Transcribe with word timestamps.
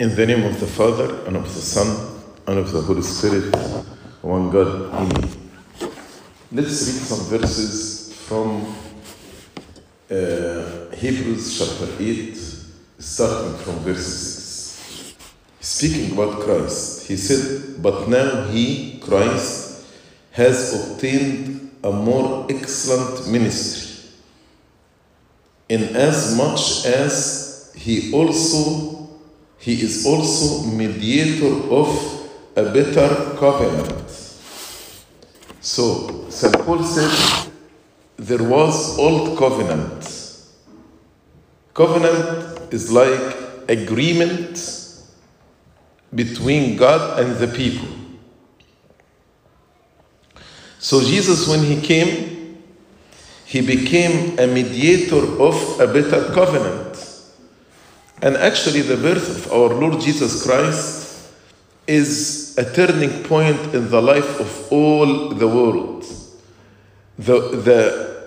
In 0.00 0.16
the 0.16 0.26
name 0.26 0.42
of 0.42 0.58
the 0.58 0.66
Father, 0.66 1.24
and 1.24 1.36
of 1.36 1.44
the 1.44 1.60
Son, 1.60 2.20
and 2.48 2.58
of 2.58 2.72
the 2.72 2.80
Holy 2.80 3.00
Spirit, 3.02 3.54
one 4.22 4.50
God, 4.50 4.92
Amen. 4.92 5.30
Let's 6.50 6.88
read 6.88 7.00
some 7.00 7.20
verses 7.26 8.12
from 8.26 8.74
uh, 10.10 10.90
Hebrews 10.96 11.58
chapter 11.58 11.94
8, 12.02 12.36
starting 12.98 13.56
from 13.58 13.74
verse 13.84 14.04
6. 14.04 15.14
Speaking 15.60 16.12
about 16.18 16.40
Christ, 16.40 17.06
he 17.06 17.16
said, 17.16 17.80
But 17.80 18.08
now 18.08 18.48
he, 18.48 18.98
Christ, 18.98 19.86
has 20.32 20.90
obtained 20.90 21.70
a 21.84 21.92
more 21.92 22.48
excellent 22.50 23.28
ministry, 23.28 24.10
inasmuch 25.68 26.84
as 26.84 27.72
he 27.76 28.12
also 28.12 28.93
he 29.64 29.80
is 29.80 30.04
also 30.04 30.66
mediator 30.66 31.54
of 31.72 31.88
a 32.54 32.64
better 32.64 33.08
covenant. 33.38 34.10
So 35.62 36.28
St. 36.28 36.52
Paul 36.66 36.84
said 36.84 37.50
there 38.18 38.42
was 38.42 38.98
old 38.98 39.38
covenant. 39.38 40.04
Covenant 41.72 42.74
is 42.74 42.92
like 42.92 43.36
agreement 43.66 44.60
between 46.14 46.76
God 46.76 47.18
and 47.20 47.34
the 47.36 47.48
people. 47.48 47.88
So 50.78 51.00
Jesus, 51.00 51.48
when 51.48 51.64
he 51.64 51.80
came, 51.80 52.62
he 53.46 53.62
became 53.62 54.38
a 54.38 54.46
mediator 54.46 55.24
of 55.40 55.80
a 55.80 55.86
better 55.86 56.30
covenant. 56.34 56.83
And 58.24 58.38
actually, 58.38 58.80
the 58.80 58.96
birth 58.96 59.28
of 59.28 59.52
our 59.52 59.68
Lord 59.68 60.00
Jesus 60.00 60.46
Christ 60.46 61.28
is 61.86 62.56
a 62.56 62.64
turning 62.72 63.22
point 63.24 63.74
in 63.74 63.90
the 63.90 64.00
life 64.00 64.40
of 64.40 64.72
all 64.72 65.28
the 65.28 65.46
world. 65.46 66.06
The, 67.18 67.38
the 67.68 68.24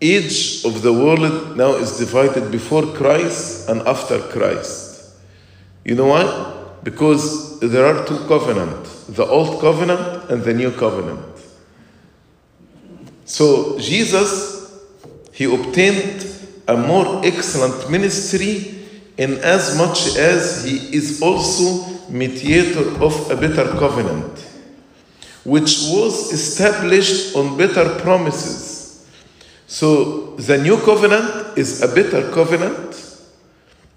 age 0.00 0.64
of 0.64 0.82
the 0.82 0.92
world 0.92 1.56
now 1.56 1.76
is 1.76 1.98
divided 1.98 2.50
before 2.50 2.84
Christ 2.94 3.68
and 3.68 3.80
after 3.82 4.18
Christ. 4.18 5.14
You 5.84 5.94
know 5.94 6.06
why? 6.06 6.54
Because 6.82 7.60
there 7.60 7.86
are 7.86 8.04
two 8.08 8.18
covenants 8.26 9.04
the 9.06 9.24
old 9.24 9.60
covenant 9.60 10.30
and 10.30 10.42
the 10.42 10.52
new 10.52 10.72
covenant. 10.72 11.24
So, 13.24 13.78
Jesus, 13.78 14.82
he 15.32 15.44
obtained 15.44 16.26
a 16.66 16.76
more 16.76 17.24
excellent 17.24 17.88
ministry 17.88 18.75
in 19.16 19.38
as 19.38 19.76
much 19.78 20.16
as 20.16 20.64
he 20.64 20.94
is 20.94 21.22
also 21.22 21.86
mediator 22.08 23.02
of 23.02 23.30
a 23.30 23.36
better 23.36 23.64
covenant, 23.78 24.38
which 25.44 25.88
was 25.88 26.32
established 26.32 27.34
on 27.34 27.56
better 27.56 27.98
promises. 28.00 29.08
So 29.66 30.36
the 30.36 30.58
new 30.58 30.78
covenant 30.78 31.58
is 31.58 31.82
a 31.82 31.88
better 31.88 32.30
covenant 32.30 32.86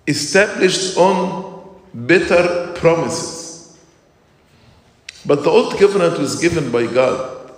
established 0.07 0.97
on 0.97 1.77
better 1.93 2.73
promises. 2.73 3.77
But 5.25 5.43
the 5.43 5.49
old 5.49 5.77
covenant 5.77 6.17
was 6.17 6.39
given 6.39 6.71
by 6.71 6.87
God. 6.87 7.51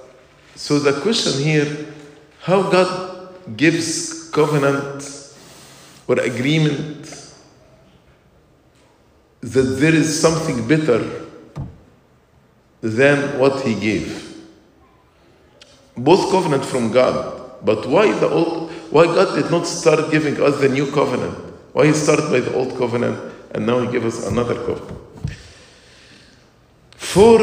So 0.56 0.80
the 0.80 1.00
question 1.02 1.42
here 1.42 1.88
how 2.42 2.70
God 2.70 3.56
gives 3.56 4.30
covenant 4.32 5.34
or 6.08 6.20
agreement 6.20 7.01
that 9.42 9.62
there 9.80 9.94
is 9.94 10.20
something 10.20 10.68
better 10.68 11.28
than 12.82 13.40
what 13.40 13.62
he 13.62 13.76
gave. 13.76 14.38
Both 15.98 16.32
covenant 16.32 16.66
from 16.66 16.92
God, 16.92 17.60
but 17.64 17.88
why 17.88 18.12
the 18.20 18.30
old 18.30 18.72
why 18.92 19.06
God 19.06 19.36
did 19.36 19.50
not 19.50 19.66
start 19.66 20.12
giving 20.12 20.42
us 20.42 20.60
the 20.60 20.68
new 20.68 20.92
covenant? 20.92 21.38
Why 21.72 21.88
he 21.88 21.94
started 21.94 22.30
by 22.30 22.42
the 22.42 22.54
old 22.54 22.78
covenant 22.78 23.18
and 23.54 23.66
now 23.66 23.80
he 23.80 23.90
gave 23.90 24.06
us 24.06 24.28
another 24.28 24.56
covenant? 24.56 25.00
For 26.92 27.40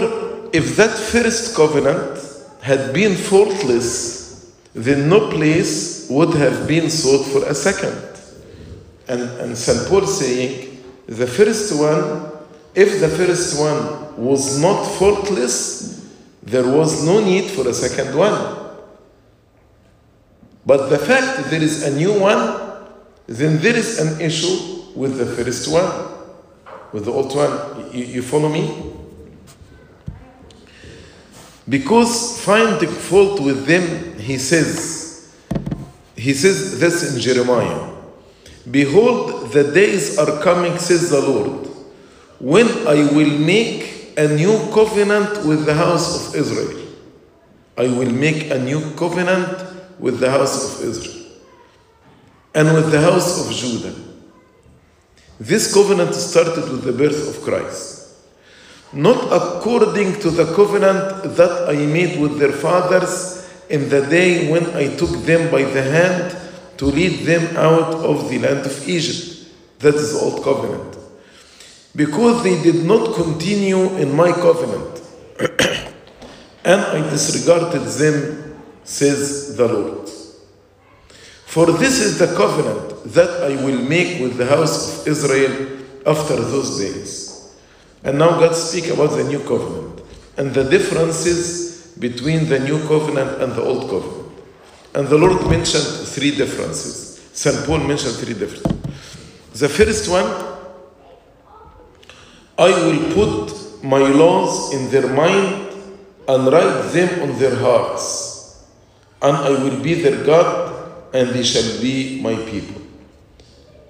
if 0.52 0.76
that 0.76 0.90
first 0.90 1.56
covenant 1.56 2.20
had 2.60 2.92
been 2.92 3.16
faultless, 3.16 4.54
then 4.74 5.08
no 5.08 5.30
place 5.30 6.08
would 6.10 6.34
have 6.34 6.68
been 6.68 6.90
sought 6.90 7.24
for 7.26 7.44
a 7.46 7.54
second. 7.54 7.96
And, 9.08 9.22
and 9.40 9.56
St. 9.56 9.88
Paul 9.88 10.06
saying, 10.06 10.67
the 11.08 11.26
first 11.26 11.74
one, 11.80 12.30
if 12.74 13.00
the 13.00 13.08
first 13.08 13.58
one 13.58 14.16
was 14.22 14.60
not 14.60 14.84
faultless, 14.84 16.06
there 16.42 16.68
was 16.68 17.04
no 17.04 17.18
need 17.20 17.50
for 17.50 17.66
a 17.66 17.72
second 17.72 18.14
one. 18.14 18.56
But 20.66 20.88
the 20.88 20.98
fact 20.98 21.48
there 21.48 21.62
is 21.62 21.82
a 21.82 21.96
new 21.96 22.20
one, 22.20 22.84
then 23.26 23.58
there 23.58 23.74
is 23.74 23.98
an 23.98 24.20
issue 24.20 24.92
with 24.94 25.16
the 25.16 25.24
first 25.24 25.72
one, 25.72 25.90
with 26.92 27.06
the 27.06 27.10
old 27.10 27.34
one. 27.34 27.90
You, 27.90 28.04
you 28.04 28.22
follow 28.22 28.50
me? 28.50 28.92
Because 31.66 32.38
finding 32.44 32.90
fault 32.90 33.40
with 33.40 33.64
them, 33.64 34.18
he 34.18 34.36
says, 34.36 35.34
he 36.14 36.34
says 36.34 36.78
this 36.78 37.14
in 37.14 37.20
Jeremiah. 37.20 37.97
Behold, 38.70 39.52
the 39.52 39.72
days 39.72 40.18
are 40.18 40.42
coming, 40.42 40.78
says 40.78 41.10
the 41.10 41.20
Lord, 41.20 41.66
when 42.38 42.68
I 42.86 43.10
will 43.12 43.38
make 43.38 43.98
a 44.18 44.26
new 44.26 44.58
covenant 44.74 45.46
with 45.46 45.64
the 45.64 45.74
house 45.74 46.34
of 46.34 46.34
Israel. 46.34 46.88
I 47.76 47.86
will 47.86 48.10
make 48.10 48.50
a 48.50 48.58
new 48.58 48.80
covenant 48.96 49.64
with 50.00 50.18
the 50.18 50.28
house 50.28 50.56
of 50.80 50.88
Israel 50.88 51.24
and 52.52 52.74
with 52.74 52.90
the 52.90 53.00
house 53.00 53.46
of 53.46 53.54
Judah. 53.54 53.94
This 55.38 55.72
covenant 55.72 56.12
started 56.16 56.68
with 56.68 56.82
the 56.82 56.92
birth 56.92 57.28
of 57.28 57.44
Christ. 57.44 58.16
Not 58.92 59.32
according 59.32 60.18
to 60.18 60.30
the 60.30 60.52
covenant 60.56 61.36
that 61.36 61.68
I 61.68 61.76
made 61.86 62.20
with 62.20 62.40
their 62.40 62.50
fathers 62.52 63.48
in 63.68 63.88
the 63.88 64.00
day 64.06 64.50
when 64.50 64.66
I 64.74 64.96
took 64.96 65.10
them 65.10 65.48
by 65.52 65.62
the 65.62 65.82
hand 65.82 66.36
to 66.78 66.86
lead 66.86 67.26
them 67.26 67.56
out 67.56 67.94
of 67.94 68.30
the 68.30 68.38
land 68.38 68.64
of 68.64 68.88
Egypt. 68.88 69.46
That 69.80 69.94
is 69.94 70.12
the 70.12 70.20
old 70.20 70.42
covenant. 70.42 70.96
Because 71.94 72.42
they 72.42 72.60
did 72.62 72.84
not 72.84 73.14
continue 73.14 73.96
in 73.96 74.14
my 74.14 74.32
covenant, 74.32 75.02
and 76.64 76.80
I 76.80 77.10
disregarded 77.10 77.82
them, 77.82 78.60
says 78.84 79.56
the 79.56 79.68
Lord. 79.68 80.08
For 81.46 81.66
this 81.66 82.00
is 82.00 82.18
the 82.18 82.34
covenant 82.36 83.12
that 83.14 83.42
I 83.42 83.56
will 83.64 83.80
make 83.82 84.20
with 84.20 84.36
the 84.36 84.46
house 84.46 85.00
of 85.00 85.08
Israel 85.08 85.78
after 86.06 86.36
those 86.36 86.78
days. 86.78 87.56
And 88.04 88.18
now 88.18 88.38
God 88.38 88.54
speaks 88.54 88.90
about 88.90 89.10
the 89.10 89.24
new 89.24 89.40
covenant 89.40 90.02
and 90.36 90.54
the 90.54 90.64
differences 90.64 91.94
between 91.98 92.48
the 92.48 92.60
new 92.60 92.78
covenant 92.86 93.42
and 93.42 93.52
the 93.52 93.62
old 93.62 93.90
covenant. 93.90 94.17
And 94.94 95.06
the 95.08 95.18
Lord 95.18 95.48
mentioned 95.48 95.84
three 96.08 96.34
differences. 96.34 97.20
St. 97.32 97.66
Paul 97.66 97.78
mentioned 97.78 98.16
three 98.16 98.34
differences. 98.34 98.72
The 99.60 99.68
first 99.68 100.10
one, 100.10 100.26
I 102.58 102.70
will 102.70 103.14
put 103.14 103.84
my 103.84 103.98
laws 103.98 104.74
in 104.74 104.90
their 104.90 105.12
mind 105.12 105.68
and 106.26 106.46
write 106.52 106.90
them 106.92 107.22
on 107.22 107.38
their 107.38 107.54
hearts, 107.56 108.66
and 109.22 109.36
I 109.36 109.50
will 109.50 109.80
be 109.82 109.94
their 109.94 110.24
God, 110.24 110.92
and 111.14 111.30
they 111.30 111.42
shall 111.42 111.80
be 111.80 112.20
my 112.20 112.34
people. 112.50 112.82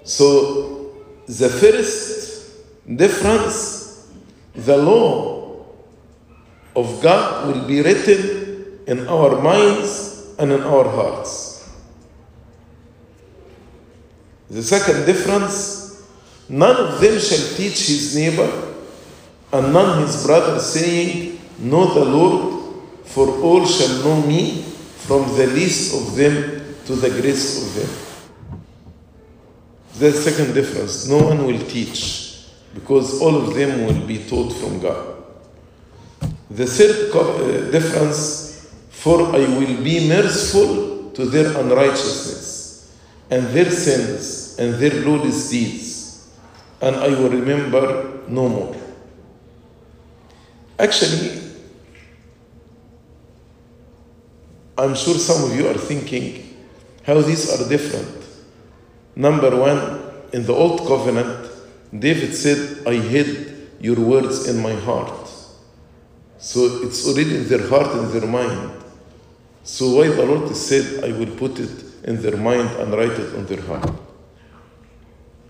So, 0.03 0.95
the 1.27 1.49
first 1.49 2.51
difference, 2.95 4.07
the 4.55 4.77
law 4.77 5.65
of 6.75 7.01
God 7.01 7.47
will 7.47 7.67
be 7.67 7.81
written 7.81 8.79
in 8.87 9.07
our 9.07 9.41
minds 9.41 10.18
and 10.39 10.51
in 10.51 10.61
our 10.61 10.89
hearts. 10.89 11.69
The 14.49 14.63
second 14.63 15.05
difference, 15.05 16.07
none 16.47 16.75
of 16.75 16.99
them 16.99 17.19
shall 17.19 17.55
teach 17.55 17.87
his 17.87 18.15
neighbor 18.15 18.69
and 19.51 19.73
none 19.73 20.01
his 20.01 20.25
brother, 20.25 20.59
saying, 20.59 21.39
Know 21.59 21.93
the 21.93 22.05
Lord, 22.05 22.83
for 23.05 23.27
all 23.41 23.65
shall 23.65 24.03
know 24.03 24.21
me, 24.25 24.61
from 24.61 25.23
the 25.35 25.47
least 25.47 25.95
of 25.95 26.15
them 26.15 26.75
to 26.85 26.95
the 26.95 27.09
greatest 27.09 27.67
of 27.67 27.75
them. 27.75 28.59
The 29.99 30.11
second 30.11 30.53
difference, 30.53 31.07
no 31.07 31.17
one 31.17 31.45
will 31.45 31.59
teach, 31.59 32.45
because 32.73 33.19
all 33.21 33.35
of 33.35 33.55
them 33.55 33.85
will 33.85 34.07
be 34.07 34.19
taught 34.19 34.53
from 34.53 34.79
God. 34.79 35.15
The 36.51 36.65
third 36.65 37.11
uh, 37.15 37.71
difference, 37.71 38.48
for 39.03 39.35
I 39.35 39.39
will 39.57 39.83
be 39.83 40.07
merciful 40.07 41.11
to 41.11 41.25
their 41.25 41.57
unrighteousness 41.57 42.95
and 43.29 43.47
their 43.47 43.69
sins 43.71 44.57
and 44.59 44.75
their 44.75 44.95
lawless 45.05 45.49
deeds. 45.49 45.89
and 46.81 46.95
I 46.95 47.09
will 47.09 47.29
remember 47.29 48.21
no 48.27 48.47
more. 48.47 48.75
Actually, 50.77 51.41
I'm 54.77 54.95
sure 54.95 55.15
some 55.15 55.51
of 55.51 55.57
you 55.57 55.67
are 55.67 55.73
thinking 55.73 56.55
how 57.03 57.19
these 57.21 57.49
are 57.51 57.67
different. 57.67 58.15
Number 59.15 59.55
one, 59.57 60.01
in 60.31 60.45
the 60.45 60.53
Old 60.53 60.87
Covenant, 60.87 61.49
David 61.97 62.33
said, 62.33 62.87
I 62.87 62.93
hid 62.93 63.71
your 63.81 63.99
words 63.99 64.47
in 64.47 64.61
my 64.61 64.73
heart. 64.73 65.27
So 66.37 66.83
it's 66.83 67.05
already 67.05 67.35
in 67.35 67.47
their 67.49 67.67
heart 67.67 67.93
and 67.93 68.07
their 68.13 68.27
mind. 68.27 68.78
So 69.71 69.97
why 69.97 70.07
the 70.07 70.25
Lord 70.25 70.53
said, 70.55 71.03
I 71.03 71.11
will 71.15 71.33
put 71.37 71.59
it 71.59 71.69
in 72.03 72.19
their 72.23 72.35
mind 72.35 72.69
and 72.79 72.91
write 72.91 73.11
it 73.11 73.35
on 73.35 73.45
their 73.45 73.61
heart. 73.61 73.87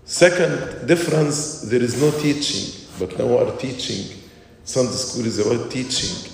Second 0.04 0.86
difference, 0.86 1.62
there 1.62 1.82
is 1.82 2.00
no 2.00 2.10
teaching, 2.20 2.86
but 2.98 3.18
now 3.18 3.38
our 3.38 3.56
teaching, 3.56 4.20
Sunday 4.62 4.92
school 4.92 5.24
is 5.24 5.38
about 5.38 5.70
teaching. 5.70 6.30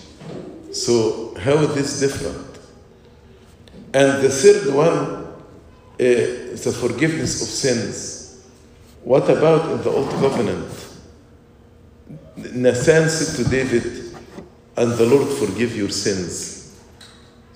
So 0.73 1.37
how 1.39 1.59
is 1.59 1.75
this 1.77 2.01
different? 2.01 2.59
And 3.95 4.21
the 4.21 4.31
third 4.31 4.75
one 4.75 5.25
uh, 5.25 5.35
is 5.99 6.65
the 6.65 6.73
forgiveness 6.73 7.41
of 7.41 7.49
sins. 7.49 8.45
What 9.05 9.31
about 9.31 9.71
in 9.71 9.83
the 9.83 9.91
Old 9.91 10.11
Covenant? 10.11 10.73
Nathan 12.37 13.09
said 13.09 13.45
to 13.45 13.49
David, 13.49 14.17
and 14.77 14.93
the 14.93 15.07
Lord 15.07 15.29
forgive 15.39 15.77
your 15.77 15.91
sins. 15.91 16.56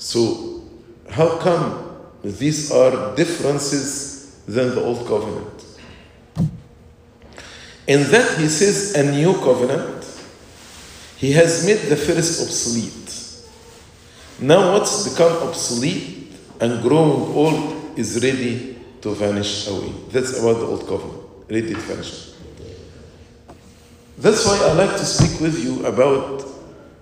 So 0.00 0.64
how 1.10 1.36
come 1.38 1.94
these 2.24 2.72
are 2.72 3.14
differences 3.14 4.40
than 4.46 4.74
the 4.74 4.80
Old 4.80 5.06
Covenant? 5.06 5.64
In 7.86 8.10
that 8.10 8.38
he 8.38 8.48
says 8.48 8.94
a 8.94 9.12
new 9.12 9.34
covenant, 9.34 10.06
he 11.18 11.32
has 11.32 11.66
made 11.66 11.90
the 11.90 11.96
first 11.96 12.40
obsolete. 12.40 12.96
Now 14.40 14.72
what's 14.72 15.06
become 15.06 15.46
obsolete 15.46 16.32
and 16.60 16.80
growing 16.80 17.34
old 17.34 17.98
is 17.98 18.24
ready 18.24 18.78
to 19.02 19.10
vanish 19.12 19.68
away. 19.68 19.92
That's 20.10 20.38
about 20.38 20.60
the 20.60 20.66
old 20.66 20.88
covenant, 20.88 21.22
ready 21.50 21.74
to 21.74 21.80
vanish. 21.80 22.30
That's 24.16 24.46
why 24.46 24.58
I 24.62 24.72
like 24.72 24.96
to 24.96 25.04
speak 25.04 25.40
with 25.40 25.62
you 25.62 25.84
about 25.84 26.46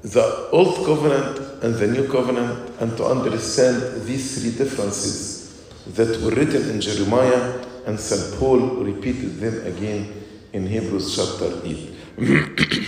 the 0.02 0.48
old 0.50 0.84
covenant 0.84 1.47
and 1.62 1.74
the 1.74 1.86
new 1.86 2.06
covenant 2.08 2.70
and 2.80 2.96
to 2.96 3.04
understand 3.04 4.02
these 4.04 4.40
three 4.40 4.52
differences 4.52 5.64
that 5.94 6.20
were 6.22 6.30
written 6.30 6.70
in 6.70 6.80
Jeremiah 6.80 7.64
and 7.86 7.98
St. 7.98 8.38
Paul 8.38 8.58
repeated 8.84 9.38
them 9.40 9.66
again 9.66 10.12
in 10.52 10.66
Hebrews 10.66 11.16
chapter 11.16 11.60
8. 11.64 11.94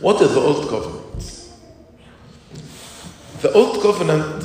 what 0.00 0.20
is 0.22 0.32
the 0.32 0.40
Old 0.40 0.68
Covenant? 0.68 1.50
The 3.42 3.52
Old 3.52 3.82
Covenant, 3.82 4.42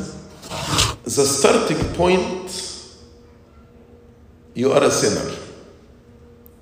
the 1.03 1.09
starting 1.09 1.83
point, 1.93 2.75
you 4.53 4.71
are 4.71 4.83
a 4.83 4.91
sinner. 4.91 5.31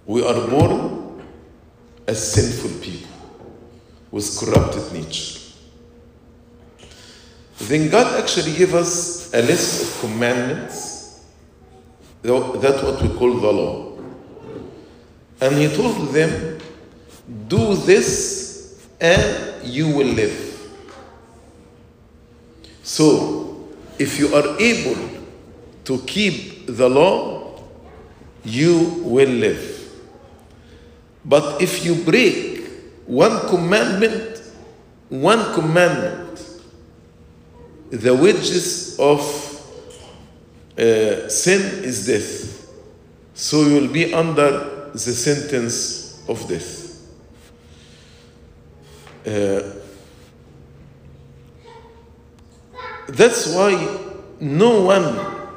We 0.05 0.25
are 0.25 0.47
born 0.47 1.21
as 2.07 2.33
sinful 2.33 2.81
people 2.81 3.12
with 4.13 4.37
corrupted 4.37 4.93
nature. 4.93 5.39
Then 7.57 7.89
God 7.89 8.21
actually 8.21 8.53
gave 8.53 8.75
us 8.75 9.33
a 9.33 9.41
list 9.41 9.81
of 9.81 10.01
commandments, 10.01 11.23
that's 12.21 12.83
what 12.83 13.01
we 13.01 13.09
call 13.09 13.33
the 13.33 13.51
law. 13.51 13.97
And 15.41 15.55
he 15.55 15.67
told 15.75 16.09
them, 16.09 16.59
Do 17.47 17.75
this 17.75 18.87
and 19.01 19.65
you 19.65 19.87
will 19.89 20.07
live. 20.07 20.71
So, 22.83 23.67
if 23.97 24.19
you 24.19 24.33
are 24.35 24.59
able 24.59 25.09
to 25.85 25.97
keep 26.05 26.67
the 26.67 26.87
law, 26.87 27.59
you 28.43 29.01
will 29.03 29.29
live. 29.29 29.91
But 31.25 31.63
if 31.63 31.83
you 31.83 31.95
break 31.95 32.52
one 33.13 33.47
commandment, 33.47 34.41
one 35.09 35.53
commandment, 35.53 36.61
the 37.91 38.13
wages 38.15 38.97
of 38.99 39.19
uh, 40.79 41.29
sin 41.29 41.83
is 41.83 42.07
death. 42.07 42.71
So 43.35 43.61
you 43.67 43.81
will 43.81 43.93
be 43.93 44.15
under 44.15 44.89
the 44.93 44.97
sentence 44.97 46.23
of 46.27 46.47
death. 46.47 46.97
Uh, 49.27 49.61
that's 53.09 53.53
why 53.53 53.99
no 54.39 54.81
one 54.81 55.49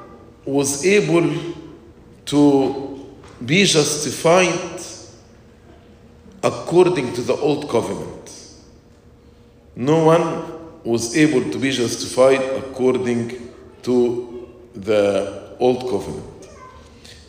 was 0.45 0.85
able 0.85 1.55
to 2.27 3.17
be 3.45 3.65
justified 3.65 4.76
according 6.43 7.13
to 7.15 7.23
the 7.23 7.35
old 7.35 7.69
covenant. 7.69 8.33
No 9.75 10.05
one 10.05 10.83
was 10.85 11.17
able 11.17 11.51
to 11.51 11.59
be 11.59 11.71
justified 11.71 12.41
according 12.57 13.53
to 13.83 14.49
the 14.75 15.57
old 15.59 15.81
covenant. 15.91 16.49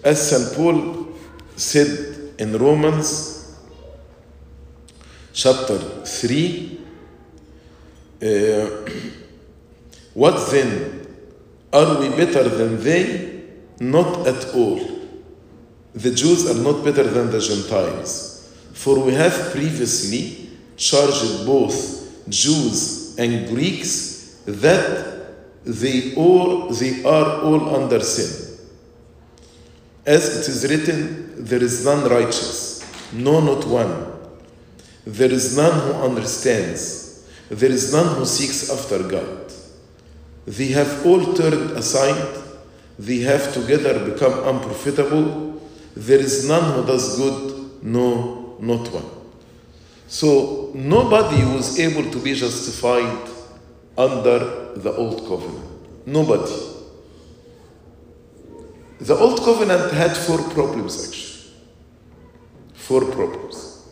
As 0.04 0.30
St. 0.30 0.56
Paul 0.56 1.08
said 1.56 2.34
in 2.40 2.58
Romans 2.58 3.58
chapter 5.34 5.78
3, 6.06 6.80
uh, 8.22 8.70
what 10.14 10.50
then? 10.50 11.06
Are 11.72 12.00
we 12.00 12.10
better 12.10 12.48
than 12.48 12.82
they? 12.84 13.44
Not 13.80 14.26
at 14.26 14.56
all. 14.56 14.80
The 15.94 16.12
Jews 16.12 16.50
are 16.50 16.60
not 16.64 16.84
better 16.84 17.04
than 17.04 17.30
the 17.30 17.40
Gentiles. 17.40 18.37
For 18.78 19.00
we 19.00 19.14
have 19.16 19.52
previously 19.52 20.52
charged 20.76 21.48
both 21.48 21.76
Jews 22.30 23.18
and 23.18 23.48
Greeks 23.50 24.40
that 24.46 25.66
they 25.66 26.14
all 26.14 26.70
they 26.70 27.04
are 27.04 27.42
all 27.42 27.76
under 27.76 28.00
sin. 28.00 28.60
As 30.06 30.24
it 30.38 30.48
is 30.54 30.70
written, 30.70 31.44
there 31.44 31.64
is 31.64 31.84
none 31.84 32.08
righteous, 32.08 32.54
no 33.12 33.40
not 33.40 33.66
one. 33.66 33.94
There 35.06 35.32
is 35.32 35.58
none 35.58 35.80
who 35.82 35.94
understands. 36.10 37.26
There 37.50 37.72
is 37.72 37.92
none 37.92 38.16
who 38.16 38.26
seeks 38.26 38.70
after 38.70 39.00
God. 39.02 39.52
They 40.46 40.68
have 40.68 41.04
all 41.04 41.34
turned 41.34 41.72
aside. 41.72 42.44
They 43.00 43.20
have 43.32 43.54
together 43.54 43.94
become 44.12 44.36
unprofitable. 44.56 45.62
There 45.96 46.20
is 46.20 46.48
none 46.48 46.76
who 46.76 46.86
does 46.86 47.18
good, 47.18 47.84
no, 47.84 48.37
not 48.60 48.88
one. 48.92 49.06
So 50.08 50.72
nobody 50.74 51.44
was 51.44 51.80
able 51.80 52.10
to 52.12 52.20
be 52.20 52.34
justified 52.34 53.30
under 53.98 54.74
the 54.76 54.94
old 54.96 55.28
covenant. 55.28 55.66
Nobody. 56.06 56.54
The 59.00 59.16
old 59.16 59.40
covenant 59.42 59.92
had 59.92 60.16
four 60.16 60.38
problems 60.50 61.08
actually. 61.08 61.54
Four 62.74 63.02
problems. 63.12 63.86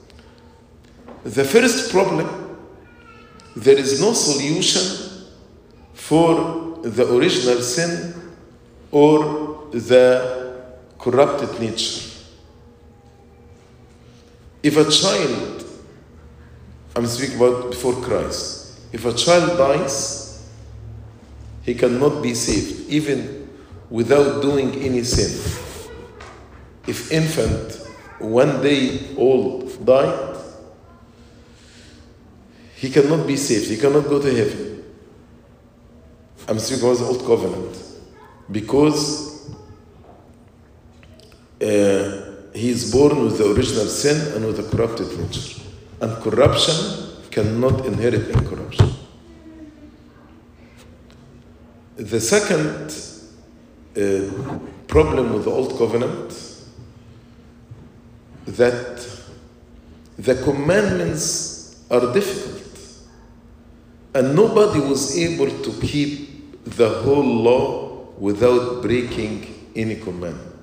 The 1.23 1.43
first 1.43 1.91
problem, 1.91 2.27
there 3.55 3.77
is 3.77 3.99
no 3.99 4.13
solution 4.13 5.27
for 5.93 6.79
the 6.81 7.13
original 7.13 7.61
sin 7.61 8.13
or 8.91 9.67
the 9.71 10.63
corrupted 10.99 11.59
nature. 11.59 12.14
If 14.65 14.77
a 14.77 14.89
child, 14.89 15.63
I'm 16.95 17.05
speaking 17.05 17.35
about 17.35 17.69
before 17.69 17.93
Christ, 18.01 18.79
if 18.91 19.05
a 19.05 19.13
child 19.13 19.59
dies, 19.59 20.43
he 21.61 21.75
cannot 21.75 22.23
be 22.23 22.33
saved, 22.33 22.89
even 22.89 23.47
without 23.91 24.41
doing 24.41 24.73
any 24.81 25.03
sin. 25.03 25.29
If 26.87 27.11
infant 27.11 27.77
one 28.17 28.63
day 28.63 29.15
old 29.15 29.85
died, 29.85 30.35
he 32.75 32.89
cannot 32.89 33.27
be 33.27 33.37
saved. 33.37 33.69
He 33.69 33.77
cannot 33.77 34.05
go 34.05 34.19
to 34.19 34.35
heaven. 34.35 34.83
I'm 36.47 36.57
speaking 36.57 36.85
about 36.85 36.97
the 36.97 37.05
old 37.05 37.23
covenant 37.23 37.77
because 38.51 39.47
uh, 41.61 42.24
he 42.55 42.69
is 42.69 42.91
born 42.91 43.23
with 43.23 43.37
the 43.37 43.51
original 43.51 43.85
sin 43.85 44.33
and 44.33 44.45
with 44.45 44.59
a 44.59 44.75
corrupted 44.75 45.07
nature, 45.19 45.61
and 46.01 46.15
corruption 46.23 46.75
cannot 47.29 47.85
inherit 47.85 48.29
incorruption. 48.29 48.89
The 51.97 52.19
second 52.19 52.91
uh, 53.97 54.53
problem 54.87 55.33
with 55.33 55.45
the 55.45 55.51
old 55.51 55.77
covenant 55.77 56.29
that 58.45 59.07
the 60.17 60.35
commandments 60.43 61.83
are 61.91 62.13
difficult. 62.13 62.61
And 64.13 64.35
nobody 64.35 64.79
was 64.79 65.17
able 65.17 65.49
to 65.63 65.81
keep 65.81 66.63
the 66.63 66.89
whole 67.01 67.23
law 67.23 68.07
without 68.17 68.81
breaking 68.81 69.69
any 69.75 69.95
commandment. 69.95 70.54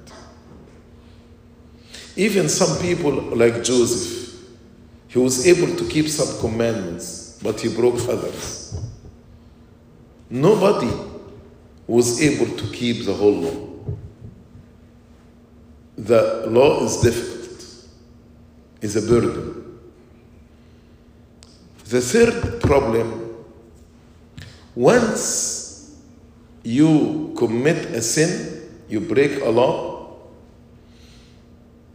Even 2.16 2.48
some 2.48 2.80
people, 2.80 3.12
like 3.12 3.62
Joseph, 3.62 4.34
he 5.08 5.18
was 5.18 5.46
able 5.46 5.76
to 5.76 5.88
keep 5.88 6.08
some 6.08 6.38
commandments, 6.40 7.38
but 7.42 7.60
he 7.60 7.68
broke 7.68 8.00
others. 8.08 8.80
Nobody 10.30 10.90
was 11.86 12.22
able 12.22 12.56
to 12.56 12.66
keep 12.72 13.04
the 13.04 13.12
whole 13.12 13.34
law. 13.34 13.68
The 15.96 16.46
law 16.48 16.84
is 16.84 17.02
difficult, 17.02 17.66
is 18.80 18.96
a 18.96 19.02
burden. 19.02 19.78
The 21.84 22.00
third 22.00 22.62
problem 22.62 23.22
once 24.74 25.94
you 26.62 27.34
commit 27.36 27.76
a 27.94 28.00
sin, 28.00 28.70
you 28.88 29.00
break 29.00 29.42
a 29.42 29.50
law, 29.50 29.91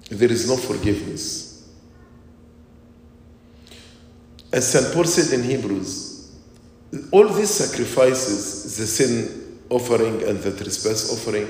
there 0.10 0.32
is 0.32 0.48
no 0.48 0.58
forgiveness. 0.58 1.68
As 4.52 4.72
St. 4.72 4.94
Paul 4.94 5.04
said 5.04 5.38
in 5.40 5.46
Hebrews, 5.46 6.32
all 7.12 7.28
these 7.28 7.50
sacrifices, 7.50 8.78
the 8.78 8.88
sin 8.88 9.60
offering 9.70 10.24
and 10.24 10.40
the 10.40 10.52
trespass 10.56 11.12
offering, 11.12 11.48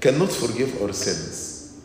cannot 0.00 0.30
forgive 0.30 0.80
our 0.80 0.92
sins. 0.92 1.80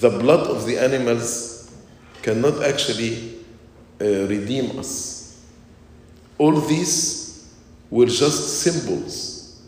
The 0.00 0.10
blood 0.10 0.48
of 0.48 0.66
the 0.66 0.78
animals 0.78 1.72
cannot 2.20 2.62
actually 2.62 3.38
uh, 4.00 4.04
redeem 4.26 4.78
us. 4.78 5.40
All 6.38 6.60
these 6.60 7.48
were 7.90 8.06
just 8.06 8.60
symbols. 8.62 9.62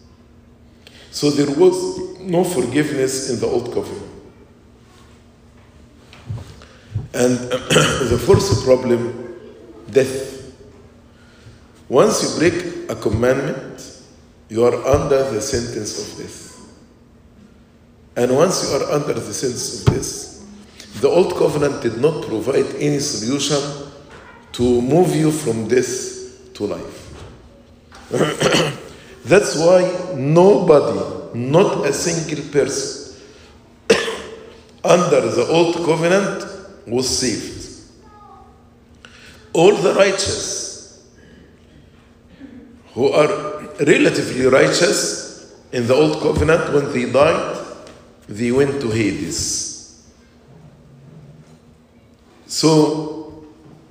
So 1.11 1.31
there 1.31 1.51
was 1.51 2.19
no 2.21 2.43
forgiveness 2.43 3.31
in 3.31 3.41
the 3.41 3.47
Old 3.47 3.73
Covenant. 3.73 4.14
And 7.15 7.39
the 8.11 8.21
fourth 8.27 8.65
problem, 8.65 9.37
death. 9.89 10.53
Once 11.89 12.23
you 12.25 12.39
break 12.41 12.91
a 12.91 12.97
commandment, 12.97 14.03
you 14.49 14.65
are 14.65 14.75
under 14.85 15.31
the 15.31 15.41
sentence 15.41 15.97
of 16.01 16.19
death. 16.19 16.61
And 18.17 18.35
once 18.35 18.65
you 18.69 18.77
are 18.77 18.91
under 18.91 19.15
the 19.15 19.33
sentence 19.33 19.81
of 19.87 19.95
death, 19.95 21.01
the 21.01 21.09
Old 21.09 21.37
Covenant 21.37 21.83
did 21.83 21.99
not 21.99 22.25
provide 22.25 22.67
any 22.81 22.99
solution 22.99 23.93
to 24.53 24.83
move 24.83 25.15
you 25.15 25.31
from 25.31 25.69
death 25.69 26.53
to 26.55 26.65
life. 26.67 27.01
That's 29.25 29.57
why 29.57 30.15
nobody, 30.17 31.39
not 31.39 31.87
a 31.87 31.93
single 31.93 32.45
person, 32.51 33.21
under 34.85 35.21
the 35.21 35.47
Old 35.49 35.77
Covenant 35.77 36.54
was 36.87 37.19
saved. 37.19 37.63
All 39.53 39.75
the 39.75 39.95
righteous 39.95 41.05
who 42.95 43.09
are 43.09 43.61
relatively 43.81 44.47
righteous 44.47 45.55
in 45.73 45.87
the 45.87 45.95
Old 45.95 46.21
Covenant, 46.21 46.73
when 46.73 46.93
they 46.93 47.11
died, 47.11 47.57
they 48.29 48.53
went 48.53 48.81
to 48.81 48.91
Hades. 48.91 50.03
So 52.47 53.45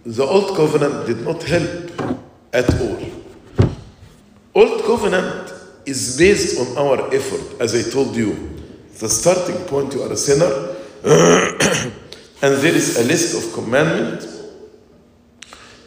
the 0.06 0.24
Old 0.24 0.56
Covenant 0.56 1.06
did 1.08 1.20
not 1.22 1.44
help 1.44 2.18
at 2.54 2.70
all. 2.80 3.00
Old 4.56 4.84
Covenant 4.84 5.52
is 5.86 6.18
based 6.18 6.60
on 6.60 6.78
our 6.78 7.14
effort, 7.14 7.60
as 7.60 7.76
I 7.76 7.90
told 7.90 8.16
you. 8.16 8.50
The 9.00 9.10
starting 9.10 9.58
point, 9.66 9.94
you 9.94 10.04
are 10.04 10.12
a 10.12 10.18
sinner, 10.18 10.76
and 12.44 12.58
there 12.58 12.76
is 12.76 13.00
a 13.00 13.06
list 13.06 13.38
of 13.38 13.54
commandments. 13.54 14.28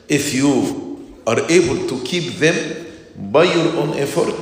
If 0.08 0.32
you 0.32 1.20
are 1.26 1.38
able 1.50 1.86
to 1.86 2.02
keep 2.02 2.36
them 2.36 2.86
by 3.30 3.44
your 3.44 3.76
own 3.76 3.90
effort, 3.98 4.34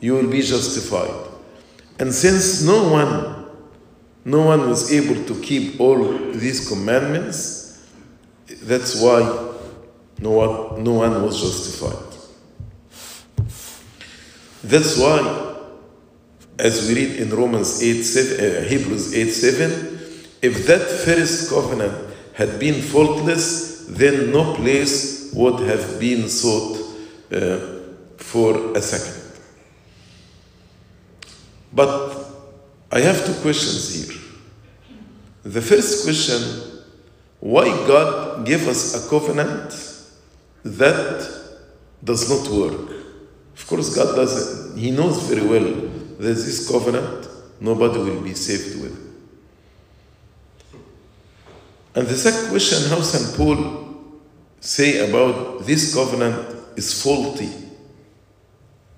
you 0.00 0.14
will 0.14 0.30
be 0.30 0.40
justified. 0.40 1.12
And 1.98 2.14
since 2.14 2.62
no 2.62 2.88
one, 2.88 3.46
no 4.24 4.46
one 4.46 4.70
was 4.70 4.90
able 4.90 5.22
to 5.26 5.42
keep 5.42 5.78
all 5.78 6.02
these 6.32 6.66
commandments, 6.66 7.86
that's 8.62 8.98
why 8.98 9.20
no 10.18 10.30
one, 10.30 10.82
no 10.82 10.92
one 10.94 11.22
was 11.22 11.42
justified. 11.42 12.04
That's 14.64 14.98
why, 14.98 15.56
as 16.58 16.88
we 16.88 16.94
read 16.94 17.20
in 17.20 17.28
Romans 17.36 17.82
8, 17.82 18.02
7, 18.02 18.40
uh, 18.40 18.62
Hebrews 18.62 19.14
8 19.14 19.30
7, 19.30 19.95
if 20.42 20.66
that 20.66 20.82
first 21.04 21.50
covenant 21.50 22.14
had 22.34 22.58
been 22.58 22.82
faultless, 22.82 23.86
then 23.88 24.30
no 24.30 24.54
place 24.54 25.32
would 25.34 25.60
have 25.60 25.98
been 25.98 26.28
sought 26.28 26.76
uh, 27.32 27.58
for 28.16 28.76
a 28.76 28.82
second. 28.82 29.22
But 31.72 32.26
I 32.90 33.00
have 33.00 33.24
two 33.24 33.34
questions 33.42 33.94
here. 33.94 34.20
The 35.44 35.62
first 35.62 36.04
question 36.04 36.82
why 37.40 37.66
God 37.86 38.46
gave 38.46 38.66
us 38.66 38.94
a 39.06 39.08
covenant 39.08 39.70
that 40.64 41.28
does 42.02 42.28
not 42.28 42.50
work? 42.52 42.90
Of 43.54 43.66
course, 43.66 43.94
God 43.94 44.16
doesn't. 44.16 44.76
He 44.78 44.90
knows 44.90 45.22
very 45.28 45.46
well 45.46 45.72
that 46.18 46.34
this 46.34 46.68
covenant 46.68 47.28
nobody 47.60 47.98
will 47.98 48.20
be 48.20 48.34
saved 48.34 48.82
with. 48.82 49.05
And 51.96 52.06
the 52.06 52.16
second 52.16 52.50
question, 52.50 52.90
how 52.90 53.00
St. 53.00 53.34
Paul 53.38 53.96
say 54.60 55.08
about 55.08 55.64
this 55.64 55.94
covenant 55.94 56.54
is 56.76 57.02
faulty. 57.02 57.48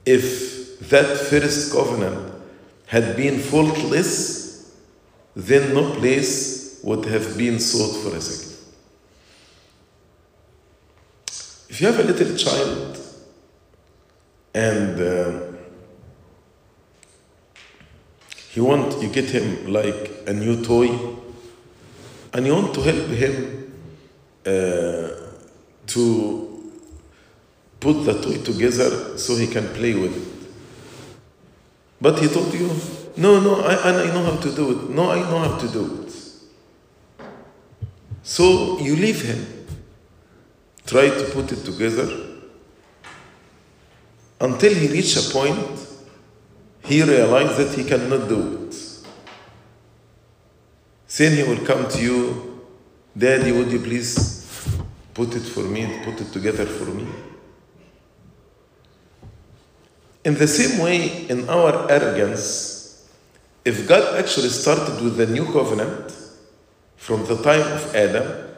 If 0.05 0.81
that 0.88 1.17
first 1.17 1.73
covenant 1.73 2.35
had 2.87 3.17
been 3.17 3.38
faultless, 3.38 4.75
then 5.37 5.75
no 5.75 5.95
place 5.95 6.81
would 6.83 7.05
have 7.05 7.38
been 7.38 7.61
sought 7.61 8.02
for 8.02 8.17
a 8.17 8.21
second. 8.21 8.57
If 11.69 11.81
you 11.81 11.87
have 11.87 12.00
a 12.00 12.02
little 12.02 12.37
child 12.37 12.99
and 14.55 15.00
uh, 15.00 15.40
you 18.55 18.64
want 18.64 19.00
you 19.00 19.09
get 19.09 19.31
him 19.31 19.73
like 19.73 20.11
a 20.26 20.33
new 20.33 20.64
toy 20.64 21.17
and 22.32 22.47
you 22.47 22.54
want 22.54 22.75
to 22.75 22.80
help 22.82 23.06
him 23.08 23.73
uh, 24.47 25.08
to 25.87 26.73
put 27.80 28.04
the 28.04 28.20
toy 28.20 28.42
together 28.42 29.16
so 29.18 29.37
he 29.37 29.47
can 29.47 29.66
play 29.75 29.94
with 29.94 30.16
it. 30.16 30.49
But 32.00 32.18
he 32.18 32.28
told 32.28 32.52
you 32.54 32.70
no 33.16 33.40
no 33.40 33.61
I, 33.62 34.02
I 34.02 34.06
know 34.14 34.23
how 34.25 34.37
to 34.37 34.54
do 34.54 34.70
it. 34.70 34.90
No 34.90 35.11
i 35.11 35.20
know 35.20 35.38
how 35.38 35.58
to 35.58 35.68
do 35.68 36.04
it. 36.04 36.14
So 38.23 38.78
you 38.80 38.94
leave 38.97 39.23
him. 39.23 39.66
Try 40.87 41.08
to 41.08 41.25
put 41.32 41.52
it 41.52 41.64
together. 41.64 42.08
Until 44.40 44.75
he 44.75 44.88
reached 44.88 45.16
a 45.16 45.32
point 45.32 45.88
he 46.85 47.02
realized 47.02 47.56
that 47.58 47.75
he 47.76 47.85
cannot 47.85 48.28
do 48.28 48.66
it. 48.68 48.88
Then 51.17 51.37
he 51.37 51.43
will 51.43 51.65
come 51.65 51.88
to 51.88 52.03
you, 52.03 52.65
Daddy, 53.17 53.53
would 53.53 53.73
you 53.73 53.81
please 53.81 54.77
put 55.15 55.35
it 55.35 55.41
for 55.41 55.62
me, 55.62 56.00
put 56.05 56.21
it 56.21 56.33
together 56.33 56.67
for 56.67 56.85
me? 56.85 57.07
In 60.25 60.35
the 60.35 60.47
same 60.47 60.81
way, 60.83 61.27
in 61.29 61.49
our 61.49 61.91
arrogance, 61.91 63.09
if 63.65 63.88
God 63.88 64.19
actually 64.19 64.50
started 64.50 65.03
with 65.03 65.17
the 65.17 65.27
new 65.27 65.47
covenant 65.47 66.12
from 66.97 67.25
the 67.25 67.37
time 67.43 67.62
of 67.73 67.95
Adam, 67.95 68.49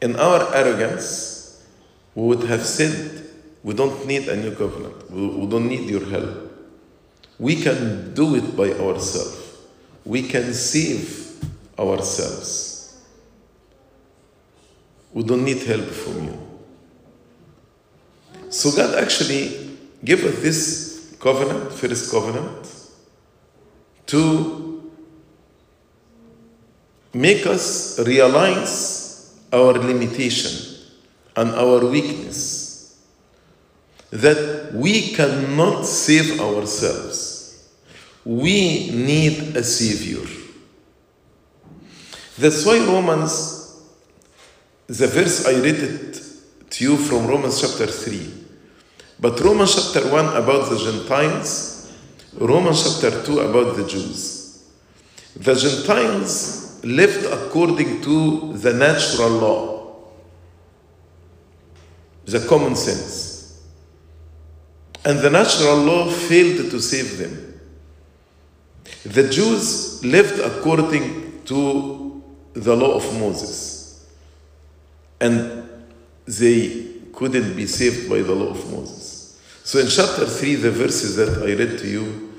in 0.00 0.16
our 0.16 0.54
arrogance, 0.54 1.64
we 2.14 2.26
would 2.26 2.44
have 2.44 2.64
said, 2.64 3.26
We 3.64 3.74
don't 3.74 4.06
need 4.06 4.28
a 4.28 4.36
new 4.36 4.54
covenant, 4.54 5.10
we, 5.10 5.26
we 5.26 5.46
don't 5.46 5.68
need 5.68 5.90
your 5.90 6.08
help. 6.08 6.52
We 7.38 7.56
can 7.56 8.14
do 8.14 8.36
it 8.36 8.56
by 8.56 8.70
ourselves. 8.72 9.58
We 10.04 10.22
can 10.22 10.54
save 10.54 11.23
ourselves. 11.78 13.02
We 15.12 15.22
don't 15.22 15.44
need 15.44 15.62
help 15.62 15.84
from 15.86 16.24
you. 16.24 16.38
So 18.50 18.70
God 18.72 18.96
actually 19.02 19.76
gave 20.04 20.24
us 20.24 20.42
this 20.42 21.16
covenant, 21.20 21.72
first 21.72 22.10
covenant, 22.10 22.70
to 24.06 24.90
make 27.12 27.46
us 27.46 27.98
realize 28.00 29.38
our 29.52 29.72
limitation 29.72 30.76
and 31.36 31.50
our 31.50 31.86
weakness. 31.86 32.98
That 34.10 34.72
we 34.74 35.12
cannot 35.14 35.86
save 35.86 36.40
ourselves. 36.40 37.68
We 38.24 38.90
need 38.90 39.56
a 39.56 39.64
Savior. 39.64 40.43
That's 42.38 42.66
why 42.66 42.78
Romans, 42.78 43.80
the 44.86 45.06
verse 45.06 45.46
I 45.46 45.52
read 45.60 45.76
it 45.76 46.22
to 46.70 46.84
you 46.84 46.96
from 46.96 47.26
Romans 47.26 47.60
chapter 47.60 47.86
3. 47.86 48.42
But 49.20 49.38
Romans 49.40 49.92
chapter 49.92 50.10
1 50.10 50.36
about 50.36 50.70
the 50.70 50.78
Gentiles, 50.78 51.92
Romans 52.36 53.00
chapter 53.00 53.22
2 53.24 53.38
about 53.40 53.76
the 53.76 53.86
Jews. 53.86 54.64
The 55.36 55.54
Gentiles 55.54 56.84
lived 56.84 57.24
according 57.26 58.02
to 58.02 58.52
the 58.54 58.72
natural 58.72 59.30
law, 59.30 59.96
the 62.24 62.40
common 62.48 62.74
sense. 62.74 63.62
And 65.04 65.20
the 65.20 65.30
natural 65.30 65.76
law 65.76 66.10
failed 66.10 66.70
to 66.70 66.80
save 66.80 67.18
them. 67.18 67.60
The 69.04 69.28
Jews 69.28 70.04
lived 70.04 70.40
according 70.40 71.44
to 71.44 71.93
the 72.54 72.74
law 72.74 72.94
of 72.94 73.20
Moses. 73.20 74.06
And 75.20 75.68
they 76.26 76.86
couldn't 77.12 77.54
be 77.54 77.66
saved 77.66 78.08
by 78.08 78.22
the 78.22 78.34
law 78.34 78.50
of 78.50 78.72
Moses. 78.72 79.40
So 79.64 79.78
in 79.78 79.88
chapter 79.88 80.26
3, 80.26 80.56
the 80.56 80.70
verses 80.70 81.16
that 81.16 81.42
I 81.42 81.54
read 81.54 81.78
to 81.78 81.86
you, 81.86 82.32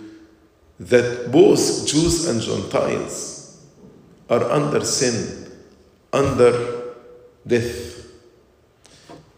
that 0.79 1.31
both 1.31 1.87
Jews 1.87 2.27
and 2.27 2.41
Gentiles 2.41 3.63
are 4.29 4.43
under 4.51 4.83
sin, 4.83 5.51
under 6.11 6.93
death. 7.45 8.07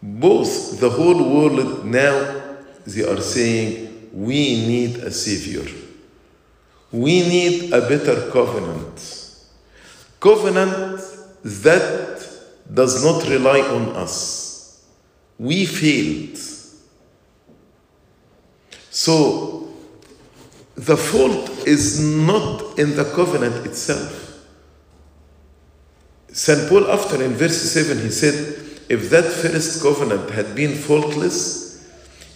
Both 0.02 0.80
the 0.80 0.90
whole 0.90 1.32
world 1.32 1.84
now, 1.84 2.42
they 2.86 3.04
are 3.04 3.20
saying, 3.20 4.10
we 4.12 4.66
need 4.66 4.96
a 4.96 5.10
Savior. 5.10 5.70
We 6.90 7.20
need 7.20 7.72
a 7.72 7.82
better 7.82 8.30
covenant. 8.30 9.27
Covenant 10.20 11.00
that 11.42 12.28
does 12.72 13.04
not 13.04 13.28
rely 13.28 13.60
on 13.60 13.96
us. 13.96 14.84
We 15.38 15.66
failed. 15.66 16.38
So, 18.90 19.68
the 20.74 20.96
fault 20.96 21.66
is 21.66 22.00
not 22.00 22.78
in 22.78 22.96
the 22.96 23.04
covenant 23.14 23.66
itself. 23.66 24.44
St. 26.32 26.68
Paul, 26.68 26.90
after 26.90 27.22
in 27.22 27.32
verse 27.32 27.60
7, 27.72 28.00
he 28.00 28.10
said, 28.10 28.34
if 28.88 29.10
that 29.10 29.24
first 29.24 29.82
covenant 29.82 30.30
had 30.30 30.54
been 30.54 30.74
faultless, 30.74 31.84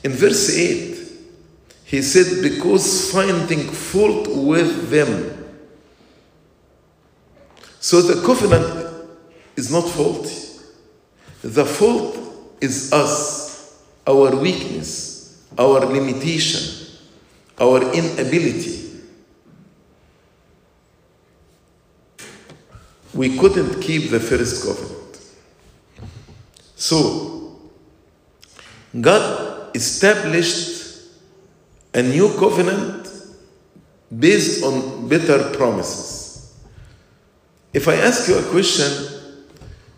in 0.04 0.12
verse 0.12 0.56
8, 0.56 0.98
he 1.84 2.02
said, 2.02 2.42
because 2.42 3.12
finding 3.12 3.68
fault 3.68 4.26
with 4.28 4.90
them. 4.90 5.41
So 7.82 8.00
the 8.00 8.24
covenant 8.24 8.94
is 9.56 9.72
not 9.72 9.88
faulty. 9.88 10.36
The 11.42 11.64
fault 11.64 12.16
is 12.60 12.92
us, 12.92 13.82
our 14.06 14.36
weakness, 14.36 15.44
our 15.58 15.80
limitation, 15.80 16.96
our 17.60 17.82
inability. 17.92 19.00
We 23.12 23.36
couldn't 23.36 23.80
keep 23.80 24.12
the 24.12 24.20
first 24.20 24.64
covenant. 24.64 25.20
So, 26.76 27.58
God 28.99 29.75
established 29.75 31.02
a 31.92 32.02
new 32.04 32.32
covenant 32.38 33.08
based 34.16 34.62
on 34.62 35.08
better 35.08 35.50
promises. 35.50 36.22
If 37.73 37.89
I 37.89 37.95
ask 37.97 38.28
you 38.28 38.39
a 38.39 38.43
question, 38.50 39.21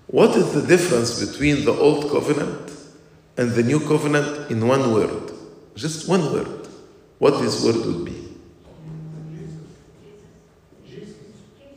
what 0.07 0.37
is 0.37 0.53
the 0.55 0.63
difference 0.63 1.25
between 1.25 1.65
the 1.65 1.73
old 1.73 2.11
covenant 2.11 2.71
and 3.37 3.51
the 3.51 3.63
new 3.63 3.81
covenant 3.81 4.51
in 4.51 4.67
one 4.67 4.93
word? 4.93 5.33
Just 5.75 6.09
one 6.09 6.33
word. 6.33 6.69
What 7.19 7.41
this 7.41 7.65
word 7.65 7.85
would 7.85 8.05
be? 8.05 8.13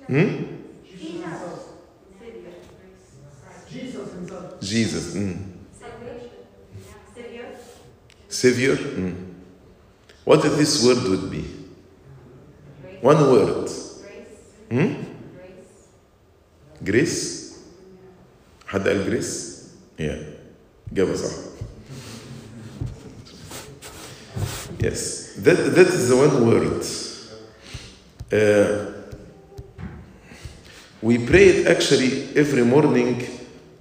Hmm? 0.08 0.44
Jesus. 4.62 5.16
Mm. 5.16 5.54
Savior. 8.30 8.76
Mm. 8.76 9.34
What 10.26 10.44
this 10.44 10.86
word 10.86 11.10
would 11.10 11.32
be? 11.32 11.44
One 13.02 13.32
word. 13.32 13.70
Hmm? 14.70 15.07
جريس 16.84 17.48
حد 18.68 18.88
قال 18.88 19.06
جريس؟ 19.06 19.58
يا 20.00 20.34
إجابة 20.94 21.16
صح 21.16 21.32
Yes, 24.80 25.34
that, 25.40 25.58
that 25.76 25.88
is 25.88 26.10
the 26.10 26.16
one 26.16 26.46
word. 26.48 26.86
Uh, 28.32 28.92
we 31.02 31.18
pray 31.26 31.46
it 31.50 31.68
actually 31.68 32.36
every 32.36 32.64
morning 32.64 33.28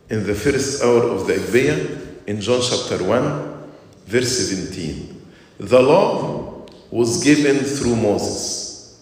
in 0.08 0.26
the 0.26 0.34
first 0.34 0.82
hour 0.82 1.02
of 1.02 1.26
the 1.26 1.34
Agpeya 1.34 2.26
in 2.26 2.40
John 2.40 2.60
chapter 2.62 3.04
1, 3.04 3.70
verse 4.06 4.48
17. 4.48 5.22
The 5.58 5.82
law 5.82 6.64
was 6.90 7.22
given 7.22 7.58
through 7.58 7.96
Moses, 7.96 8.98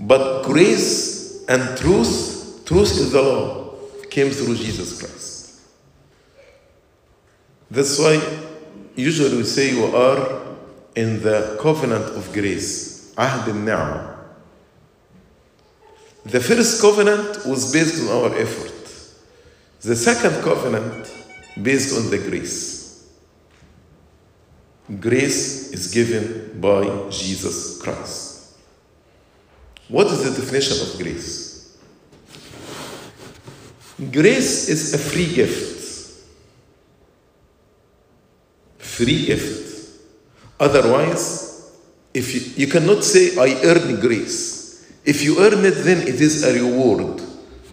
but 0.00 0.44
grace 0.44 1.44
and 1.46 1.76
truth 1.76 2.27
Truth 2.68 3.00
is 3.00 3.12
the 3.12 3.22
law 3.22 3.72
came 4.10 4.28
through 4.28 4.54
Jesus 4.56 5.00
Christ. 5.00 5.62
That's 7.70 7.98
why 7.98 8.20
usually 8.94 9.38
we 9.38 9.44
say 9.44 9.70
you 9.70 9.86
are 9.96 10.42
in 10.94 11.22
the 11.22 11.56
covenant 11.62 12.04
of 12.14 12.30
grace, 12.30 13.14
Ahd 13.16 13.48
al 13.70 14.18
The 16.26 16.40
first 16.40 16.82
covenant 16.82 17.46
was 17.46 17.72
based 17.72 18.06
on 18.06 18.14
our 18.14 18.38
effort. 18.38 18.84
The 19.80 19.96
second 19.96 20.44
covenant 20.44 21.10
based 21.62 21.96
on 21.96 22.10
the 22.10 22.18
grace. 22.18 23.08
Grace 25.00 25.72
is 25.72 25.90
given 25.90 26.60
by 26.60 27.08
Jesus 27.08 27.80
Christ. 27.80 28.58
What 29.88 30.08
is 30.08 30.22
the 30.22 30.38
definition 30.38 30.86
of 30.86 30.98
grace? 30.98 31.47
Grace 33.98 34.68
is 34.68 34.94
a 34.94 34.98
free 34.98 35.34
gift. 35.34 36.22
Free 38.78 39.26
gift. 39.26 40.00
Otherwise, 40.60 41.76
if 42.14 42.34
you, 42.34 42.64
you 42.64 42.70
cannot 42.70 43.02
say, 43.02 43.36
I 43.36 43.60
earn 43.64 44.00
grace. 44.00 44.88
If 45.04 45.22
you 45.22 45.40
earn 45.40 45.64
it, 45.64 45.82
then 45.84 46.02
it 46.06 46.20
is 46.20 46.44
a 46.44 46.52
reward, 46.52 47.20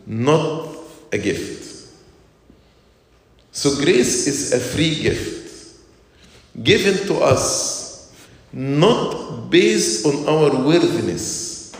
not 0.05 0.69
a 1.11 1.17
gift. 1.17 1.91
So, 3.51 3.75
grace 3.75 4.27
is 4.27 4.53
a 4.53 4.59
free 4.59 5.01
gift 5.01 5.79
given 6.63 6.95
to 7.07 7.15
us 7.15 8.13
not 8.51 9.49
based 9.49 10.05
on 10.05 10.27
our 10.27 10.65
worthiness, 10.65 11.75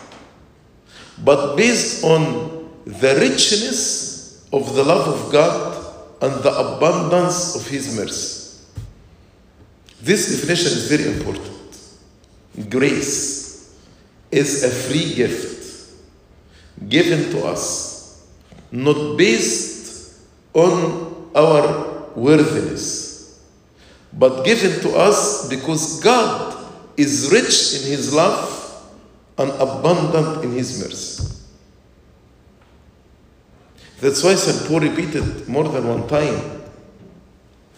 but 1.24 1.56
based 1.56 2.04
on 2.04 2.70
the 2.86 3.16
richness 3.20 4.05
of 4.56 4.74
the 4.74 4.84
love 4.86 5.06
of 5.06 5.32
God 5.34 5.86
and 6.22 6.42
the 6.42 6.50
abundance 6.50 7.58
of 7.58 7.68
His 7.68 7.94
mercy. 7.98 8.64
This 10.02 10.32
definition 10.32 10.72
is 10.78 10.88
very 10.88 11.14
important. 11.14 12.70
Grace 12.70 13.76
is 14.32 14.64
a 14.64 14.70
free 14.70 15.14
gift 15.14 15.92
given 16.88 17.32
to 17.32 17.46
us, 17.46 18.26
not 18.72 19.18
based 19.18 20.22
on 20.54 21.30
our 21.36 22.08
worthiness, 22.16 23.44
but 24.14 24.46
given 24.46 24.80
to 24.84 24.96
us 24.96 25.50
because 25.50 26.00
God 26.00 26.66
is 26.96 27.30
rich 27.30 27.82
in 27.82 27.92
His 27.92 28.14
love 28.14 28.86
and 29.38 29.52
abundant 29.52 30.46
in 30.46 30.54
His 30.54 30.82
mercy. 30.82 31.35
That's 34.02 34.24
why 34.24 34.36
St. 34.36 34.68
Paul 34.68 34.82
repeated 34.82 35.48
more 35.48 35.68
than 35.70 35.88
one 35.88 36.08
time 36.08 36.62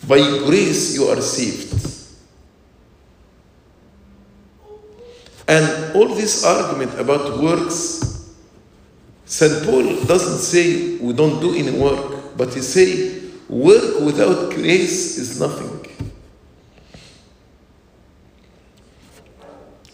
by 0.07 0.17
grace 0.45 0.95
you 0.95 1.05
are 1.05 1.21
saved. 1.21 1.73
And 5.47 5.95
all 5.95 6.09
this 6.09 6.43
argument 6.43 6.99
about 6.99 7.39
works 7.39 8.07
St. 9.27 9.65
Paul 9.65 10.05
doesn't 10.05 10.39
say 10.39 10.95
we 10.99 11.11
don't 11.11 11.41
do 11.41 11.53
any 11.53 11.77
work, 11.77 12.37
but 12.37 12.53
he 12.53 12.61
say 12.61 13.21
work 13.49 13.99
without 13.99 14.51
grace 14.51 15.17
is 15.17 15.37
nothing. 15.37 15.73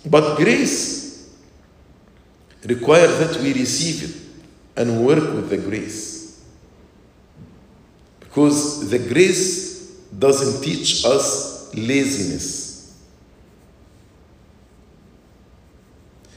But 0.06 0.36
grace 0.38 1.34
requires 2.64 3.18
that 3.20 3.42
we 3.42 3.54
receive 3.54 4.04
it 4.04 4.22
and 4.80 5.04
work 5.04 5.34
with 5.34 5.50
the 5.50 5.58
grace. 5.58 6.12
Because 8.34 8.89
the 8.89 8.98
grace 8.98 9.91
doesn't 10.17 10.63
teach 10.63 11.06
us 11.06 11.72
laziness. 11.76 13.00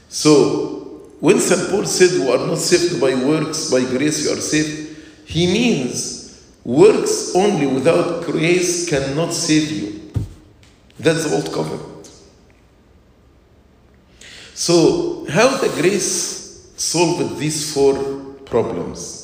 So, 0.07 1.07
when 1.19 1.39
St. 1.39 1.71
Paul 1.71 1.85
said, 1.85 2.21
We 2.21 2.29
are 2.31 2.45
not 2.45 2.59
saved 2.59 3.01
by 3.01 3.15
works, 3.15 3.71
by 3.71 3.79
grace 3.81 4.23
you 4.23 4.31
are 4.31 4.39
saved, 4.39 4.95
he 5.25 5.47
means 5.47 6.53
works 6.63 7.35
only 7.35 7.65
without 7.65 8.25
grace 8.25 8.87
cannot 8.87 9.33
save 9.33 9.71
you. 9.71 10.11
That's 10.99 11.27
the 11.27 11.35
old 11.35 11.51
covenant. 11.51 12.11
So, 14.53 15.25
how 15.31 15.57
the 15.57 15.69
grace 15.81 16.71
solved 16.77 17.39
these 17.39 17.73
four 17.73 17.95
problems? 18.45 19.16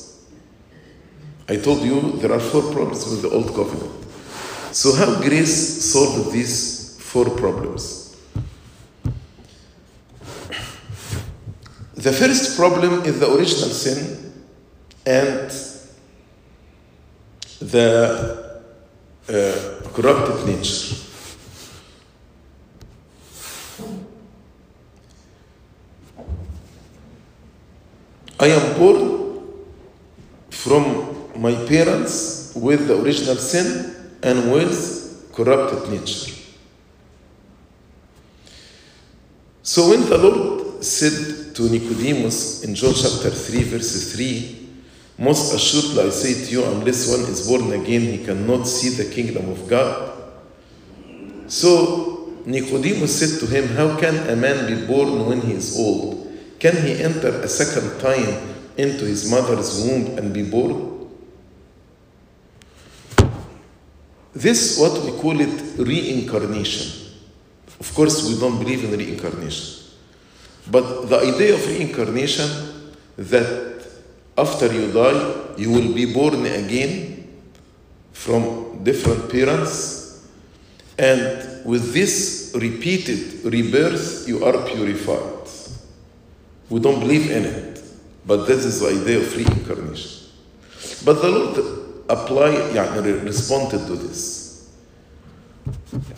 I 1.48 1.56
told 1.56 1.82
you 1.82 2.12
there 2.12 2.32
are 2.32 2.40
four 2.40 2.62
problems 2.72 3.06
with 3.06 3.22
the 3.22 3.30
old 3.30 3.54
covenant. 3.54 3.92
So, 4.72 4.94
how 4.94 5.20
grace 5.20 5.84
solved 5.92 6.32
these 6.32 6.96
four 7.00 7.28
problems? 7.30 8.16
The 11.94 12.12
first 12.12 12.56
problem 12.56 13.04
is 13.04 13.20
the 13.20 13.30
original 13.30 13.70
sin 13.70 14.32
and 15.06 15.50
the 17.60 18.60
uh, 19.28 19.90
corrupted 19.92 20.46
nature. 20.46 20.96
I 28.40 28.46
am 28.48 28.78
born 28.78 29.40
from 30.50 31.13
my 31.36 31.54
parents 31.66 32.52
with 32.54 32.88
the 32.88 33.00
original 33.00 33.36
sin 33.36 33.94
and 34.22 34.52
with 34.52 35.30
corrupted 35.32 35.90
nature. 35.90 36.32
So 39.62 39.90
when 39.90 40.08
the 40.08 40.18
Lord 40.18 40.84
said 40.84 41.54
to 41.56 41.62
Nicodemus 41.70 42.64
in 42.64 42.74
John 42.74 42.92
chapter 42.94 43.30
3, 43.30 43.62
verse 43.64 44.12
3, 44.12 44.68
Most 45.18 45.54
assuredly 45.54 46.04
I 46.04 46.10
say 46.10 46.44
to 46.44 46.50
you, 46.50 46.64
unless 46.64 47.10
one 47.10 47.20
is 47.20 47.48
born 47.48 47.72
again, 47.72 48.02
he 48.02 48.24
cannot 48.24 48.66
see 48.66 48.90
the 48.90 49.12
kingdom 49.12 49.48
of 49.48 49.66
God. 49.68 50.12
So 51.46 52.32
Nicodemus 52.44 53.18
said 53.18 53.40
to 53.40 53.46
him, 53.46 53.68
How 53.68 53.98
can 53.98 54.28
a 54.28 54.36
man 54.36 54.66
be 54.66 54.86
born 54.86 55.26
when 55.26 55.40
he 55.40 55.54
is 55.54 55.78
old? 55.78 56.30
Can 56.58 56.76
he 56.76 57.02
enter 57.02 57.28
a 57.28 57.48
second 57.48 58.00
time 58.00 58.54
into 58.76 59.04
his 59.04 59.30
mother's 59.30 59.82
womb 59.82 60.18
and 60.18 60.32
be 60.32 60.42
born? 60.42 60.93
This 64.34 64.78
what 64.78 65.00
we 65.04 65.12
call 65.12 65.40
it 65.40 65.78
reincarnation. 65.78 67.12
Of 67.78 67.94
course, 67.94 68.28
we 68.28 68.38
don't 68.38 68.58
believe 68.58 68.84
in 68.84 68.98
reincarnation. 68.98 69.84
But 70.70 71.08
the 71.08 71.18
idea 71.18 71.54
of 71.54 71.66
reincarnation 71.66 72.48
that 73.16 73.86
after 74.36 74.72
you 74.72 74.90
die, 74.90 75.54
you 75.56 75.70
will 75.70 75.94
be 75.94 76.12
born 76.12 76.46
again 76.46 77.28
from 78.12 78.82
different 78.82 79.30
parents, 79.30 80.26
and 80.98 81.64
with 81.64 81.92
this 81.92 82.52
repeated 82.54 83.44
rebirth, 83.44 84.26
you 84.26 84.44
are 84.44 84.64
purified. 84.66 85.48
We 86.70 86.80
don't 86.80 87.00
believe 87.00 87.30
in 87.30 87.44
it, 87.44 87.82
but 88.26 88.46
this 88.46 88.64
is 88.64 88.80
the 88.80 88.88
idea 88.88 89.18
of 89.18 89.36
reincarnation. 89.36 90.28
But 91.04 91.20
the 91.20 91.28
Lord 91.28 91.83
apply, 92.09 92.73
يعني, 92.73 93.23
responded 93.23 93.85
to 93.87 93.95
this. 93.95 94.69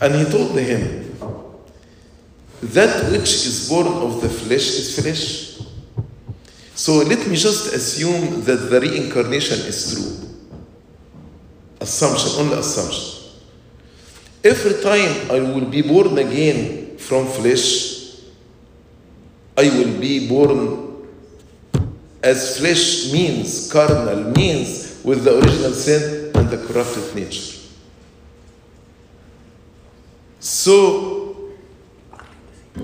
And 0.00 0.14
he 0.14 0.24
told 0.24 0.58
him, 0.58 1.12
that 2.62 3.10
which 3.10 3.46
is 3.46 3.68
born 3.68 3.86
of 3.86 4.20
the 4.22 4.28
flesh 4.28 4.68
is 4.78 5.00
flesh. 5.00 5.66
So 6.74 6.98
let 6.98 7.26
me 7.26 7.36
just 7.36 7.72
assume 7.74 8.44
that 8.44 8.70
the 8.70 8.80
reincarnation 8.80 9.58
is 9.66 9.92
true. 9.92 10.28
Assumption, 11.80 12.40
only 12.40 12.58
assumption. 12.58 13.30
Every 14.44 14.80
time 14.82 15.30
I 15.30 15.40
will 15.40 15.66
be 15.66 15.82
born 15.82 16.18
again 16.18 16.96
from 16.98 17.26
flesh, 17.26 18.20
I 19.56 19.68
will 19.68 20.00
be 20.00 20.28
born 20.28 21.06
as 22.22 22.58
flesh 22.58 23.12
means, 23.12 23.70
carnal 23.70 24.30
means, 24.32 24.85
with 25.07 25.23
the 25.23 25.33
original 25.39 25.71
sin 25.71 26.31
and 26.35 26.49
the 26.49 26.57
corrupted 26.67 27.15
nature. 27.15 27.59
So, 30.41 31.53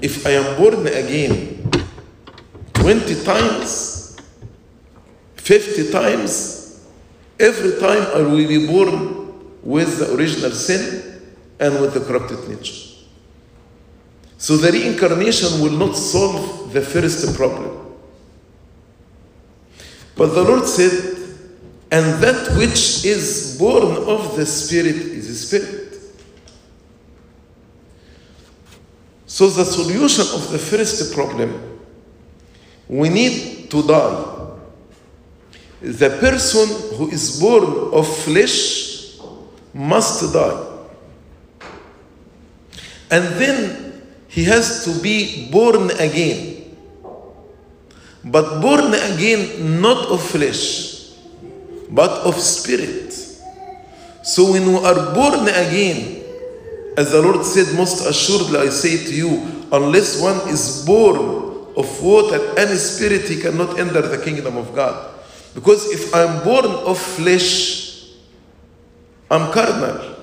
if 0.02 0.26
I 0.26 0.30
am 0.30 0.56
born 0.56 0.88
again 0.88 1.70
20 2.76 3.26
times, 3.26 4.16
50 5.36 5.92
times, 5.92 6.88
every 7.38 7.78
time 7.82 8.08
I 8.16 8.22
will 8.22 8.48
be 8.48 8.68
born 8.68 9.60
with 9.62 10.00
the 10.00 10.16
original 10.16 10.52
sin 10.52 11.22
and 11.60 11.82
with 11.82 11.94
the 11.94 12.00
corrupted 12.00 12.48
nature. 12.48 13.04
So 14.38 14.56
the 14.56 14.72
reincarnation 14.72 15.60
will 15.60 15.78
not 15.78 15.98
solve 15.98 16.72
the 16.72 16.82
first 16.82 17.36
problem. 17.36 17.98
But 20.16 20.28
the 20.28 20.44
Lord 20.44 20.66
said, 20.66 21.23
and 21.94 22.24
that 22.24 22.58
which 22.58 23.06
is 23.06 23.56
born 23.60 23.96
of 24.10 24.36
the 24.36 24.48
Spirit 24.48 24.96
is 24.96 25.30
a 25.30 25.36
Spirit. 25.36 25.94
So 29.28 29.48
the 29.48 29.64
solution 29.64 30.26
of 30.34 30.52
the 30.52 30.58
first 30.58 31.14
problem, 31.14 31.80
we 32.88 33.10
need 33.10 33.70
to 33.70 33.84
die. 33.84 34.56
The 35.82 36.18
person 36.20 36.98
who 36.98 37.12
is 37.12 37.40
born 37.40 37.94
of 37.94 38.08
flesh 38.08 39.20
must 39.72 40.34
die. 40.34 40.68
And 43.12 43.24
then 43.40 44.02
he 44.30 44.46
has 44.46 44.84
to 44.86 45.00
be 45.00 45.48
born 45.52 45.92
again. 45.92 46.76
But 48.26 48.62
born 48.62 48.96
again 48.96 49.80
not 49.80 50.08
of 50.08 50.24
flesh, 50.24 51.03
but 51.94 52.26
of 52.26 52.36
spirit. 52.40 53.14
So 54.24 54.52
when 54.52 54.66
we 54.66 54.78
are 54.78 55.14
born 55.14 55.48
again, 55.48 56.24
as 56.98 57.12
the 57.12 57.22
Lord 57.22 57.46
said, 57.46 57.76
most 57.78 58.06
assuredly 58.06 58.60
I 58.60 58.70
say 58.70 58.98
to 58.98 59.14
you, 59.14 59.68
unless 59.72 60.20
one 60.20 60.50
is 60.50 60.84
born 60.86 61.18
of 61.78 62.04
water 62.04 62.54
and 62.58 62.78
spirit, 62.80 63.30
he 63.30 63.40
cannot 63.40 63.80
enter 63.80 64.02
the 64.02 64.24
kingdom 64.24 64.58
of 64.58 64.74
God. 64.74 65.14
Because 65.54 65.92
if 65.92 66.14
I'm 66.16 66.44
born 66.44 66.66
of 66.66 66.98
flesh, 66.98 68.10
I'm 69.30 69.52
carnal 69.52 70.16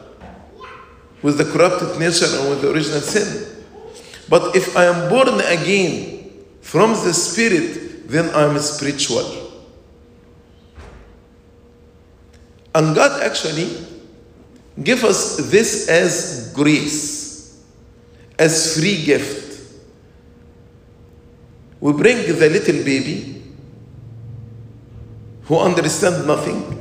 with 1.22 1.38
the 1.38 1.44
corrupted 1.44 2.00
nature 2.00 2.26
and 2.26 2.50
with 2.50 2.62
the 2.62 2.70
original 2.70 3.00
sin. 3.00 3.46
But 4.28 4.56
if 4.56 4.76
I 4.76 4.86
am 4.86 5.08
born 5.08 5.40
again 5.40 6.32
from 6.62 6.90
the 6.92 7.12
spirit, 7.12 8.08
then 8.08 8.34
I'm 8.34 8.58
spiritual. 8.58 9.39
And 12.74 12.94
God 12.94 13.22
actually 13.22 13.76
give 14.82 15.04
us 15.04 15.50
this 15.50 15.88
as 15.88 16.52
grace, 16.54 17.60
as 18.38 18.78
free 18.78 19.04
gift. 19.04 19.60
We 21.80 21.92
bring 21.92 22.26
the 22.26 22.48
little 22.48 22.84
baby 22.84 23.42
who 25.44 25.58
understand 25.58 26.26
nothing 26.26 26.78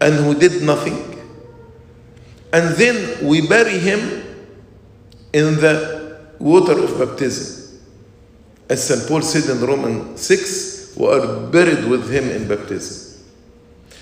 and 0.00 0.14
who 0.14 0.34
did 0.34 0.62
nothing, 0.62 0.96
and 2.52 2.74
then 2.76 3.26
we 3.26 3.46
bury 3.46 3.78
him 3.78 4.24
in 5.32 5.56
the 5.56 6.18
water 6.38 6.82
of 6.82 6.98
baptism. 6.98 7.80
As 8.68 8.86
St. 8.86 9.08
Paul 9.08 9.22
said 9.22 9.48
in 9.54 9.62
Romans 9.64 10.20
6, 10.20 10.94
we 10.96 11.06
are 11.06 11.46
buried 11.48 11.84
with 11.84 12.10
him 12.10 12.30
in 12.30 12.48
baptism. 12.48 13.22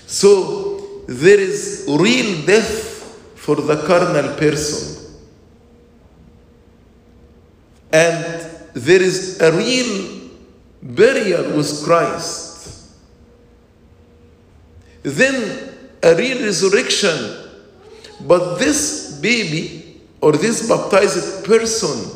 So 0.05 0.76
there 1.07 1.39
is 1.39 1.85
real 1.87 2.45
death 2.45 3.17
for 3.35 3.55
the 3.55 3.77
carnal 3.87 4.35
person. 4.35 5.15
And 7.91 8.45
there 8.73 9.01
is 9.01 9.39
a 9.41 9.51
real 9.51 10.29
burial 10.83 11.57
with 11.57 11.83
Christ. 11.83 12.47
then 15.03 15.73
a 16.03 16.15
real 16.15 16.43
resurrection. 16.43 17.45
But 18.21 18.57
this 18.57 19.17
baby 19.21 20.01
or 20.21 20.33
this 20.33 20.67
baptized 20.67 21.45
person, 21.45 22.11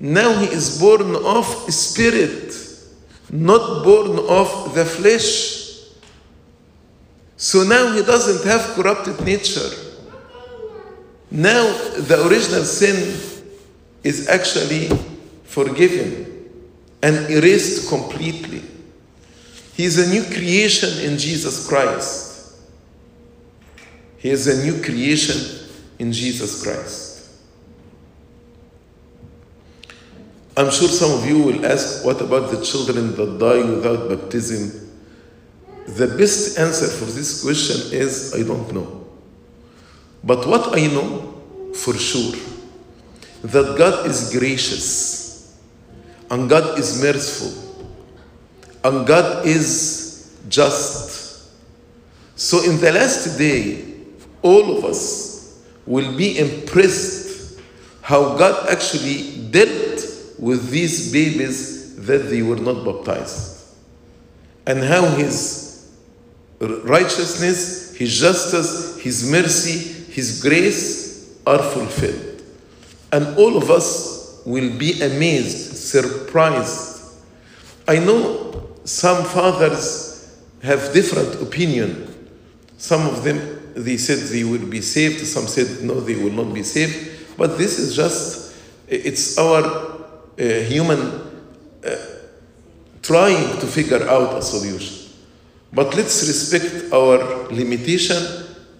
now 0.00 0.38
he 0.38 0.46
is 0.46 0.78
born 0.78 1.14
of 1.16 1.46
spirit, 1.72 2.54
not 3.30 3.84
born 3.84 4.18
of 4.28 4.74
the 4.74 4.84
flesh. 4.84 5.63
So 7.44 7.62
now 7.62 7.92
he 7.92 8.02
doesn't 8.02 8.48
have 8.48 8.74
corrupted 8.74 9.20
nature. 9.22 9.68
Now 11.30 11.76
the 11.98 12.26
original 12.26 12.64
sin 12.64 13.20
is 14.02 14.30
actually 14.30 14.88
forgiven 15.44 16.48
and 17.02 17.30
erased 17.30 17.90
completely. 17.90 18.62
He 19.74 19.84
is 19.84 19.98
a 19.98 20.10
new 20.10 20.24
creation 20.34 21.04
in 21.04 21.18
Jesus 21.18 21.68
Christ. 21.68 22.56
He 24.16 24.30
is 24.30 24.46
a 24.46 24.64
new 24.64 24.82
creation 24.82 25.68
in 25.98 26.14
Jesus 26.14 26.62
Christ. 26.62 27.28
I'm 30.56 30.70
sure 30.70 30.88
some 30.88 31.18
of 31.18 31.28
you 31.28 31.42
will 31.42 31.66
ask, 31.66 32.06
what 32.06 32.22
about 32.22 32.52
the 32.52 32.64
children 32.64 33.14
that 33.16 33.38
die 33.38 33.70
without 33.70 34.08
baptism? 34.08 34.83
The 35.86 36.08
best 36.16 36.58
answer 36.58 36.86
for 36.86 37.04
this 37.04 37.42
question 37.42 37.92
is 37.92 38.34
I 38.34 38.42
don't 38.42 38.72
know. 38.72 39.06
But 40.22 40.46
what 40.46 40.76
I 40.76 40.86
know 40.86 41.42
for 41.74 41.94
sure 41.94 42.34
that 43.42 43.76
God 43.76 44.06
is 44.06 44.34
gracious 44.36 45.58
and 46.30 46.48
God 46.48 46.78
is 46.78 47.02
merciful 47.02 47.86
and 48.84 49.06
God 49.06 49.46
is 49.46 50.38
just. 50.48 51.50
So 52.36 52.64
in 52.64 52.80
the 52.80 52.92
last 52.92 53.38
day, 53.38 53.84
all 54.42 54.78
of 54.78 54.84
us 54.84 55.62
will 55.86 56.16
be 56.16 56.38
impressed 56.38 57.60
how 58.00 58.36
God 58.36 58.70
actually 58.70 59.48
dealt 59.50 60.02
with 60.38 60.70
these 60.70 61.12
babies 61.12 61.96
that 62.06 62.28
they 62.30 62.42
were 62.42 62.56
not 62.56 62.84
baptized 62.84 63.74
and 64.66 64.82
how 64.82 65.06
his 65.16 65.73
righteousness, 66.84 67.94
his 67.96 68.18
justice, 68.18 69.00
his 69.00 69.30
mercy, 69.30 70.12
his 70.12 70.42
grace 70.42 71.38
are 71.46 71.62
fulfilled. 71.62 72.42
And 73.12 73.36
all 73.36 73.56
of 73.56 73.70
us 73.70 74.42
will 74.44 74.76
be 74.76 75.00
amazed, 75.02 75.76
surprised. 75.76 77.14
I 77.86 77.98
know 77.98 78.70
some 78.84 79.24
fathers 79.24 80.40
have 80.62 80.92
different 80.92 81.40
opinion. 81.42 82.28
Some 82.78 83.06
of 83.06 83.24
them, 83.24 83.72
they 83.74 83.96
said 83.96 84.18
they 84.28 84.44
will 84.44 84.66
be 84.66 84.80
saved. 84.80 85.26
Some 85.26 85.46
said, 85.46 85.84
no, 85.84 86.00
they 86.00 86.16
will 86.16 86.32
not 86.32 86.52
be 86.54 86.62
saved. 86.62 87.36
But 87.36 87.58
this 87.58 87.78
is 87.78 87.94
just, 87.94 88.56
it's 88.88 89.38
our 89.38 89.64
uh, 89.64 90.42
human 90.42 91.00
uh, 91.84 91.96
trying 93.02 93.60
to 93.60 93.66
figure 93.66 94.08
out 94.08 94.38
a 94.38 94.42
solution. 94.42 95.03
But 95.74 95.94
let's 95.96 96.26
respect 96.26 96.92
our 96.92 97.48
limitation 97.48 98.16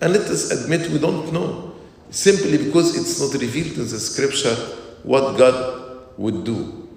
and 0.01 0.13
let 0.13 0.23
us 0.23 0.51
admit 0.51 0.91
we 0.91 0.99
don't 0.99 1.33
know. 1.33 1.75
Simply 2.11 2.59
because 2.59 2.97
it's 2.97 3.21
not 3.21 3.41
revealed 3.41 3.77
in 3.79 3.89
the 3.89 3.99
scripture 3.99 4.55
what 5.03 5.37
God 5.37 6.09
would 6.17 6.45
do. 6.45 6.89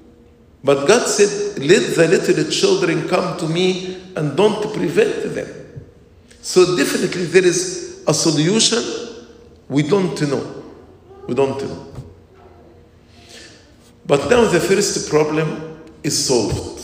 But 0.64 0.88
God 0.88 1.08
said, 1.08 1.58
Let 1.60 1.96
the 1.96 2.08
little 2.08 2.52
children 2.52 3.08
come 3.08 3.38
to 3.40 3.48
me 3.48 4.02
and 4.16 4.38
don't 4.38 4.62
prevent 4.74 5.34
them. 5.34 5.48
So 6.42 6.78
definitely 6.78 7.26
there 7.26 7.46
is 7.46 8.04
a 8.08 8.14
solution 8.14 8.84
we 9.68 9.84
don't 9.84 10.20
know. 10.30 10.64
We 11.28 11.34
don't 11.34 11.62
know. 11.62 11.88
But 14.06 14.30
now 14.30 14.46
the 14.46 14.60
first 14.60 15.10
problem 15.10 15.82
is 16.04 16.28
solved. 16.28 16.77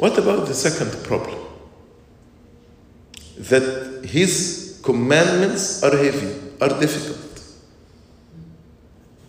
What 0.00 0.16
about 0.16 0.46
the 0.46 0.54
second 0.54 1.04
problem? 1.04 1.38
That 3.36 4.02
his 4.08 4.80
commandments 4.82 5.82
are 5.82 5.94
heavy, 5.94 6.32
are 6.58 6.80
difficult. 6.80 7.42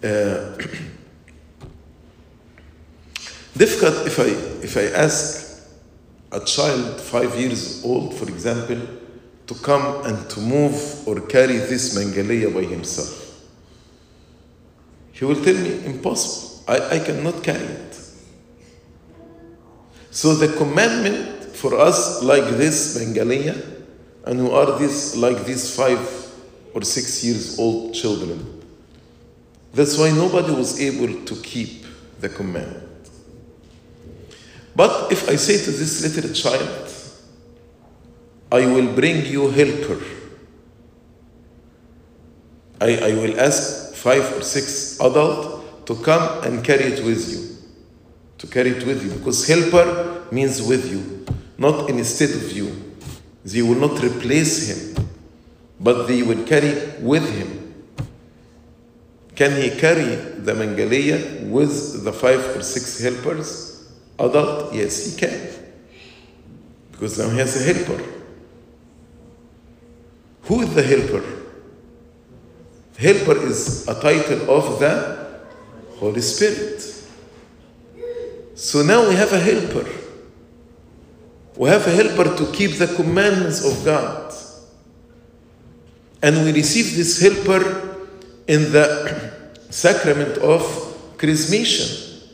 Uh, 0.01 0.55
difficult 3.57 4.07
if 4.07 4.17
I 4.17 4.29
if 4.63 4.77
I 4.77 4.85
ask 4.95 5.67
a 6.31 6.39
child 6.39 7.01
five 7.01 7.37
years 7.37 7.83
old, 7.83 8.13
for 8.13 8.29
example, 8.29 8.79
to 9.47 9.53
come 9.55 10.05
and 10.05 10.29
to 10.29 10.39
move 10.39 11.05
or 11.05 11.19
carry 11.27 11.57
this 11.57 11.97
mangalia 11.97 12.49
by 12.49 12.63
himself. 12.63 13.41
He 15.11 15.25
will 15.25 15.43
tell 15.43 15.57
me, 15.57 15.83
impossible. 15.83 16.63
I, 16.65 16.95
I 16.95 16.99
cannot 16.99 17.43
carry 17.43 17.65
it. 17.65 17.90
So 20.11 20.35
the 20.35 20.49
commandment 20.57 21.41
for 21.55 21.79
us 21.79 22.21
like 22.21 22.43
this 22.57 22.97
Mangalia, 22.97 23.55
and 24.25 24.39
who 24.39 24.51
are 24.51 24.77
this 24.77 25.15
like 25.15 25.45
these 25.45 25.73
five 25.73 25.99
or 26.73 26.83
six 26.83 27.23
years 27.23 27.57
old 27.57 27.93
children. 27.93 28.61
That's 29.73 29.97
why 29.97 30.11
nobody 30.11 30.53
was 30.53 30.81
able 30.81 31.25
to 31.25 31.35
keep 31.41 31.85
the 32.19 32.27
commandment. 32.27 33.09
But 34.75 35.11
if 35.11 35.29
I 35.29 35.37
say 35.37 35.63
to 35.63 35.71
this 35.71 36.03
little 36.03 36.33
child, 36.33 36.93
I 38.51 38.65
will 38.65 38.93
bring 38.93 39.25
you 39.25 39.49
helper. 39.49 40.01
I, 42.81 43.11
I 43.11 43.13
will 43.13 43.39
ask 43.39 43.93
five 43.93 44.37
or 44.37 44.41
six 44.41 44.99
adult 44.99 45.85
to 45.85 45.95
come 45.95 46.43
and 46.43 46.63
carry 46.63 46.85
it 46.85 47.03
with 47.05 47.31
you 47.31 47.51
to 48.41 48.47
carry 48.47 48.71
it 48.71 48.83
with 48.87 49.03
you 49.03 49.11
because 49.19 49.47
helper 49.47 50.00
means 50.31 50.61
with 50.61 50.89
you, 50.91 51.25
not 51.57 51.89
instead 51.89 52.29
of 52.29 52.51
you. 52.51 52.93
They 53.43 53.61
will 53.61 53.75
not 53.75 54.01
replace 54.03 54.67
him, 54.69 55.07
but 55.79 56.07
they 56.07 56.21
will 56.23 56.43
carry 56.45 56.73
with 56.99 57.27
him. 57.37 57.73
Can 59.35 59.59
he 59.61 59.71
carry 59.79 60.15
the 60.15 60.53
Mangalia 60.53 61.49
with 61.49 62.03
the 62.03 62.13
five 62.13 62.39
or 62.55 62.61
six 62.61 62.99
helpers? 62.99 63.91
Adult? 64.19 64.73
Yes, 64.73 65.05
he 65.05 65.19
can. 65.19 65.49
Because 66.91 67.17
now 67.17 67.29
he 67.29 67.39
has 67.39 67.55
a 67.59 67.73
helper. 67.73 68.03
Who 70.43 70.61
is 70.61 70.75
the 70.75 70.83
helper? 70.83 71.23
Helper 72.97 73.47
is 73.47 73.87
a 73.87 73.99
title 73.99 74.51
of 74.51 74.79
the 74.79 75.39
Holy 75.97 76.21
Spirit. 76.21 76.81
So 78.53 78.83
now 78.83 79.09
we 79.09 79.15
have 79.15 79.33
a 79.33 79.39
helper. 79.39 79.89
We 81.55 81.69
have 81.69 81.85
a 81.87 81.91
helper 81.91 82.35
to 82.37 82.51
keep 82.51 82.77
the 82.77 82.87
commandments 82.87 83.65
of 83.65 83.85
God. 83.85 84.33
And 86.23 86.45
we 86.45 86.53
receive 86.53 86.95
this 86.95 87.19
helper 87.19 87.97
in 88.47 88.71
the 88.71 89.31
sacrament 89.69 90.37
of 90.37 90.61
chrismation. 91.17 92.29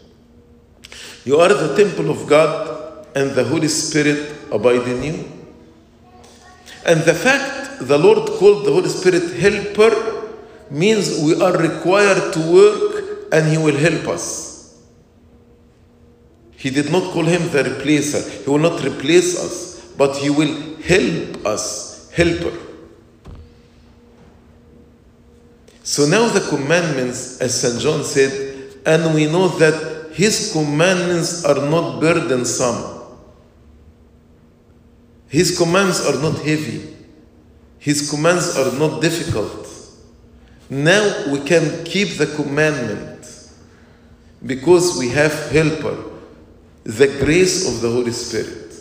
You 1.26 1.38
are 1.38 1.50
the 1.50 1.76
temple 1.76 2.10
of 2.10 2.28
God, 2.28 2.78
and 3.18 3.32
the 3.32 3.44
Holy 3.44 3.68
Spirit 3.68 4.32
abide 4.52 4.88
in 4.88 5.04
you. 5.04 5.32
And 6.86 7.02
the 7.02 7.14
fact 7.14 7.80
the 7.82 7.98
Lord 7.98 8.30
called 8.40 8.66
the 8.66 8.72
Holy 8.72 8.90
Spirit 8.90 9.34
helper 9.36 9.94
means 10.70 11.20
we 11.22 11.42
are 11.42 11.58
required 11.58 12.34
to 12.34 12.40
work 12.52 13.34
and 13.34 13.48
He 13.48 13.58
will 13.58 13.76
help 13.76 14.08
us. 14.08 14.47
He 16.58 16.72
did 16.72 16.92
not 16.92 17.14
call 17.14 17.24
him 17.24 17.44
the 17.52 17.64
replacer. 17.64 18.44
He 18.44 18.50
will 18.50 18.58
not 18.58 18.84
replace 18.84 19.40
us, 19.40 19.94
but 19.96 20.18
he 20.18 20.32
will 20.32 20.76
help 20.82 21.46
us, 21.46 22.10
helper. 22.12 22.52
So 25.84 26.08
now 26.08 26.28
the 26.30 26.42
commandments, 26.50 27.40
as 27.40 27.62
St. 27.62 27.80
John 27.80 28.04
said, 28.04 28.74
and 28.88 29.14
we 29.14 29.28
know 29.28 29.50
that 29.60 30.10
his 30.14 30.52
commandments 30.52 31.46
are 31.46 31.70
not 31.70 32.02
burdensome. 32.02 33.06
His 35.28 35.56
commands 35.56 36.04
are 36.08 36.20
not 36.20 36.40
heavy. 36.40 36.96
His 37.78 38.10
commands 38.10 38.58
are 38.58 38.72
not 38.80 39.00
difficult. 39.00 39.68
Now 40.72 41.32
we 41.32 41.40
can 41.42 41.84
keep 41.86 42.18
the 42.18 42.26
commandment 42.26 43.52
because 44.44 44.98
we 44.98 45.10
have 45.10 45.52
helper 45.52 46.17
the 46.88 47.08
grace 47.20 47.68
of 47.68 47.82
the 47.82 47.92
Holy 47.92 48.14
Spirit. 48.14 48.74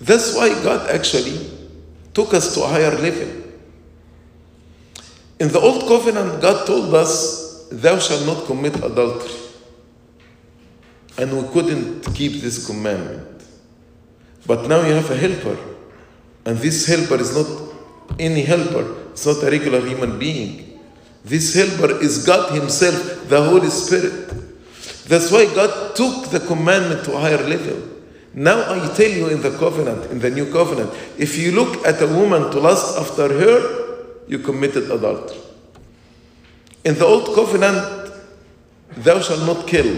That's 0.00 0.36
why 0.36 0.48
God 0.62 0.88
actually 0.88 1.50
took 2.14 2.32
us 2.34 2.54
to 2.54 2.62
a 2.62 2.68
higher 2.68 2.96
level. 2.96 3.28
In 5.40 5.48
the 5.48 5.58
Old 5.58 5.88
Covenant, 5.88 6.40
God 6.40 6.68
told 6.68 6.94
us, 6.94 7.66
Thou 7.68 7.98
shalt 7.98 8.26
not 8.26 8.46
commit 8.46 8.76
adultery. 8.76 9.34
And 11.18 11.36
we 11.36 11.48
couldn't 11.52 12.02
keep 12.14 12.40
this 12.40 12.64
commandment. 12.64 13.42
But 14.46 14.68
now 14.68 14.86
you 14.86 14.92
have 14.92 15.10
a 15.10 15.16
helper. 15.16 15.58
And 16.44 16.58
this 16.58 16.86
helper 16.86 17.16
is 17.16 17.36
not 17.36 17.74
any 18.20 18.42
helper, 18.42 19.10
it's 19.10 19.26
not 19.26 19.42
a 19.42 19.50
regular 19.50 19.84
human 19.84 20.16
being. 20.16 20.80
This 21.24 21.54
helper 21.54 22.00
is 22.00 22.24
God 22.24 22.54
Himself, 22.54 23.28
the 23.28 23.42
Holy 23.42 23.68
Spirit. 23.68 24.39
That's 25.10 25.32
why 25.32 25.52
God 25.52 25.96
took 25.96 26.30
the 26.30 26.38
commandment 26.38 27.04
to 27.06 27.16
a 27.16 27.18
higher 27.18 27.42
level. 27.42 27.82
Now 28.32 28.60
I 28.60 28.94
tell 28.94 29.10
you 29.10 29.26
in 29.26 29.42
the 29.42 29.50
covenant, 29.58 30.08
in 30.08 30.20
the 30.20 30.30
new 30.30 30.52
covenant, 30.52 30.94
if 31.18 31.36
you 31.36 31.50
look 31.50 31.84
at 31.84 32.00
a 32.00 32.06
woman 32.06 32.52
to 32.52 32.60
lust 32.60 32.96
after 32.96 33.26
her, 33.26 34.28
you 34.28 34.38
committed 34.38 34.88
adultery. 34.88 35.36
In 36.84 36.94
the 36.94 37.04
old 37.04 37.34
covenant, 37.34 38.12
thou 38.98 39.18
shalt 39.20 39.40
not 39.40 39.66
kill. 39.66 39.88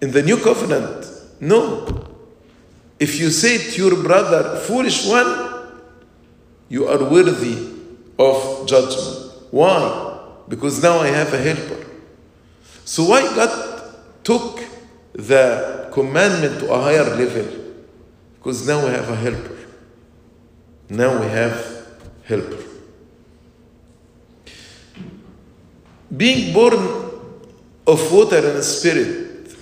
In 0.00 0.12
the 0.12 0.22
new 0.22 0.36
covenant, 0.36 1.10
no. 1.40 2.06
If 3.00 3.18
you 3.18 3.30
say 3.30 3.58
to 3.58 3.82
your 3.82 4.00
brother, 4.00 4.60
foolish 4.60 5.08
one, 5.08 5.72
you 6.68 6.86
are 6.86 7.02
worthy 7.02 7.58
of 8.16 8.68
judgment. 8.68 9.32
Why? 9.50 10.20
Because 10.48 10.80
now 10.80 11.00
I 11.00 11.08
have 11.08 11.34
a 11.34 11.38
helper. 11.38 11.89
So 12.90 13.04
why 13.04 13.22
God 13.36 13.94
took 14.24 14.58
the 15.12 15.88
commandment 15.92 16.58
to 16.58 16.72
a 16.72 16.80
higher 16.80 17.04
level? 17.04 17.46
Because 18.34 18.66
now 18.66 18.84
we 18.84 18.90
have 18.90 19.08
a 19.08 19.14
helper. 19.14 19.56
Now 20.88 21.20
we 21.20 21.26
have 21.28 21.86
helper. 22.24 22.64
Being 26.16 26.52
born 26.52 26.74
of 27.86 28.12
water 28.12 28.54
and 28.54 28.64
spirit, 28.64 29.54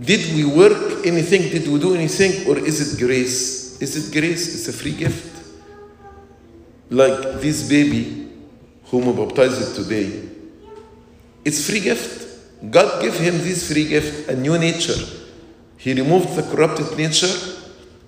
did 0.00 0.32
we 0.32 0.44
work 0.44 1.04
anything? 1.04 1.50
Did 1.50 1.66
we 1.66 1.80
do 1.80 1.96
anything? 1.96 2.46
Or 2.46 2.56
is 2.56 2.94
it 2.94 3.04
grace? 3.04 3.82
Is 3.82 3.96
it 3.96 4.12
grace? 4.12 4.54
It's 4.54 4.68
a 4.68 4.72
free 4.72 4.94
gift. 4.94 5.50
Like 6.90 7.40
this 7.40 7.68
baby 7.68 8.28
whom 8.84 9.06
we 9.06 9.26
baptized 9.26 9.74
today. 9.74 10.29
It's 11.44 11.66
free 11.68 11.80
gift. 11.80 12.28
God 12.70 13.00
gave 13.00 13.14
him 13.14 13.38
this 13.38 13.72
free 13.72 13.88
gift, 13.88 14.28
a 14.28 14.36
new 14.36 14.58
nature. 14.58 15.02
He 15.78 15.94
removed 15.94 16.36
the 16.36 16.42
corrupted 16.42 16.96
nature 16.98 17.34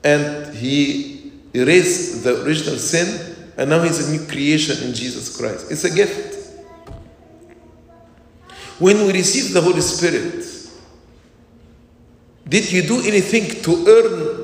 and 0.05 0.55
he 0.55 1.33
erased 1.55 2.25
the 2.25 2.42
original 2.45 2.77
sin, 2.77 3.35
and 3.57 3.71
now 3.71 3.83
he's 3.83 4.09
a 4.09 4.12
new 4.12 4.27
creation 4.27 4.87
in 4.87 4.95
Jesus 4.95 5.37
Christ. 5.37 5.71
It's 5.71 5.85
a 5.85 5.95
gift. 5.95 6.38
When 8.79 9.07
we 9.07 9.12
receive 9.12 9.53
the 9.53 9.61
Holy 9.61 9.81
Spirit, 9.81 10.45
did 12.49 12.73
you 12.73 12.83
do 12.83 13.01
anything 13.03 13.62
to 13.62 13.87
earn 13.88 14.37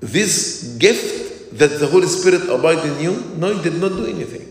this 0.00 0.76
gift 0.78 1.58
that 1.58 1.78
the 1.78 1.86
Holy 1.86 2.06
Spirit 2.06 2.48
abides 2.48 2.84
in 2.84 3.00
you? 3.00 3.20
No, 3.36 3.50
you 3.50 3.62
did 3.62 3.74
not 3.74 3.90
do 3.90 4.06
anything. 4.06 4.48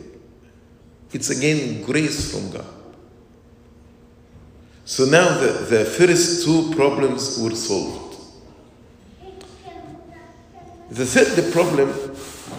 It's 1.12 1.30
again 1.30 1.82
grace 1.84 2.32
from 2.32 2.52
God. 2.52 2.81
So 4.92 5.06
now 5.06 5.38
the, 5.40 5.54
the 5.70 5.86
first 5.86 6.44
two 6.44 6.70
problems 6.76 7.40
were 7.40 7.56
solved. 7.56 8.14
The 10.90 11.06
third 11.06 11.54
problem, 11.54 11.88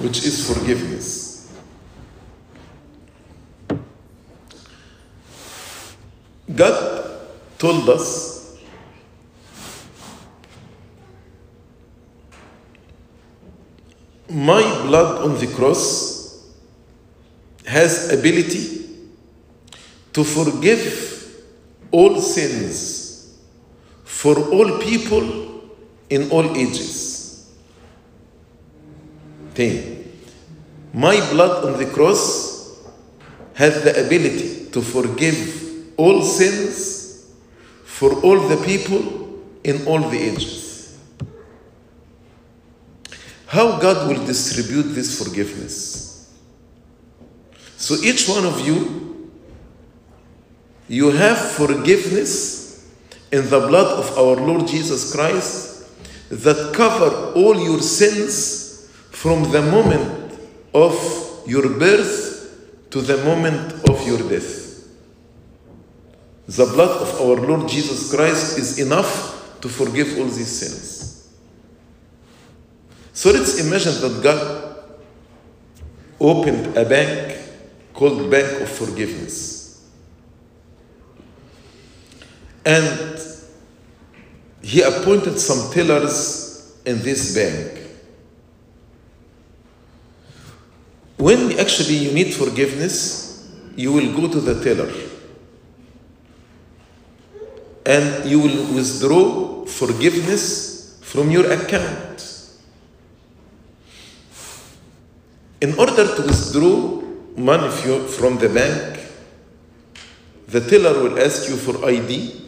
which 0.00 0.24
is 0.24 0.50
forgiveness. 0.50 1.52
God 6.56 7.20
told 7.58 7.86
us 7.90 8.56
my 14.30 14.62
blood 14.86 15.20
on 15.22 15.38
the 15.38 15.48
cross 15.54 16.50
has 17.66 18.10
ability 18.10 18.86
to 20.14 20.24
forgive 20.24 21.11
all 21.92 22.20
sins 22.20 23.38
for 24.04 24.38
all 24.50 24.78
people 24.78 25.70
in 26.10 26.30
all 26.30 26.56
ages. 26.56 27.52
10. 29.54 30.12
My 30.94 31.16
blood 31.30 31.64
on 31.64 31.78
the 31.78 31.86
cross 31.86 32.82
has 33.54 33.82
the 33.84 34.04
ability 34.04 34.70
to 34.70 34.82
forgive 34.82 35.98
all 35.98 36.22
sins 36.22 37.32
for 37.84 38.14
all 38.22 38.48
the 38.48 38.56
people 38.64 39.40
in 39.64 39.86
all 39.86 40.00
the 40.00 40.18
ages. 40.18 40.98
How 43.46 43.78
God 43.78 44.08
will 44.08 44.24
distribute 44.24 44.94
this 44.94 45.22
forgiveness? 45.22 46.32
So 47.76 47.96
each 47.96 48.28
one 48.28 48.46
of 48.46 48.66
you, 48.66 49.01
you 50.92 51.10
have 51.10 51.38
forgiveness 51.38 52.86
in 53.32 53.48
the 53.48 53.60
blood 53.60 53.98
of 53.98 54.18
our 54.18 54.36
Lord 54.36 54.68
Jesus 54.68 55.14
Christ 55.14 55.88
that 56.28 56.74
cover 56.74 57.32
all 57.32 57.58
your 57.58 57.80
sins 57.80 58.92
from 59.10 59.50
the 59.52 59.62
moment 59.62 60.38
of 60.74 60.92
your 61.46 61.66
birth 61.78 62.90
to 62.90 63.00
the 63.00 63.24
moment 63.24 63.72
of 63.88 64.06
your 64.06 64.18
death. 64.28 64.86
The 66.46 66.66
blood 66.66 67.00
of 67.00 67.20
our 67.22 67.36
Lord 67.36 67.70
Jesus 67.70 68.14
Christ 68.14 68.58
is 68.58 68.78
enough 68.78 69.58
to 69.62 69.70
forgive 69.70 70.18
all 70.18 70.26
these 70.26 70.58
sins. 70.58 71.32
So 73.14 73.30
let's 73.30 73.66
imagine 73.66 73.94
that 74.02 74.22
God 74.22 74.92
opened 76.20 76.76
a 76.76 76.84
bank 76.84 77.38
called 77.94 78.30
Bank 78.30 78.60
of 78.60 78.68
Forgiveness. 78.68 79.51
And 82.64 83.18
he 84.62 84.82
appointed 84.82 85.38
some 85.38 85.72
tellers 85.72 86.76
in 86.84 87.02
this 87.02 87.34
bank. 87.34 87.80
When 91.16 91.58
actually 91.58 91.96
you 91.96 92.12
need 92.12 92.32
forgiveness, 92.32 93.48
you 93.76 93.92
will 93.92 94.12
go 94.14 94.28
to 94.28 94.40
the 94.40 94.62
teller 94.62 94.92
and 97.84 98.30
you 98.30 98.38
will 98.38 98.74
withdraw 98.74 99.64
forgiveness 99.64 100.98
from 101.02 101.30
your 101.30 101.50
account. 101.50 102.58
In 105.60 105.78
order 105.78 106.16
to 106.16 106.22
withdraw 106.22 107.02
money 107.36 107.70
from 107.70 108.38
the 108.38 108.48
bank, 108.48 109.00
the 110.48 110.60
teller 110.60 111.02
will 111.02 111.18
ask 111.18 111.48
you 111.48 111.56
for 111.56 111.88
ID 111.88 112.41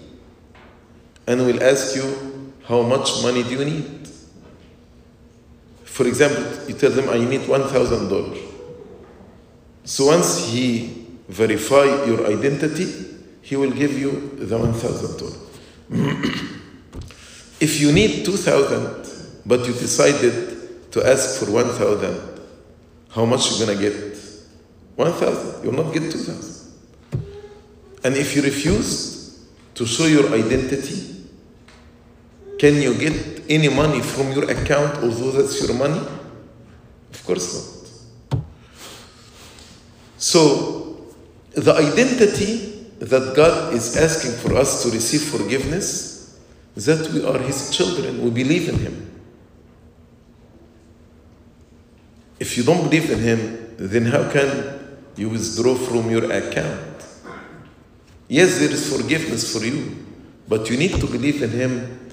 and 1.27 1.47
will 1.47 1.63
ask 1.63 1.97
you 1.97 2.53
how 2.65 2.83
much 2.83 3.23
money 3.23 3.43
do 3.43 3.51
you 3.51 3.65
need. 3.65 4.09
For 5.85 6.07
example, 6.07 6.45
you 6.69 6.75
tell 6.75 6.91
them 6.91 7.09
I 7.09 7.19
need 7.19 7.43
$1,000. 7.43 8.39
So 9.85 10.07
once 10.07 10.49
he 10.49 11.07
verify 11.29 11.85
your 12.07 12.27
identity, 12.27 12.93
he 13.43 13.57
will 13.57 13.71
give 13.71 13.99
you 13.99 14.11
the 14.37 14.59
$1,000. 14.59 15.45
if 17.61 17.81
you 17.81 17.93
need 17.93 18.25
2000 18.25 19.43
but 19.47 19.61
you 19.67 19.73
decided 19.73 20.91
to 20.91 21.07
ask 21.07 21.39
for 21.41 21.51
1000 21.51 22.41
how 23.11 23.25
much 23.25 23.53
you 23.53 23.67
gonna 23.67 23.79
get 23.79 24.17
1000 24.97 25.65
you'll 25.65 25.73
not 25.73 25.93
get 25.93 26.11
2000 26.11 26.73
and 28.05 28.17
if 28.17 28.35
you 28.35 28.43
refuse 28.43 29.45
to 29.75 29.87
show 29.87 30.07
your 30.07 30.33
identity 30.35 31.14
can 32.59 32.81
you 32.81 32.95
get 32.95 33.45
any 33.49 33.69
money 33.69 34.01
from 34.01 34.33
your 34.33 34.51
account 34.51 34.97
although 35.03 35.33
that's 35.33 35.67
your 35.67 35.77
money 35.77 36.01
of 37.13 37.25
course 37.25 37.55
not 37.55 37.75
so 40.17 41.13
the 41.53 41.75
identity 41.75 42.75
that 42.99 43.35
God 43.37 43.75
is 43.75 43.97
asking 43.97 44.33
for 44.33 44.57
us 44.57 44.83
to 44.83 44.91
receive 44.91 45.23
forgiveness, 45.23 46.41
that 46.75 47.13
we 47.13 47.25
are 47.25 47.39
His 47.39 47.71
children, 47.71 48.23
we 48.25 48.31
believe 48.31 48.69
in 48.69 48.79
Him. 48.79 49.11
If 52.41 52.57
you 52.57 52.65
don't 52.65 52.85
believe 52.85 53.11
in 53.11 53.19
Him, 53.19 53.75
then 53.77 54.07
how 54.07 54.31
can 54.31 54.99
you 55.17 55.29
withdraw 55.29 55.75
from 55.75 56.11
your 56.11 56.25
account? 56.33 56.81
Yes, 58.27 58.59
there 58.59 58.71
is 58.71 58.97
forgiveness 58.97 59.53
for 59.53 59.65
you, 59.65 60.07
but 60.49 60.71
you 60.71 60.77
need 60.77 60.93
to 60.93 61.07
believe 61.07 61.43
in 61.43 61.51
Him 61.51 62.04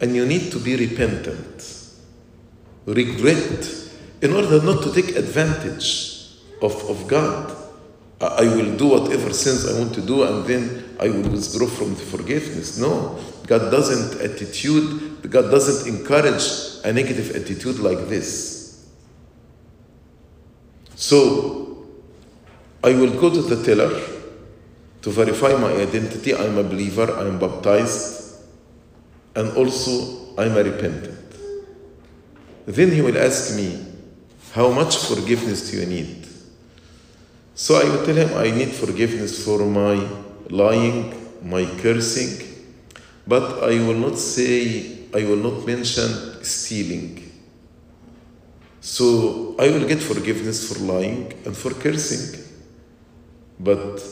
and 0.00 0.14
you 0.14 0.26
need 0.26 0.52
to 0.52 0.58
be 0.58 0.76
repentant, 0.76 1.84
regret, 2.86 3.66
in 4.22 4.32
order 4.32 4.62
not 4.62 4.82
to 4.82 4.92
take 4.92 5.16
advantage 5.16 6.30
of, 6.62 6.74
of 6.88 7.06
God. 7.06 7.54
I 8.18 8.44
will 8.44 8.76
do 8.76 8.86
whatever 8.88 9.30
sins 9.32 9.68
I 9.68 9.78
want 9.78 9.94
to 9.94 10.00
do 10.00 10.22
and 10.22 10.46
then 10.46 10.96
I 10.98 11.08
will 11.08 11.28
withdraw 11.28 11.66
from 11.66 11.90
the 11.90 12.00
forgiveness. 12.00 12.78
No, 12.78 13.18
God 13.46 13.70
doesn't 13.70 14.20
attitude, 14.22 15.20
God 15.30 15.50
doesn't 15.50 15.94
encourage 15.94 16.82
a 16.84 16.92
negative 16.92 17.36
attitude 17.36 17.78
like 17.78 18.08
this. 18.08 18.86
So 20.94 21.86
I 22.82 22.94
will 22.94 23.20
go 23.20 23.28
to 23.28 23.42
the 23.42 23.62
teller 23.62 24.00
to 25.02 25.10
verify 25.10 25.52
my 25.52 25.72
identity. 25.72 26.34
I'm 26.34 26.56
a 26.56 26.62
believer, 26.62 27.12
I'm 27.18 27.38
baptized, 27.38 28.15
and 29.36 29.56
also 29.56 30.34
I'm 30.36 30.56
a 30.56 30.64
repentant. 30.64 31.12
Then 32.66 32.90
he 32.90 33.00
will 33.00 33.16
ask 33.16 33.54
me, 33.56 33.84
How 34.52 34.70
much 34.70 34.96
forgiveness 34.96 35.70
do 35.70 35.78
you 35.78 35.86
need? 35.86 36.26
So 37.54 37.76
I 37.76 37.84
will 37.84 38.04
tell 38.04 38.16
him 38.16 38.36
I 38.36 38.50
need 38.50 38.70
forgiveness 38.72 39.44
for 39.44 39.64
my 39.64 40.06
lying, 40.50 41.14
my 41.42 41.64
cursing, 41.80 42.46
but 43.26 43.62
I 43.62 43.78
will 43.86 43.94
not 43.98 44.18
say, 44.18 44.98
I 45.14 45.24
will 45.24 45.36
not 45.36 45.66
mention 45.66 46.42
stealing. 46.42 47.22
So 48.80 49.56
I 49.58 49.68
will 49.70 49.86
get 49.86 50.02
forgiveness 50.02 50.72
for 50.72 50.78
lying 50.80 51.32
and 51.44 51.56
for 51.56 51.70
cursing. 51.70 52.42
But 53.58 54.02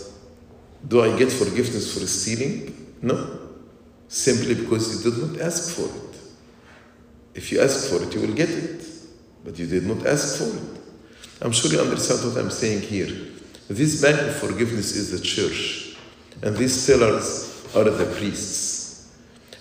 do 0.86 1.02
I 1.02 1.16
get 1.16 1.30
forgiveness 1.30 1.94
for 1.94 2.06
stealing? 2.06 2.96
No. 3.02 3.43
Simply 4.14 4.54
because 4.54 5.04
you 5.04 5.10
did 5.10 5.20
not 5.20 5.40
ask 5.40 5.74
for 5.74 5.86
it. 5.86 6.16
If 7.34 7.50
you 7.50 7.60
ask 7.60 7.90
for 7.90 8.00
it, 8.00 8.14
you 8.14 8.20
will 8.20 8.32
get 8.32 8.48
it. 8.48 8.86
But 9.44 9.58
you 9.58 9.66
did 9.66 9.84
not 9.84 10.06
ask 10.06 10.38
for 10.38 10.56
it. 10.56 10.80
I'm 11.42 11.50
sure 11.50 11.72
you 11.72 11.80
understand 11.80 12.20
what 12.22 12.40
I'm 12.40 12.52
saying 12.52 12.82
here. 12.82 13.08
This 13.66 14.00
bank 14.00 14.20
of 14.20 14.36
forgiveness 14.36 14.94
is 14.94 15.10
the 15.10 15.18
church, 15.18 15.96
and 16.42 16.56
these 16.56 16.86
tellers 16.86 17.66
are 17.74 17.82
the 17.82 18.06
priests. 18.14 19.10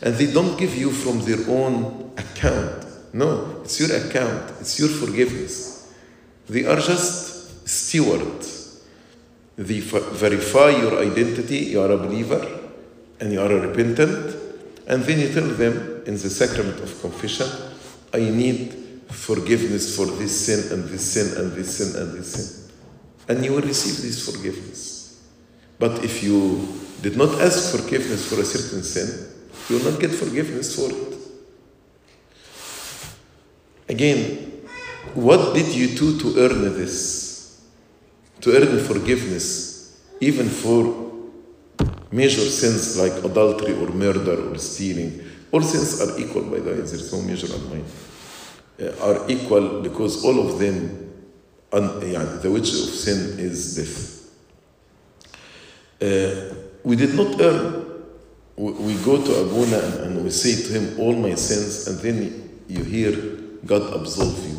And 0.03 0.13
they 0.13 0.31
don't 0.31 0.55
give 0.55 0.77
you 0.77 0.91
from 0.91 1.21
their 1.21 1.49
own 1.49 2.11
account. 2.15 2.85
No, 3.11 3.59
it's 3.63 3.79
your 3.79 3.97
account, 4.05 4.53
it's 4.59 4.79
your 4.79 4.89
forgiveness. 4.89 5.91
They 6.47 6.65
are 6.65 6.79
just 6.79 7.67
stewards. 7.67 8.83
They 9.55 9.79
verify 9.79 10.69
your 10.69 11.01
identity, 11.01 11.57
you 11.57 11.81
are 11.81 11.91
a 11.91 11.97
believer, 11.97 12.69
and 13.19 13.33
you 13.33 13.41
are 13.41 13.51
a 13.51 13.67
repentant, 13.67 14.42
and 14.87 15.03
then 15.03 15.19
you 15.19 15.33
tell 15.33 15.47
them 15.47 16.03
in 16.05 16.13
the 16.13 16.29
sacrament 16.29 16.79
of 16.79 16.99
confession, 17.01 17.47
I 18.13 18.19
need 18.19 19.01
forgiveness 19.09 19.95
for 19.95 20.05
this 20.05 20.45
sin 20.45 20.71
and 20.73 20.89
this 20.89 21.13
sin 21.13 21.37
and 21.37 21.53
this 21.53 21.77
sin 21.77 22.01
and 22.01 22.17
this 22.17 22.33
sin. 22.33 22.71
And 23.29 23.45
you 23.45 23.53
will 23.53 23.61
receive 23.61 24.01
this 24.01 24.29
forgiveness. 24.29 25.21
But 25.79 26.03
if 26.03 26.23
you 26.23 26.67
did 27.01 27.15
not 27.17 27.39
ask 27.41 27.75
forgiveness 27.77 28.29
for 28.29 28.39
a 28.41 28.45
certain 28.45 28.83
sin, 28.83 29.29
you 29.69 29.77
will 29.77 29.91
not 29.91 29.99
get 29.99 30.11
forgiveness 30.11 30.75
for 30.75 30.89
it. 30.91 31.13
Again, 33.87 34.63
what 35.13 35.53
did 35.53 35.73
you 35.73 35.95
do 35.95 36.19
to 36.19 36.39
earn 36.39 36.73
this? 36.73 37.61
To 38.41 38.55
earn 38.55 38.79
forgiveness, 38.79 40.01
even 40.19 40.49
for 40.49 41.12
major 42.12 42.40
sins 42.40 42.98
like 42.98 43.24
adultery 43.24 43.74
or 43.74 43.88
murder 43.88 44.50
or 44.50 44.58
stealing. 44.58 45.20
All 45.52 45.62
sins 45.62 46.00
are 46.00 46.18
equal, 46.18 46.42
by 46.42 46.58
the 46.58 46.70
way, 46.70 46.76
there's 46.76 47.12
no 47.12 47.22
measure 47.22 47.52
on 47.54 47.70
mine. 47.70 47.84
Uh, 48.80 48.92
are 49.02 49.30
equal 49.30 49.82
because 49.82 50.24
all 50.24 50.38
of 50.46 50.58
them, 50.58 51.12
un, 51.72 52.00
يعني, 52.00 52.42
the 52.42 52.50
wage 52.50 52.68
of 52.68 52.90
sin 52.90 53.38
is 53.38 53.74
death. 53.74 54.18
Uh, 56.00 56.54
we 56.84 56.96
did 56.96 57.14
not 57.14 57.40
earn. 57.40 57.84
We, 58.56 58.72
we 58.72 58.94
go 59.04 59.22
to 59.22 59.40
Abuna 59.42 59.78
and, 59.78 59.94
and 59.94 60.24
we 60.24 60.30
say 60.30 60.54
to 60.54 60.78
him, 60.78 61.00
All 61.00 61.14
my 61.14 61.34
sins, 61.34 61.88
and 61.88 61.98
then 62.00 62.60
you 62.68 62.84
hear 62.84 63.12
God 63.66 63.92
absolve 63.94 64.46
you. 64.46 64.58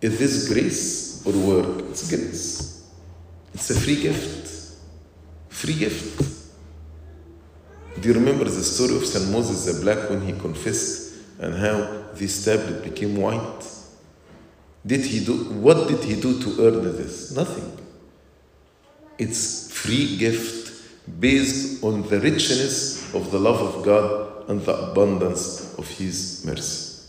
Is 0.00 0.18
this 0.18 0.52
grace 0.52 1.24
or 1.24 1.32
work? 1.32 1.84
It's 1.90 2.08
grace. 2.10 2.90
It's 3.54 3.70
a 3.70 3.80
free 3.80 4.02
gift. 4.02 4.76
Free 5.48 5.78
gift. 5.78 6.37
Do 7.99 8.07
you 8.07 8.13
remember 8.13 8.45
the 8.45 8.63
story 8.63 8.95
of 8.95 9.05
St. 9.05 9.29
Moses 9.29 9.65
the 9.65 9.81
Black 9.81 10.09
when 10.09 10.21
he 10.21 10.31
confessed 10.33 11.15
and 11.39 11.53
how 11.53 12.05
this 12.13 12.45
tablet 12.45 12.83
became 12.83 13.17
white? 13.17 13.65
Did 14.85 15.05
he 15.05 15.23
do 15.25 15.33
what 15.55 15.87
did 15.89 16.03
he 16.03 16.19
do 16.19 16.41
to 16.41 16.65
earn 16.65 16.83
this? 16.95 17.35
Nothing. 17.35 17.77
It's 19.17 19.71
free 19.73 20.15
gift 20.17 20.71
based 21.19 21.83
on 21.83 22.03
the 22.03 22.19
richness 22.19 23.13
of 23.13 23.31
the 23.31 23.39
love 23.39 23.59
of 23.59 23.83
God 23.83 24.49
and 24.49 24.61
the 24.61 24.91
abundance 24.91 25.75
of 25.77 25.87
his 25.87 26.45
mercy. 26.45 27.07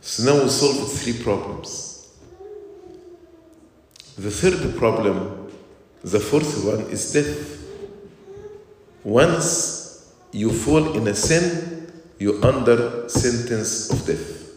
So 0.00 0.24
now 0.24 0.42
we 0.42 0.48
solved 0.48 0.90
three 0.92 1.22
problems. 1.22 2.08
The 4.16 4.30
third 4.30 4.76
problem, 4.76 5.50
the 6.02 6.20
fourth 6.20 6.64
one, 6.64 6.90
is 6.90 7.12
death. 7.12 7.53
Once 9.04 10.12
you 10.32 10.50
fall 10.50 10.94
in 10.94 11.06
a 11.08 11.14
sin, 11.14 11.92
you 12.18 12.42
under 12.42 13.06
sentence 13.08 13.90
of 13.90 14.06
death. 14.06 14.50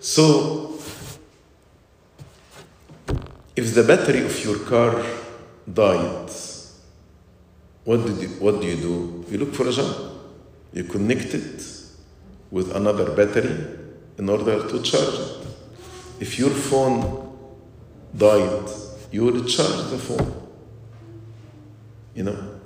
So, 0.00 0.78
if 3.54 3.74
the 3.74 3.84
battery 3.84 4.24
of 4.24 4.44
your 4.44 4.58
car 4.60 5.04
died, 5.70 6.30
what, 7.84 8.06
did 8.06 8.18
you, 8.18 8.28
what 8.38 8.62
do 8.62 8.66
you 8.66 8.76
do? 8.76 9.26
You 9.28 9.38
look 9.38 9.54
for 9.54 9.68
a 9.68 9.72
job. 9.72 10.12
You 10.72 10.84
connect 10.84 11.34
it 11.34 11.62
with 12.50 12.74
another 12.74 13.14
battery 13.14 13.78
in 14.16 14.28
order 14.28 14.66
to 14.68 14.82
charge 14.82 15.14
it. 15.14 15.46
If 16.20 16.38
your 16.38 16.50
phone 16.50 17.36
died, 18.16 18.70
you 19.12 19.24
will 19.24 19.44
charge 19.44 19.90
the 19.90 19.98
phone. 19.98 20.39
You 22.14 22.24
know? 22.24 22.60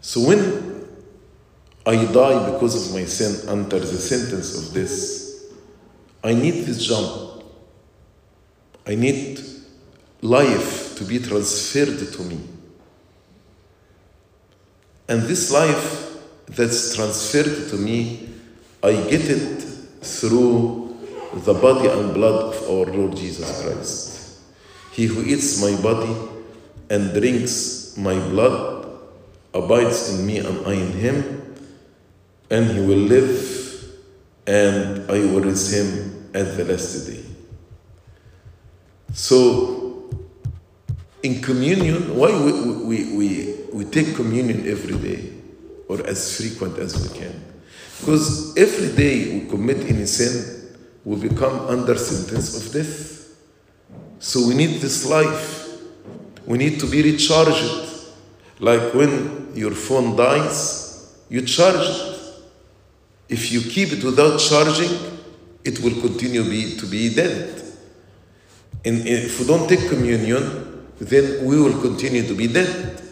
So 0.00 0.26
when 0.26 0.88
I 1.86 2.04
die 2.12 2.50
because 2.52 2.88
of 2.88 2.94
my 2.94 3.04
sin 3.04 3.48
under 3.48 3.78
the 3.78 3.86
sentence 3.86 4.56
of 4.56 4.74
this, 4.74 5.46
I 6.22 6.34
need 6.34 6.64
this 6.64 6.84
jump. 6.84 7.44
I 8.86 8.94
need 8.94 9.40
life 10.22 10.96
to 10.96 11.04
be 11.04 11.18
transferred 11.18 12.12
to 12.12 12.22
me. 12.22 12.40
And 15.08 15.22
this 15.22 15.50
life 15.50 16.18
that's 16.46 16.94
transferred 16.94 17.68
to 17.70 17.76
me, 17.76 18.28
I 18.82 18.92
get 18.92 19.28
it 19.28 19.62
through 20.02 20.96
the 21.34 21.54
body 21.54 21.88
and 21.88 22.12
blood 22.12 22.54
of 22.54 22.62
our 22.68 22.86
Lord 22.94 23.16
Jesus 23.16 23.62
Christ. 23.62 24.40
He 24.92 25.06
who 25.06 25.22
eats 25.22 25.62
my 25.62 25.80
body 25.80 26.14
and 26.90 27.12
drinks 27.12 27.79
my 27.96 28.14
blood 28.14 28.86
abides 29.54 30.18
in 30.18 30.26
me 30.26 30.38
and 30.38 30.66
I 30.66 30.74
in 30.74 30.92
him, 30.92 31.56
and 32.50 32.66
he 32.70 32.80
will 32.80 32.98
live, 32.98 33.84
and 34.46 35.10
I 35.10 35.20
will 35.20 35.40
raise 35.40 35.72
him 35.72 36.30
at 36.34 36.56
the 36.56 36.64
last 36.64 37.06
day. 37.06 37.24
So, 39.12 40.08
in 41.22 41.42
communion, 41.42 42.16
why 42.16 42.30
we, 42.42 42.52
we, 42.84 43.16
we, 43.16 43.56
we 43.72 43.84
take 43.84 44.14
communion 44.14 44.68
every 44.68 44.96
day 44.96 45.32
or 45.88 46.06
as 46.06 46.36
frequent 46.36 46.78
as 46.78 47.08
we 47.08 47.18
can? 47.18 47.44
Because 47.98 48.56
every 48.56 48.94
day 48.96 49.40
we 49.40 49.48
commit 49.48 49.78
any 49.78 50.06
sin, 50.06 50.78
we 51.04 51.28
become 51.28 51.66
under 51.66 51.96
sentence 51.96 52.56
of 52.56 52.72
death. 52.72 53.36
So 54.18 54.46
we 54.46 54.54
need 54.54 54.80
this 54.80 55.06
life. 55.08 55.59
We 56.46 56.58
need 56.58 56.80
to 56.80 56.86
be 56.86 57.02
recharged. 57.02 57.88
Like 58.58 58.94
when 58.94 59.52
your 59.54 59.72
phone 59.72 60.16
dies, 60.16 61.14
you 61.28 61.42
charge 61.42 61.88
it. 61.88 62.20
If 63.28 63.52
you 63.52 63.60
keep 63.60 63.92
it 63.92 64.02
without 64.04 64.38
charging, 64.38 64.90
it 65.64 65.78
will 65.80 66.00
continue 66.00 66.44
be, 66.44 66.76
to 66.76 66.86
be 66.86 67.14
dead. 67.14 67.62
And 68.84 69.06
if 69.06 69.40
we 69.40 69.46
don't 69.46 69.68
take 69.68 69.88
communion, 69.88 70.86
then 70.98 71.44
we 71.44 71.60
will 71.60 71.80
continue 71.80 72.26
to 72.26 72.34
be 72.34 72.48
dead. 72.48 73.02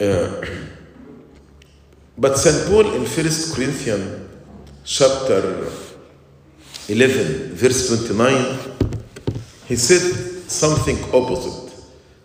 Uh, 0.00 0.46
but 2.18 2.38
St. 2.38 2.68
Paul 2.68 2.94
in 2.94 3.02
1 3.02 3.54
Corinthians 3.54 4.28
chapter 4.84 5.70
11, 6.88 7.54
verse 7.54 7.88
29, 7.88 8.58
he 9.66 9.76
said 9.76 10.29
something 10.50 10.98
opposite. 11.14 11.74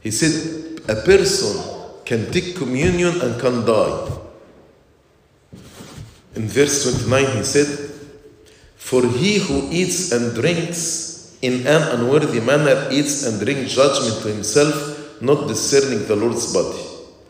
He 0.01 0.11
said, 0.11 0.81
A 0.89 0.95
person 1.01 2.01
can 2.05 2.31
take 2.31 2.55
communion 2.55 3.21
and 3.21 3.39
can 3.39 3.65
die. 3.65 4.11
In 6.35 6.47
verse 6.47 6.83
29, 6.83 7.37
he 7.37 7.43
said, 7.43 7.67
For 8.75 9.05
he 9.07 9.39
who 9.39 9.69
eats 9.71 10.11
and 10.11 10.35
drinks 10.35 11.37
in 11.41 11.65
an 11.67 11.81
unworthy 11.99 12.39
manner 12.39 12.89
eats 12.91 13.25
and 13.25 13.39
drinks 13.39 13.73
judgment 13.73 14.21
to 14.23 14.27
himself, 14.33 15.21
not 15.21 15.47
discerning 15.47 16.05
the 16.07 16.15
Lord's 16.15 16.53
body. 16.53 16.83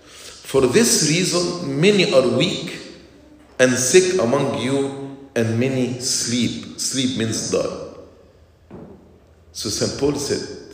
For 0.05 0.61
this 0.61 1.07
reason, 1.09 1.79
many 1.79 2.13
are 2.13 2.27
weak 2.37 2.79
and 3.59 3.73
sick 3.73 4.19
among 4.21 4.59
you, 4.59 5.17
and 5.35 5.59
many 5.59 5.99
sleep. 5.99 6.79
Sleep 6.79 7.17
means 7.17 7.51
die. 7.51 7.93
So 9.51 9.69
St. 9.69 9.99
Paul 9.99 10.15
said, 10.15 10.64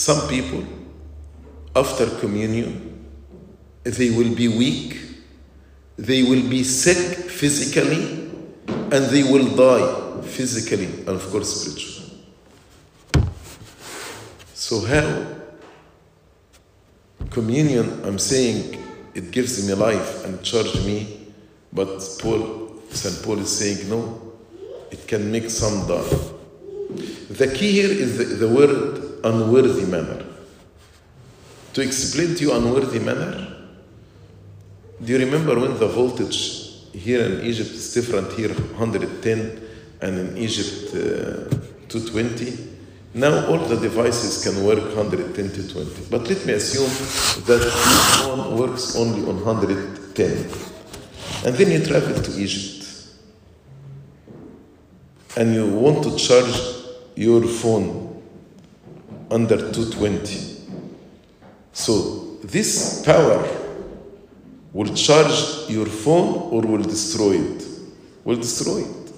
some 0.00 0.26
people, 0.28 0.64
after 1.76 2.06
communion, 2.20 3.06
they 3.82 4.08
will 4.08 4.34
be 4.34 4.48
weak, 4.48 4.98
they 5.98 6.22
will 6.22 6.48
be 6.48 6.64
sick 6.64 7.28
physically, 7.28 8.30
and 8.66 9.04
they 9.12 9.22
will 9.22 9.54
die 9.54 10.22
physically 10.22 10.86
and, 10.86 11.10
of 11.10 11.30
course, 11.30 11.50
spiritually. 11.60 12.24
So, 14.54 14.86
how? 14.86 15.26
Communion, 17.28 18.02
I'm 18.02 18.18
saying 18.18 18.82
it 19.14 19.30
gives 19.30 19.68
me 19.68 19.74
life 19.74 20.24
and 20.24 20.42
charge 20.42 20.74
me, 20.76 21.26
but 21.74 22.00
Paul, 22.22 22.80
St. 22.88 23.22
Paul 23.22 23.40
is 23.40 23.54
saying 23.54 23.90
no, 23.90 24.32
it 24.90 25.06
can 25.06 25.30
make 25.30 25.50
some 25.50 25.86
die. 25.86 26.08
The 27.28 27.52
key 27.54 27.72
here 27.72 27.90
is 27.90 28.16
the, 28.16 28.46
the 28.46 28.48
word 28.48 29.09
unworthy 29.24 29.86
manner. 29.86 30.24
To 31.74 31.82
explain 31.82 32.34
to 32.34 32.42
you 32.42 32.52
unworthy 32.52 32.98
manner, 32.98 33.46
do 35.02 35.12
you 35.12 35.18
remember 35.18 35.58
when 35.58 35.78
the 35.78 35.86
voltage 35.86 36.90
here 36.92 37.24
in 37.24 37.40
Egypt 37.42 37.70
is 37.70 37.94
different 37.94 38.32
here 38.32 38.52
110 38.52 39.68
and 40.02 40.18
in 40.18 40.36
Egypt 40.36 40.94
uh, 40.94 41.88
220? 41.88 42.68
Now 43.14 43.46
all 43.46 43.58
the 43.58 43.76
devices 43.76 44.44
can 44.44 44.64
work 44.64 44.84
110 44.94 45.50
to 45.52 45.68
20. 45.72 46.06
But 46.10 46.28
let 46.28 46.46
me 46.46 46.52
assume 46.52 46.90
that 47.46 47.58
this 47.58 48.16
phone 48.20 48.58
works 48.58 48.94
only 48.96 49.28
on 49.28 49.44
110. 49.44 50.30
And 51.44 51.56
then 51.56 51.70
you 51.70 51.84
travel 51.84 52.22
to 52.22 52.40
Egypt. 52.40 52.86
And 55.36 55.54
you 55.54 55.66
want 55.68 56.04
to 56.04 56.16
charge 56.16 56.54
your 57.16 57.42
phone 57.42 57.99
under 59.30 59.56
220. 59.56 60.56
So 61.72 62.36
this 62.42 63.04
power 63.04 63.46
will 64.72 64.94
charge 64.94 65.68
your 65.68 65.86
phone 65.86 66.50
or 66.52 66.62
will 66.62 66.82
destroy 66.82 67.32
it? 67.32 67.64
Will 68.24 68.36
destroy 68.36 68.80
it. 68.80 69.12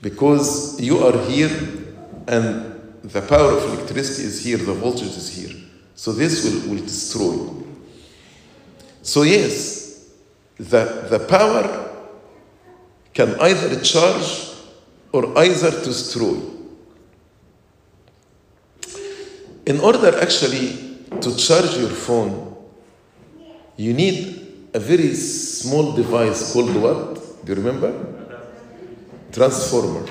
Because 0.00 0.80
you 0.80 0.98
are 0.98 1.18
here 1.30 1.50
and 2.26 3.00
the 3.02 3.22
power 3.22 3.52
of 3.52 3.64
electricity 3.74 4.24
is 4.24 4.44
here, 4.44 4.58
the 4.58 4.74
voltage 4.74 5.16
is 5.16 5.36
here. 5.36 5.56
So 5.94 6.12
this 6.12 6.44
will, 6.44 6.74
will 6.74 6.82
destroy. 6.82 7.62
So, 9.02 9.22
yes, 9.22 10.08
the, 10.56 11.06
the 11.10 11.18
power 11.28 11.90
can 13.12 13.38
either 13.40 13.80
charge 13.80 14.50
or 15.12 15.36
either 15.38 15.70
destroy. 15.70 16.51
In 19.64 19.80
order 19.80 20.18
actually 20.20 20.98
to 21.20 21.36
charge 21.36 21.76
your 21.76 21.90
phone, 21.90 22.56
you 23.76 23.92
need 23.92 24.68
a 24.74 24.78
very 24.80 25.14
small 25.14 25.92
device 25.92 26.52
called 26.52 26.74
what? 26.74 27.44
Do 27.44 27.52
you 27.52 27.62
remember? 27.62 27.92
Transformer. 29.30 30.06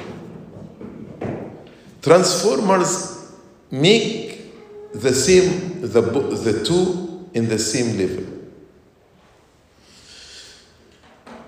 Transformers 2.02 3.34
make 3.70 4.92
the 4.94 5.14
same, 5.14 5.82
the, 5.82 6.02
the 6.02 6.64
two 6.66 7.30
in 7.34 7.48
the 7.48 7.60
same 7.60 7.98
level. 7.98 8.26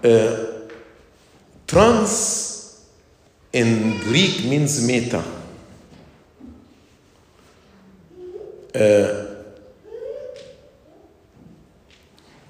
Uh, 0.03 0.69
trans 1.65 2.85
in 3.53 3.97
Greek 3.99 4.45
means 4.45 4.85
meta. 4.85 5.23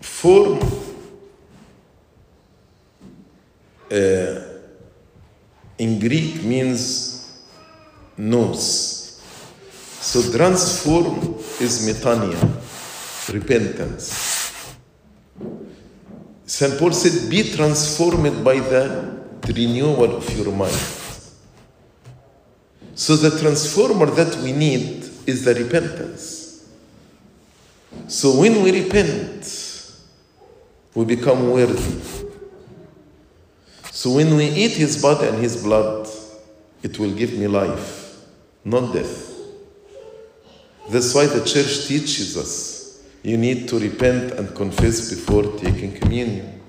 Form 0.01 0.59
uh, 3.91 4.41
in 5.77 5.99
Greek 5.99 6.43
means 6.43 7.43
nous. 8.17 9.19
So 9.99 10.31
transform 10.31 11.35
is 11.59 11.85
metania, 11.85 12.39
repentance. 13.33 14.75
St. 16.45 16.77
Paul 16.77 16.93
said, 16.93 17.29
Be 17.29 17.51
transformed 17.51 18.43
by 18.43 18.59
the 18.59 19.19
renewal 19.47 20.17
of 20.17 20.37
your 20.37 20.53
mind. 20.53 20.73
So 22.95 23.15
the 23.15 23.37
transformer 23.39 24.05
that 24.05 24.35
we 24.37 24.51
need 24.51 25.02
is 25.25 25.45
the 25.45 25.55
repentance. 25.55 26.69
So 28.07 28.39
when 28.39 28.61
we 28.61 28.83
repent, 28.83 29.91
we 30.93 31.05
become 31.05 31.49
worthy. 31.49 32.01
So 33.91 34.11
when 34.11 34.35
we 34.35 34.45
eat 34.45 34.71
his 34.71 35.01
body 35.01 35.27
and 35.27 35.37
his 35.37 35.63
blood, 35.63 36.07
it 36.81 36.99
will 36.99 37.13
give 37.13 37.33
me 37.33 37.47
life, 37.47 38.17
not 38.65 38.93
death. 38.93 39.31
That's 40.89 41.13
why 41.15 41.27
the 41.27 41.45
church 41.45 41.87
teaches 41.87 42.35
us 42.35 42.73
you 43.23 43.37
need 43.37 43.69
to 43.69 43.79
repent 43.79 44.33
and 44.33 44.53
confess 44.53 45.09
before 45.09 45.43
taking 45.57 45.93
communion. 45.93 46.61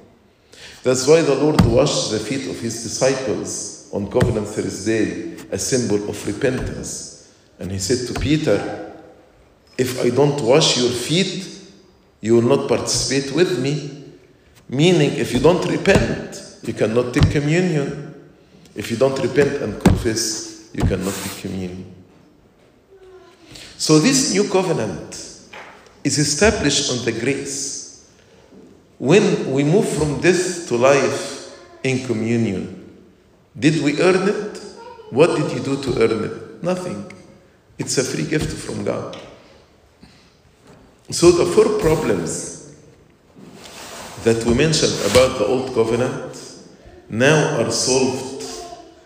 That's 0.85 1.07
why 1.07 1.23
the 1.23 1.35
Lord 1.35 1.61
washed 1.67 2.13
the 2.13 2.21
feet 2.21 2.49
of 2.49 2.61
his 2.61 2.83
disciples 2.83 3.91
on 3.93 4.09
Covenant 4.09 4.47
Thursday, 4.47 5.37
a 5.51 5.59
symbol 5.59 6.09
of 6.09 6.27
repentance. 6.27 7.14
And 7.59 7.71
he 7.71 7.79
said 7.79 8.13
to 8.13 8.21
Peter, 8.21 8.93
If 9.79 10.05
I 10.05 10.11
don't 10.11 10.41
wash 10.41 10.79
your 10.79 10.91
feet, 10.91 11.55
you 12.21 12.37
will 12.37 12.57
not 12.57 12.69
participate 12.69 13.35
with 13.35 13.59
me. 13.61 14.05
Meaning, 14.69 15.13
if 15.19 15.33
you 15.33 15.41
don't 15.41 15.65
repent, 15.67 16.59
you 16.63 16.73
cannot 16.73 17.13
take 17.13 17.31
communion. 17.31 18.15
If 18.75 18.91
you 18.91 18.97
don't 18.97 19.19
repent 19.21 19.63
and 19.63 19.83
confess, 19.83 20.71
you 20.73 20.83
cannot 20.83 21.15
take 21.15 21.43
communion. 21.43 21.93
So, 23.77 23.99
this 23.99 24.33
new 24.33 24.49
covenant 24.49 25.13
is 26.03 26.19
established 26.19 26.91
on 26.91 27.05
the 27.05 27.13
grace. 27.13 28.11
When 28.99 29.53
we 29.53 29.65
move 29.65 29.89
from 29.89 30.21
death 30.21 30.67
to 30.69 30.77
life 30.77 31.57
in 31.83 32.07
communion, 32.07 32.85
did 33.59 33.83
we 33.83 34.01
earn 34.01 34.29
it? 34.29 34.59
What 35.11 35.37
did 35.37 35.53
you 35.53 35.63
do 35.63 35.83
to 35.83 36.03
earn 36.03 36.25
it? 36.25 36.63
Nothing. 36.63 37.14
It's 37.79 37.99
a 37.99 38.05
free 38.05 38.25
gift 38.25 38.53
from 38.53 38.85
God. 38.85 39.17
So, 41.11 41.33
the 41.33 41.45
four 41.47 41.79
problems 41.81 42.75
that 44.23 44.45
we 44.45 44.55
mentioned 44.55 44.95
about 45.11 45.39
the 45.39 45.47
Old 45.47 45.75
Covenant 45.75 46.41
now 47.11 47.61
are 47.61 47.71
solved 47.71 48.45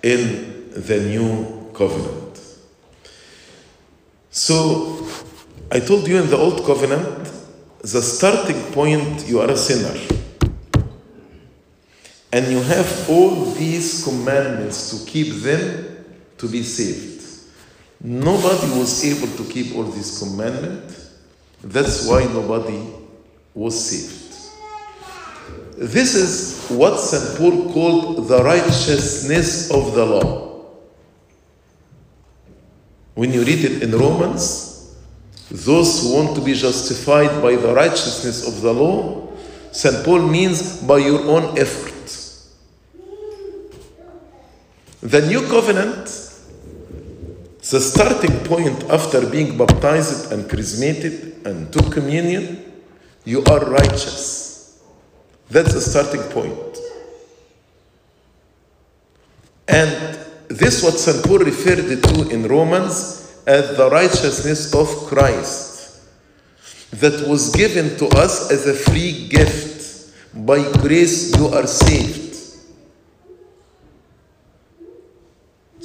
in 0.02 0.70
the 0.70 1.00
New 1.00 1.70
Covenant. 1.74 2.40
So, 4.30 5.06
I 5.72 5.80
told 5.80 6.06
you 6.06 6.22
in 6.22 6.30
the 6.30 6.36
Old 6.36 6.64
Covenant, 6.64 7.32
the 7.80 8.02
starting 8.02 8.60
point, 8.72 9.26
you 9.26 9.40
are 9.40 9.50
a 9.50 9.56
sinner. 9.56 9.98
And 12.32 12.46
you 12.46 12.60
have 12.62 13.08
all 13.10 13.46
these 13.52 14.04
commandments 14.04 14.90
to 14.90 15.10
keep 15.10 15.34
them 15.42 16.04
to 16.36 16.48
be 16.48 16.62
saved. 16.62 17.17
Nobody 18.00 18.78
was 18.78 19.04
able 19.04 19.36
to 19.36 19.52
keep 19.52 19.74
all 19.74 19.84
these 19.84 20.18
commandments. 20.18 21.16
That's 21.62 22.06
why 22.06 22.24
nobody 22.24 22.80
was 23.54 23.78
saved. 23.78 24.28
This 25.76 26.14
is 26.14 26.68
what 26.68 26.98
St. 26.98 27.38
Paul 27.38 27.72
called 27.72 28.28
the 28.28 28.42
righteousness 28.42 29.70
of 29.70 29.94
the 29.94 30.04
law. 30.04 30.66
When 33.14 33.32
you 33.32 33.42
read 33.42 33.64
it 33.64 33.82
in 33.82 33.92
Romans, 33.92 34.96
those 35.50 36.02
who 36.02 36.14
want 36.14 36.36
to 36.36 36.40
be 36.40 36.54
justified 36.54 37.42
by 37.42 37.56
the 37.56 37.74
righteousness 37.74 38.46
of 38.46 38.60
the 38.60 38.72
law, 38.72 39.32
St. 39.72 40.04
Paul 40.04 40.22
means 40.22 40.82
by 40.82 40.98
your 40.98 41.20
own 41.22 41.58
effort. 41.58 41.94
The 45.00 45.26
new 45.26 45.42
covenant, 45.48 46.27
the 47.70 47.80
starting 47.80 48.38
point 48.44 48.84
after 48.84 49.28
being 49.28 49.58
baptized 49.58 50.32
and 50.32 50.48
chrismated 50.48 51.46
and 51.46 51.72
took 51.72 51.92
communion, 51.92 52.64
you 53.24 53.44
are 53.44 53.60
righteous. 53.60 54.80
That's 55.50 55.74
the 55.74 55.80
starting 55.80 56.22
point. 56.32 56.78
And 59.68 60.18
this 60.48 60.82
what 60.82 60.94
St. 60.94 61.24
Paul 61.24 61.40
referred 61.40 62.02
to 62.02 62.30
in 62.30 62.48
Romans 62.48 63.42
as 63.46 63.76
the 63.76 63.90
righteousness 63.90 64.74
of 64.74 64.88
Christ 65.06 66.00
that 66.92 67.28
was 67.28 67.54
given 67.54 67.96
to 67.98 68.06
us 68.16 68.50
as 68.50 68.66
a 68.66 68.74
free 68.74 69.28
gift. 69.28 70.14
By 70.34 70.62
grace 70.80 71.36
you 71.36 71.48
are 71.48 71.66
saved. 71.66 72.17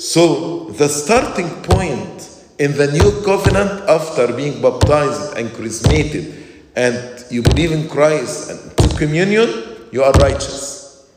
So, 0.03 0.65
the 0.65 0.89
starting 0.89 1.47
point 1.63 2.29
in 2.59 2.75
the 2.75 2.91
new 2.91 3.23
covenant 3.23 3.87
after 3.87 4.33
being 4.33 4.61
baptized 4.61 5.37
and 5.37 5.49
chrismated 5.53 6.43
and 6.75 7.23
you 7.31 7.41
believe 7.41 7.71
in 7.71 7.87
Christ 7.87 8.49
and 8.49 8.77
took 8.77 8.97
communion, 8.97 9.47
you 9.93 10.03
are 10.03 10.11
righteous. 10.11 11.09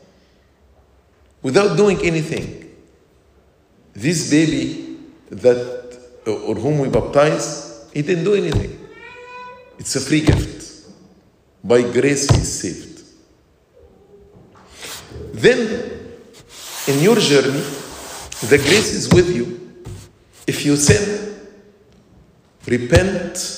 Without 1.41 1.75
doing 1.75 1.99
anything. 2.01 2.73
This 3.91 4.29
baby 4.31 4.99
that 5.31 5.99
uh, 6.25 6.31
or 6.47 6.55
whom 6.55 6.79
we 6.79 6.87
baptize, 6.87 7.89
he 7.93 8.01
didn't 8.01 8.23
do 8.23 8.35
anything. 8.35 8.87
It's 9.77 9.97
a 9.97 9.99
free 9.99 10.21
gift. 10.21 10.87
By 11.61 11.81
grace 11.81 12.29
he 12.29 12.37
is 12.37 12.61
saved. 12.61 13.03
Then 15.33 16.13
in 16.87 17.01
your 17.01 17.17
journey, 17.17 17.76
the 18.41 18.57
grace 18.57 18.93
is 18.93 19.13
with 19.13 19.35
you. 19.35 19.83
If 20.45 20.65
you 20.65 20.75
sin, 20.75 21.35
repent, 22.67 23.57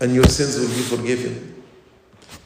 and 0.00 0.14
your 0.14 0.26
sins 0.26 0.58
will 0.58 0.68
be 0.68 0.82
forgiven. 0.82 1.62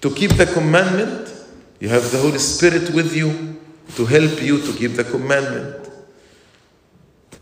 To 0.00 0.10
keep 0.14 0.32
the 0.32 0.46
commandment, 0.46 1.32
you 1.80 1.88
have 1.88 2.10
the 2.10 2.18
Holy 2.18 2.38
Spirit 2.38 2.90
with 2.94 3.16
you 3.16 3.60
to 3.96 4.06
help 4.06 4.42
you 4.42 4.60
to 4.60 4.72
keep 4.72 4.92
the 4.92 5.04
commandment. 5.04 5.90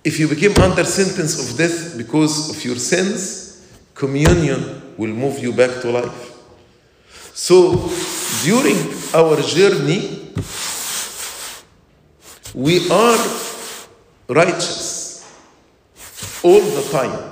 If 0.03 0.18
you 0.18 0.28
became 0.28 0.55
under 0.57 0.84
sentence 0.84 1.38
of 1.38 1.59
death 1.59 1.97
because 1.99 2.57
of 2.57 2.64
your 2.64 2.76
sins, 2.76 3.78
communion 3.95 4.95
will 4.97 5.11
move 5.11 5.38
you 5.41 5.53
back 5.53 5.82
to 5.82 5.91
life. 5.91 6.38
So, 7.34 7.91
during 8.45 8.76
our 9.14 9.41
journey, 9.43 10.32
we 12.55 12.91
are 12.91 13.49
righteous 14.35 15.11
all 16.43 16.61
the 16.61 16.89
time. 16.91 17.31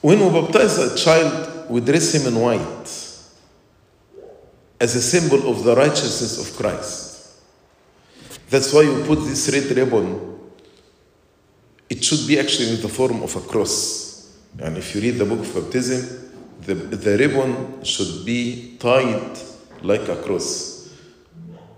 When 0.00 0.20
we 0.20 0.40
baptize 0.40 0.78
a 0.78 0.96
child, 0.96 1.70
we 1.70 1.80
dress 1.80 2.14
him 2.14 2.32
in 2.32 2.40
white 2.40 2.88
as 4.80 4.96
a 4.96 5.02
symbol 5.02 5.50
of 5.50 5.62
the 5.62 5.76
righteousness 5.76 6.38
of 6.40 6.56
Christ. 6.56 7.10
That's 8.48 8.72
why 8.72 8.82
you 8.82 9.04
put 9.04 9.20
this 9.20 9.48
red 9.52 9.76
ribbon. 9.76 10.38
It 11.88 12.02
should 12.02 12.26
be 12.26 12.38
actually 12.38 12.74
in 12.76 12.80
the 12.80 12.88
form 12.88 13.22
of 13.22 13.36
a 13.36 13.40
cross. 13.40 14.38
And 14.58 14.76
if 14.78 14.94
you 14.94 15.00
read 15.00 15.18
the 15.18 15.24
book 15.24 15.40
of 15.40 15.54
baptism, 15.54 16.32
the, 16.62 16.74
the 16.74 17.18
ribbon 17.18 17.84
should 17.84 18.24
be 18.24 18.76
tied 18.78 19.38
like 19.82 20.08
a 20.08 20.16
cross. 20.16 20.88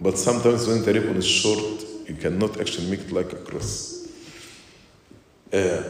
But 0.00 0.16
sometimes 0.16 0.66
when 0.66 0.82
the 0.82 0.92
ribbon 0.92 1.16
is 1.16 1.26
short, 1.26 1.82
you 2.12 2.20
cannot 2.20 2.60
actually 2.60 2.90
make 2.90 3.00
it 3.00 3.12
like 3.12 3.32
a 3.32 3.36
cross. 3.36 4.06
Uh, 5.52 5.82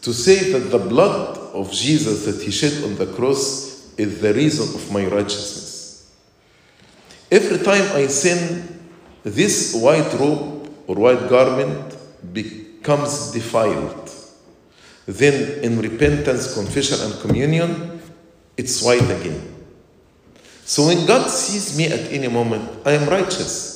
to 0.00 0.12
say 0.14 0.52
that 0.52 0.70
the 0.70 0.78
blood 0.78 1.36
of 1.52 1.70
Jesus 1.70 2.24
that 2.24 2.42
he 2.42 2.50
shed 2.50 2.82
on 2.84 2.94
the 2.96 3.06
cross 3.06 3.92
is 3.98 4.20
the 4.20 4.32
reason 4.32 4.74
of 4.74 4.90
my 4.90 5.04
righteousness. 5.04 6.14
Every 7.30 7.58
time 7.58 7.84
I 7.94 8.06
sin, 8.06 8.80
this 9.22 9.74
white 9.74 10.12
robe 10.18 10.72
or 10.86 10.96
white 10.96 11.28
garment 11.28 11.96
becomes 12.32 13.32
defiled. 13.32 14.10
Then, 15.06 15.62
in 15.62 15.78
repentance, 15.78 16.54
confession, 16.54 16.98
and 17.02 17.20
communion, 17.20 18.00
it's 18.56 18.82
white 18.82 19.02
again. 19.02 19.40
So, 20.64 20.86
when 20.86 21.04
God 21.04 21.28
sees 21.28 21.76
me 21.76 21.86
at 21.86 22.12
any 22.12 22.28
moment, 22.28 22.70
I 22.86 22.92
am 22.92 23.08
righteous. 23.08 23.69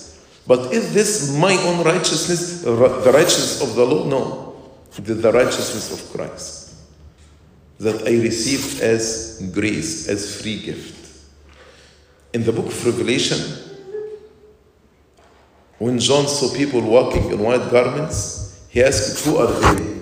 But 0.47 0.73
is 0.73 0.93
this 0.93 1.37
my 1.37 1.57
own 1.65 1.85
righteousness, 1.85 2.63
the 2.63 2.73
righteousness 2.75 3.63
of 3.63 3.75
the 3.75 3.85
law? 3.85 4.05
No. 4.05 4.41
The 4.97 5.33
righteousness 5.33 5.93
of 5.93 6.13
Christ 6.13 6.65
that 7.81 8.07
I 8.07 8.13
received 8.23 8.81
as 8.81 9.51
grace, 9.53 10.09
as 10.09 10.41
free 10.41 10.61
gift. 10.61 10.95
In 12.33 12.45
the 12.45 12.53
book 12.53 12.67
of 12.67 12.87
Revelation, 12.87 13.39
when 15.79 15.99
John 15.99 16.27
saw 16.27 16.55
people 16.55 16.81
walking 16.81 17.31
in 17.31 17.39
white 17.39 17.71
garments, 17.71 18.67
he 18.69 18.83
asked, 18.83 19.25
Who 19.25 19.37
are 19.37 19.53
they? 19.53 19.95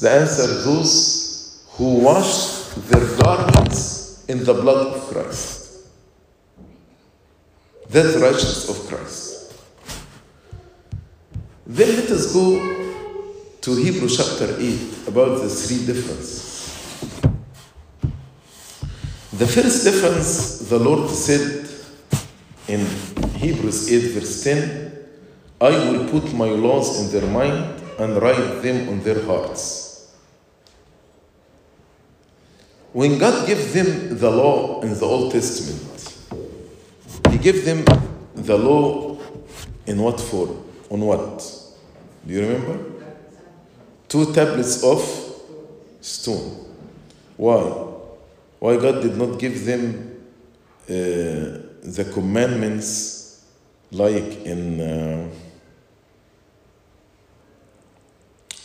The 0.00 0.10
answer 0.10 0.46
those 0.64 1.66
who 1.72 2.00
washed 2.00 2.74
their 2.88 3.16
garments 3.16 4.24
in 4.28 4.44
the 4.44 4.54
blood 4.54 4.94
of 4.94 5.02
Christ. 5.08 5.86
That's 7.88 8.16
righteousness 8.16 8.68
of 8.68 8.86
Christ. 8.88 9.25
Then 11.66 11.96
let 11.96 12.10
us 12.10 12.32
go 12.32 12.58
to 13.60 13.74
Hebrews 13.74 14.16
chapter 14.16 14.54
8 14.56 15.08
about 15.08 15.40
the 15.42 15.48
three 15.48 15.84
differences. 15.84 16.54
The 19.32 19.46
first 19.46 19.84
difference, 19.84 20.60
the 20.68 20.78
Lord 20.78 21.10
said 21.10 21.68
in 22.68 22.86
Hebrews 23.34 23.92
8, 23.92 23.98
verse 24.12 24.44
10 24.44 24.92
I 25.60 25.70
will 25.90 26.08
put 26.08 26.32
my 26.32 26.48
laws 26.48 27.00
in 27.00 27.10
their 27.10 27.28
mind 27.30 27.82
and 27.98 28.22
write 28.22 28.62
them 28.62 28.88
on 28.88 29.00
their 29.02 29.24
hearts. 29.24 30.14
When 32.92 33.18
God 33.18 33.46
gave 33.46 33.72
them 33.72 34.16
the 34.16 34.30
law 34.30 34.82
in 34.82 34.94
the 34.94 35.04
Old 35.04 35.32
Testament, 35.32 36.16
He 37.30 37.38
gave 37.38 37.64
them 37.64 37.84
the 38.34 38.56
law 38.56 39.18
in 39.86 40.00
what 40.00 40.20
form? 40.20 40.62
On 40.90 41.00
what? 41.00 41.55
Do 42.26 42.32
you 42.32 42.40
remember? 42.40 42.78
Two 44.08 44.32
tablets 44.32 44.82
of 44.82 45.00
stone. 46.00 46.66
Why? 47.36 47.60
Why 48.58 48.76
God 48.76 49.02
did 49.02 49.16
not 49.16 49.38
give 49.38 49.64
them 49.64 50.20
uh, 50.88 50.92
the 51.82 52.10
commandments 52.12 53.44
like 53.92 54.44
in 54.44 54.80
uh, 54.80 55.28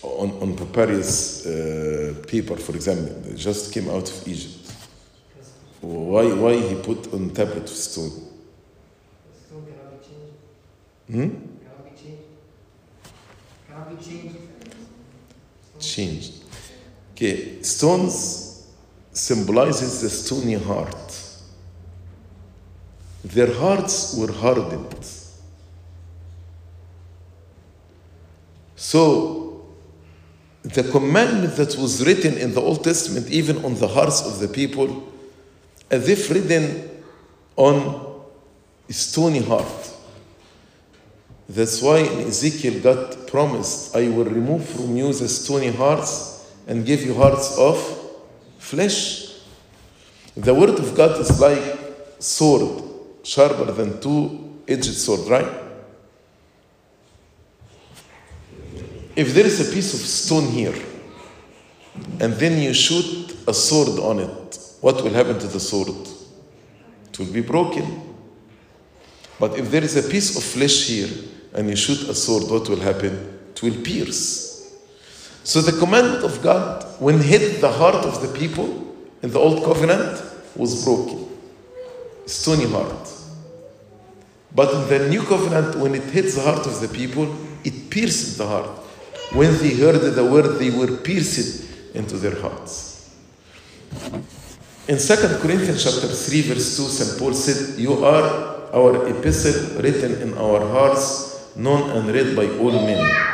on, 0.01 0.31
on 0.41 0.55
papyrus 0.55 1.45
uh, 1.45 2.15
paper, 2.27 2.55
for 2.55 2.75
example, 2.75 3.13
they 3.21 3.35
just 3.35 3.71
came 3.73 3.89
out 3.89 4.09
of 4.09 4.27
Egypt. 4.27 4.71
Why, 5.81 6.33
why 6.33 6.57
he 6.57 6.75
put 6.75 7.13
on 7.13 7.29
tablet 7.31 7.63
of 7.63 7.69
stone? 7.69 8.09
Stone 8.09 9.65
cannot 9.65 9.99
be 9.99 10.07
changed. 11.17 11.41
Hmm? 11.41 11.50
Changed. 15.79 16.33
Okay, 17.13 17.61
stones 17.61 18.67
symbolizes 19.11 20.01
the 20.01 20.09
stony 20.09 20.55
heart. 20.55 21.17
Their 23.23 23.53
hearts 23.53 24.15
were 24.17 24.31
hardened. 24.31 25.05
So, 28.75 29.65
the 30.63 30.83
commandment 30.83 31.55
that 31.55 31.75
was 31.77 32.05
written 32.05 32.37
in 32.37 32.53
the 32.53 32.61
Old 32.61 32.83
Testament, 32.83 33.29
even 33.29 33.63
on 33.63 33.75
the 33.75 33.87
hearts 33.87 34.21
of 34.25 34.39
the 34.39 34.47
people, 34.47 35.11
as 35.89 36.07
if 36.07 36.29
written 36.29 36.89
on 37.55 38.23
a 38.89 38.93
stony 38.93 39.39
heart. 39.39 39.90
That's 41.51 41.81
why 41.81 41.99
Ezekiel 41.99 42.81
God 42.81 43.27
promised, 43.27 43.93
I 43.93 44.07
will 44.07 44.23
remove 44.23 44.65
from 44.69 44.95
you 44.95 45.11
the 45.11 45.27
stony 45.27 45.69
hearts 45.69 46.49
and 46.65 46.85
give 46.85 47.03
you 47.03 47.13
hearts 47.13 47.57
of 47.57 47.77
flesh. 48.57 49.33
The 50.37 50.53
word 50.53 50.79
of 50.79 50.95
God 50.95 51.19
is 51.19 51.41
like 51.41 51.77
sword, 52.19 52.81
sharper 53.23 53.65
than 53.65 53.99
two-edged 53.99 54.95
sword, 54.95 55.27
right? 55.27 55.51
If 59.13 59.33
there 59.33 59.45
is 59.45 59.59
a 59.69 59.73
piece 59.73 59.93
of 59.93 59.99
stone 59.99 60.47
here, 60.47 60.75
and 62.21 62.33
then 62.35 62.61
you 62.61 62.73
shoot 62.73 63.35
a 63.45 63.53
sword 63.53 63.99
on 63.99 64.19
it, 64.19 64.57
what 64.79 65.03
will 65.03 65.11
happen 65.11 65.37
to 65.37 65.47
the 65.47 65.59
sword? 65.59 66.07
It 67.09 67.19
will 67.19 67.33
be 67.33 67.41
broken. 67.41 68.15
But 69.37 69.57
if 69.59 69.69
there 69.69 69.83
is 69.83 69.97
a 69.97 70.09
piece 70.09 70.37
of 70.37 70.43
flesh 70.43 70.87
here, 70.87 71.09
and 71.53 71.69
you 71.69 71.75
shoot 71.75 72.09
a 72.09 72.13
sword, 72.13 72.49
what 72.49 72.69
will 72.69 72.79
happen? 72.79 73.39
It 73.51 73.61
will 73.61 73.81
pierce. 73.83 74.51
So 75.43 75.61
the 75.61 75.77
commandment 75.77 76.23
of 76.23 76.41
God, 76.41 76.85
when 76.99 77.19
hit 77.19 77.61
the 77.61 77.71
heart 77.71 78.05
of 78.05 78.21
the 78.21 78.37
people 78.37 78.95
in 79.21 79.31
the 79.31 79.39
old 79.39 79.63
covenant, 79.63 80.23
was 80.55 80.83
broken. 80.85 81.27
Stony 82.25 82.67
heart. 82.69 83.09
But 84.53 84.73
in 84.73 84.89
the 84.89 85.09
new 85.09 85.23
covenant, 85.23 85.75
when 85.75 85.95
it 85.95 86.03
hits 86.03 86.35
the 86.35 86.41
heart 86.41 86.65
of 86.67 86.81
the 86.81 86.87
people, 86.87 87.35
it 87.63 87.89
pierced 87.89 88.37
the 88.37 88.47
heart. 88.47 88.69
When 89.33 89.57
they 89.59 89.75
heard 89.75 89.99
the 89.99 90.25
word, 90.25 90.59
they 90.59 90.71
were 90.71 90.97
pierced 90.97 91.95
into 91.95 92.17
their 92.17 92.39
hearts. 92.39 93.09
In 94.87 94.97
2 94.97 95.15
Corinthians 95.39 95.83
chapter 95.83 96.07
3, 96.07 96.41
verse 96.41 96.77
2, 96.77 96.83
St. 96.83 97.19
Paul 97.19 97.33
said, 97.33 97.79
You 97.79 98.03
are 98.03 98.73
our 98.73 99.07
epistle 99.07 99.81
written 99.81 100.21
in 100.21 100.37
our 100.37 100.59
hearts, 100.67 101.30
known 101.55 101.89
and 101.91 102.07
read 102.09 102.35
by 102.35 102.47
all 102.57 102.71
men. 102.71 103.31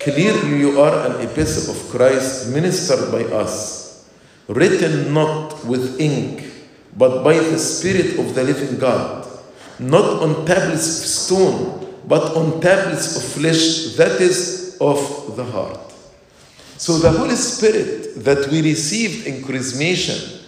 Clearly, 0.00 0.58
you 0.58 0.80
are 0.80 1.06
an 1.06 1.26
epistle 1.26 1.74
of 1.74 1.90
Christ 1.90 2.52
ministered 2.52 3.10
by 3.10 3.24
us, 3.34 4.08
written 4.48 5.14
not 5.14 5.64
with 5.64 6.00
ink, 6.00 6.44
but 6.96 7.24
by 7.24 7.38
the 7.38 7.58
Spirit 7.58 8.18
of 8.18 8.34
the 8.34 8.44
living 8.44 8.78
God, 8.78 9.26
not 9.78 10.22
on 10.22 10.44
tablets 10.44 11.00
of 11.00 11.06
stone, 11.06 11.94
but 12.06 12.36
on 12.36 12.60
tablets 12.60 13.16
of 13.16 13.24
flesh, 13.24 13.96
that 13.96 14.20
is, 14.20 14.76
of 14.80 15.36
the 15.36 15.44
heart. 15.44 15.80
So 16.76 16.98
the 16.98 17.10
Holy 17.10 17.36
Spirit 17.36 18.24
that 18.24 18.48
we 18.50 18.60
received 18.60 19.26
in 19.26 19.42
chrismation 19.42 20.42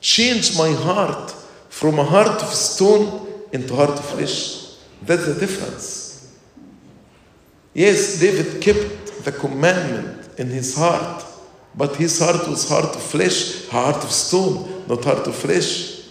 changed 0.00 0.56
my 0.56 0.70
heart 0.70 1.30
from 1.68 1.98
a 1.98 2.04
heart 2.04 2.42
of 2.42 2.52
stone 2.52 3.26
into 3.52 3.74
heart 3.74 3.90
of 3.90 4.04
flesh. 4.04 4.63
That's 5.04 5.26
the 5.26 5.34
difference. 5.38 6.34
Yes, 7.74 8.20
David 8.20 8.62
kept 8.62 9.24
the 9.24 9.32
commandment 9.32 10.28
in 10.38 10.48
his 10.48 10.76
heart, 10.76 11.24
but 11.74 11.96
his 11.96 12.18
heart 12.18 12.48
was 12.48 12.68
heart 12.68 12.94
of 12.94 13.02
flesh, 13.02 13.66
heart 13.68 14.02
of 14.04 14.10
stone, 14.10 14.84
not 14.88 15.04
heart 15.04 15.26
of 15.26 15.34
flesh. 15.34 16.02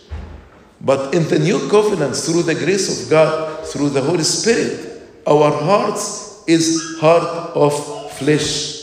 But 0.82 1.16
in 1.16 1.28
the 1.30 1.40
new 1.40 1.70
covenant, 1.70 2.16
through 2.16 2.44
the 2.44 2.56
grace 2.56 3.04
of 3.04 3.10
God, 3.10 3.66
through 3.66 3.90
the 3.90 4.02
Holy 4.02 4.24
Spirit, 4.24 5.02
our 5.26 5.52
hearts 5.52 6.44
is 6.46 6.98
heart 7.00 7.56
of 7.56 8.12
flesh. 8.14 8.74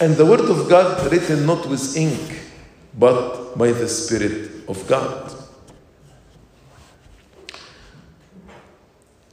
And 0.00 0.16
the 0.16 0.24
Word 0.24 0.40
of 0.40 0.68
God 0.68 1.12
written 1.12 1.44
not 1.44 1.66
with 1.66 1.94
ink, 1.96 2.40
but 2.98 3.58
by 3.58 3.72
the 3.72 3.86
Spirit 3.86 4.66
of 4.66 4.86
God. 4.88 5.29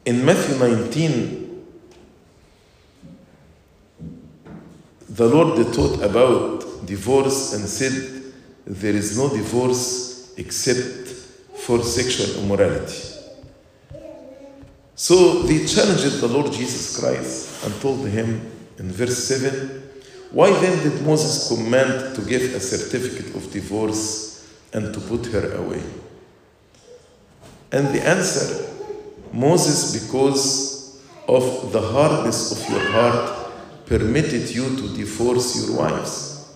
In 0.08 0.24
Matthew 0.24 0.58
19, 0.58 1.66
the 5.10 5.28
Lord 5.28 5.74
taught 5.74 6.02
about 6.02 6.86
divorce 6.86 7.52
and 7.52 7.68
said 7.68 8.24
there 8.66 8.94
is 8.94 9.18
no 9.18 9.28
divorce 9.28 10.34
except 10.38 11.10
for 11.58 11.84
sexual 11.84 12.42
immorality. 12.42 13.04
So 14.96 15.42
they 15.42 15.66
challenged 15.66 16.22
the 16.22 16.30
Lord 16.30 16.54
Jesus 16.54 16.98
Christ 16.98 17.66
and 17.66 17.82
told 17.82 18.08
him 18.08 18.50
in 18.78 18.90
verse 18.90 19.26
7 19.26 19.92
Why 20.32 20.58
then 20.62 20.90
did 20.90 21.06
Moses 21.06 21.50
command 21.50 22.16
to 22.16 22.22
give 22.22 22.56
a 22.56 22.62
certificate 22.62 23.36
of 23.36 23.52
divorce 23.52 24.50
and 24.72 24.94
to 24.94 25.02
put 25.02 25.26
her 25.34 25.52
away? 25.58 25.84
And 27.74 27.94
the 27.94 28.08
answer 28.08 28.77
Moses, 29.34 30.04
because 30.04 31.00
of 31.28 31.72
the 31.72 31.82
hardness 31.82 32.52
of 32.52 32.70
your 32.70 32.92
heart, 32.92 33.86
permitted 33.86 34.50
you 34.50 34.76
to 34.76 34.96
divorce 34.96 35.68
your 35.68 35.78
wives. 35.78 36.56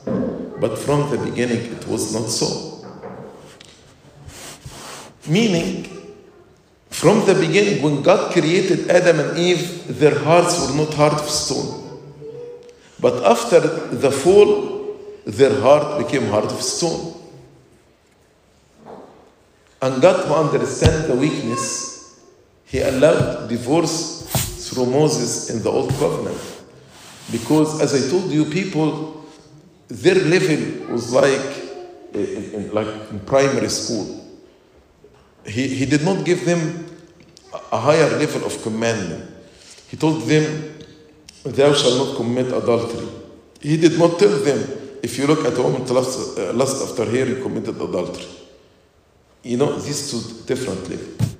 But 0.59 0.77
from 0.77 1.09
the 1.09 1.17
beginning, 1.17 1.73
it 1.73 1.87
was 1.87 2.13
not 2.13 2.29
so. 2.29 2.85
Meaning, 5.27 5.87
from 6.89 7.25
the 7.25 7.33
beginning, 7.33 7.81
when 7.81 8.03
God 8.03 8.31
created 8.31 8.89
Adam 8.89 9.19
and 9.19 9.37
Eve, 9.37 9.99
their 9.99 10.17
hearts 10.19 10.59
were 10.59 10.75
not 10.75 10.93
heart 10.93 11.13
of 11.13 11.29
stone. 11.29 11.99
But 12.99 13.23
after 13.23 13.59
the 13.59 14.11
fall, 14.11 14.97
their 15.25 15.59
heart 15.61 16.05
became 16.05 16.27
heart 16.29 16.51
of 16.51 16.61
stone. 16.61 17.15
And 19.81 19.99
God, 20.01 20.27
who 20.27 20.33
understands 20.33 21.07
the 21.07 21.15
weakness, 21.15 21.90
He 22.71 22.79
allowed 22.79 23.49
divorce 23.49 24.29
through 24.69 24.85
Moses 24.85 25.49
in 25.49 25.61
the 25.61 25.69
Old 25.69 25.89
Covenant. 25.95 26.39
Because, 27.29 27.81
as 27.81 27.93
I 27.93 28.09
told 28.09 28.31
you, 28.31 28.45
people, 28.45 29.25
their 29.89 30.15
level 30.15 30.93
was 30.93 31.11
like, 31.13 31.41
in, 32.13 32.53
in- 32.53 32.71
like 32.73 32.87
in 33.11 33.19
primary 33.21 33.67
school. 33.67 34.25
He, 35.45 35.67
he 35.67 35.85
did 35.85 36.05
not 36.05 36.23
give 36.23 36.45
them 36.45 36.85
a 37.73 37.77
higher 37.77 38.09
level 38.17 38.45
of 38.45 38.61
commandment. 38.63 39.29
He 39.89 39.97
told 39.97 40.21
them, 40.21 40.73
Thou 41.43 41.73
shalt 41.73 42.07
not 42.07 42.15
commit 42.15 42.47
adultery. 42.53 43.07
He 43.59 43.75
did 43.75 43.99
not 43.99 44.17
tell 44.17 44.37
them, 44.39 44.59
if 45.03 45.17
you 45.17 45.27
look 45.27 45.43
at 45.43 45.57
a 45.57 45.61
woman 45.61 45.83
to 45.87 45.93
lust, 45.93 46.37
uh, 46.37 46.53
lust 46.53 46.81
after 46.89 47.03
her, 47.03 47.25
you 47.25 47.41
committed 47.43 47.75
adultery. 47.75 48.27
You 49.43 49.57
know, 49.57 49.77
these 49.77 50.09
two 50.11 50.45
different 50.45 50.87
levels. 50.87 51.35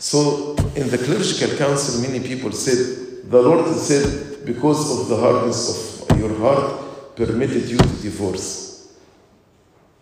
So, 0.00 0.56
in 0.76 0.88
the 0.88 0.96
clerical 0.96 1.58
council, 1.58 2.00
many 2.00 2.26
people 2.26 2.52
said, 2.52 3.30
the 3.30 3.42
Lord 3.42 3.66
said, 3.76 4.46
because 4.46 4.98
of 4.98 5.08
the 5.08 5.16
hardness 5.16 6.08
of 6.08 6.18
your 6.18 6.34
heart, 6.38 7.14
permitted 7.16 7.68
you 7.68 7.76
to 7.76 8.02
divorce. 8.02 8.96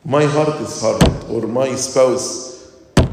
My 0.05 0.25
heart 0.25 0.61
is 0.61 0.81
hardened, 0.81 1.25
or 1.29 1.49
my 1.49 1.75
spouse, 1.75 2.77
uh, 2.97 3.07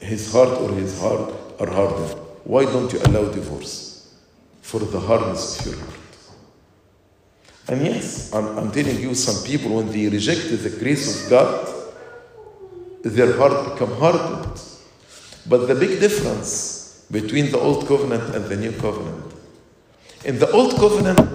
his 0.00 0.32
heart 0.32 0.48
or 0.62 0.72
his 0.72 0.98
heart 0.98 1.30
are 1.60 1.70
hardened. 1.70 2.18
Why 2.44 2.64
don't 2.64 2.90
you 2.90 3.00
allow 3.04 3.30
divorce? 3.30 4.10
For 4.62 4.80
the 4.80 4.98
hardness 4.98 5.60
of 5.60 5.66
your 5.66 5.84
heart. 5.84 6.00
And 7.68 7.84
yes, 7.84 8.32
I'm, 8.32 8.56
I'm 8.56 8.72
telling 8.72 8.98
you, 8.98 9.14
some 9.14 9.44
people, 9.44 9.76
when 9.76 9.92
they 9.92 10.08
rejected 10.08 10.60
the 10.60 10.70
grace 10.70 11.22
of 11.22 11.30
God, 11.30 11.68
their 13.02 13.36
heart 13.36 13.74
become 13.74 13.94
hardened. 13.98 14.69
But 15.50 15.66
the 15.66 15.74
big 15.74 15.98
difference 15.98 17.06
between 17.10 17.50
the 17.50 17.58
old 17.58 17.88
covenant 17.88 18.36
and 18.36 18.44
the 18.44 18.54
new 18.54 18.70
covenant. 18.70 19.34
In 20.24 20.38
the 20.38 20.48
old 20.52 20.76
covenant, 20.76 21.34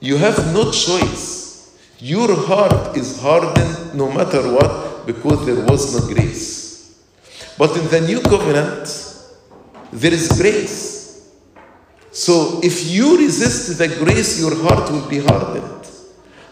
you 0.00 0.16
have 0.16 0.54
no 0.54 0.72
choice. 0.72 1.76
Your 1.98 2.34
heart 2.34 2.96
is 2.96 3.20
hardened 3.20 3.94
no 3.94 4.10
matter 4.10 4.40
what 4.40 5.06
because 5.06 5.44
there 5.44 5.62
was 5.66 5.82
no 5.94 6.14
grace. 6.14 6.96
But 7.58 7.76
in 7.76 7.86
the 7.88 8.00
new 8.00 8.20
covenant, 8.22 8.84
there 9.92 10.14
is 10.14 10.28
grace. 10.28 11.30
So 12.12 12.60
if 12.62 12.90
you 12.90 13.18
resist 13.18 13.76
the 13.76 13.88
grace, 13.88 14.40
your 14.40 14.54
heart 14.62 14.90
will 14.90 15.06
be 15.10 15.18
hardened. 15.18 15.86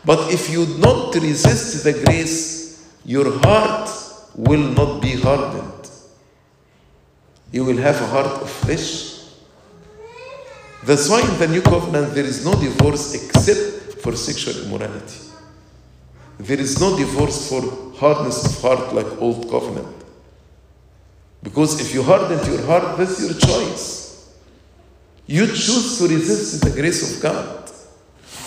But 0.05 0.31
if 0.31 0.51
you 0.51 0.67
don't 0.83 1.15
resist 1.15 1.83
the 1.83 1.95
grace, 2.05 2.93
your 3.07 3.39
heart 3.39 3.89
will 4.35 4.69
not 4.79 5.01
be 5.01 5.13
hardened. 5.13 5.74
You 7.55 7.65
will 7.65 7.77
have 7.77 8.01
a 8.03 8.07
heart 8.09 8.43
of 8.43 8.51
flesh. 8.51 9.31
That's 10.83 11.09
why 11.09 11.21
in 11.21 11.39
the 11.39 11.47
new 11.47 11.63
covenant 11.63 12.13
there 12.13 12.25
is 12.25 12.45
no 12.45 12.53
divorce 12.61 13.15
except 13.15 14.01
for 14.03 14.17
sexual 14.17 14.65
immorality. 14.65 15.21
There 16.37 16.59
is 16.59 16.81
no 16.81 16.97
divorce 16.97 17.49
for 17.49 17.61
hardness 17.95 18.45
of 18.45 18.61
heart 18.61 18.93
like 18.93 19.07
old 19.23 19.49
covenant. 19.49 19.95
Because 21.45 21.81
if 21.81 21.95
you 21.95 22.03
harden 22.03 22.45
your 22.53 22.67
heart, 22.67 22.99
that's 22.99 23.21
your 23.21 23.35
choice. 23.35 24.35
You 25.29 25.47
choose 25.47 25.99
to 25.99 26.09
resist 26.09 26.61
the 26.61 26.71
grace 26.71 27.03
of 27.07 27.23
God. 27.23 27.71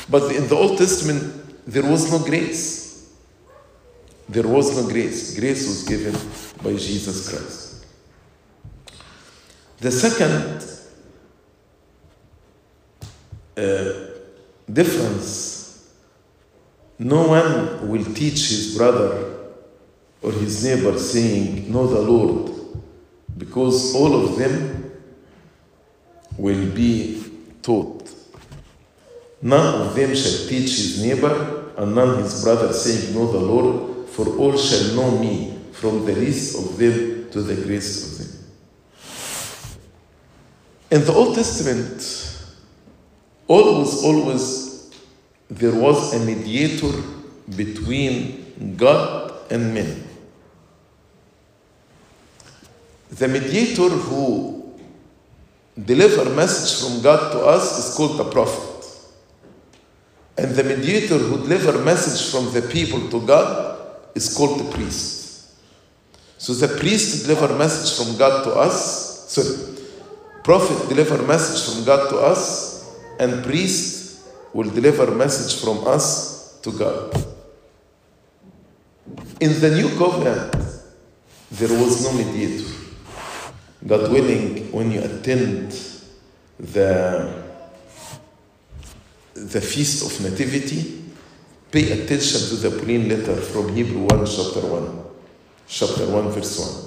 But 0.10 0.36
in 0.36 0.50
the 0.50 0.56
Old 0.56 0.78
Testament, 0.78 1.66
there 1.66 1.90
was 1.90 2.12
no 2.12 2.20
grace. 2.20 3.10
There 4.28 4.48
was 4.48 4.76
no 4.76 4.86
grace. 4.90 5.40
Grace 5.40 5.66
was 5.66 5.84
given 5.84 6.14
by 6.62 6.78
Jesus 6.78 7.30
Christ. 7.30 7.67
The 9.80 9.92
second 9.92 10.66
uh, 13.56 13.94
difference 14.72 15.58
no 17.00 17.28
one 17.28 17.88
will 17.88 18.04
teach 18.06 18.50
his 18.50 18.76
brother 18.76 19.36
or 20.22 20.32
his 20.32 20.64
neighbor 20.64 20.98
saying, 20.98 21.72
Know 21.72 21.86
the 21.86 22.02
Lord, 22.02 22.52
because 23.38 23.94
all 23.94 24.26
of 24.26 24.38
them 24.38 24.92
will 26.38 26.72
be 26.72 27.24
taught. 27.62 28.10
None 29.44 29.82
of 29.82 29.96
them 29.96 30.16
shall 30.16 30.48
teach 30.48 30.72
his 30.72 31.04
neighbor, 31.04 31.74
and 31.78 31.94
none 31.94 32.24
his 32.24 32.44
brother, 32.44 32.74
saying, 32.74 33.14
Know 33.14 33.32
the 33.32 33.40
Lord, 33.40 34.10
for 34.10 34.28
all 34.38 34.58
shall 34.58 34.96
know 34.96 35.20
me, 35.20 35.56
from 35.74 36.04
the 36.04 36.14
least 36.14 36.58
of 36.58 36.78
them 36.78 37.30
to 37.30 37.42
the 37.44 37.56
greatest 37.56 38.20
of 38.22 38.28
them. 38.28 38.37
In 40.90 41.04
the 41.04 41.12
Old 41.14 41.36
Testament, 41.36 42.48
always, 43.48 44.04
always, 44.04 44.92
there 45.50 45.76
was 45.76 46.14
a 46.14 46.20
mediator 46.20 47.02
between 47.56 48.76
God 48.78 49.34
and 49.50 49.74
men. 49.74 50.04
The 53.10 53.28
mediator 53.28 53.90
who 53.90 54.80
deliver 55.78 56.30
message 56.34 56.82
from 56.82 57.02
God 57.02 57.32
to 57.34 57.40
us 57.40 57.90
is 57.90 57.96
called 57.96 58.20
a 58.20 58.30
prophet. 58.30 58.86
And 60.38 60.52
the 60.56 60.64
mediator 60.64 61.18
who 61.18 61.38
deliver 61.38 61.84
message 61.84 62.32
from 62.32 62.54
the 62.54 62.62
people 62.62 63.10
to 63.10 63.26
God 63.26 63.80
is 64.16 64.36
called 64.36 64.60
the 64.60 64.72
priest. 64.72 65.52
So 66.38 66.54
the 66.54 66.78
priest 66.80 67.26
deliver 67.26 67.58
message 67.58 67.98
from 67.98 68.18
God 68.18 68.44
to 68.44 68.52
us. 68.52 69.32
Sorry, 69.32 69.77
prophet 70.48 70.88
deliver 70.88 71.22
message 71.24 71.76
from 71.76 71.84
God 71.84 72.10
to 72.10 72.20
us, 72.20 72.96
and 73.20 73.44
priest 73.44 74.22
will 74.54 74.70
deliver 74.70 75.12
message 75.12 75.62
from 75.62 75.86
us 75.86 76.58
to 76.62 76.72
God. 76.72 77.14
In 79.42 79.60
the 79.60 79.72
new 79.72 79.90
covenant, 79.98 80.56
there 81.52 81.68
was 81.68 82.02
no 82.02 82.14
mediator. 82.14 82.64
God 83.86 84.10
willing, 84.10 84.72
when 84.72 84.90
you 84.90 85.02
attend 85.02 85.72
the, 86.58 87.44
the 89.34 89.60
feast 89.60 90.06
of 90.06 90.32
nativity, 90.32 91.04
pay 91.70 91.92
attention 91.92 92.40
to 92.48 92.56
the 92.56 92.72
Pauline 92.80 93.10
letter 93.10 93.36
from 93.36 93.76
Hebrew 93.76 94.08
1, 94.08 94.26
chapter 94.26 94.66
1. 94.66 95.04
Chapter 95.68 96.08
1, 96.10 96.30
verse 96.30 96.58
1. 96.58 96.87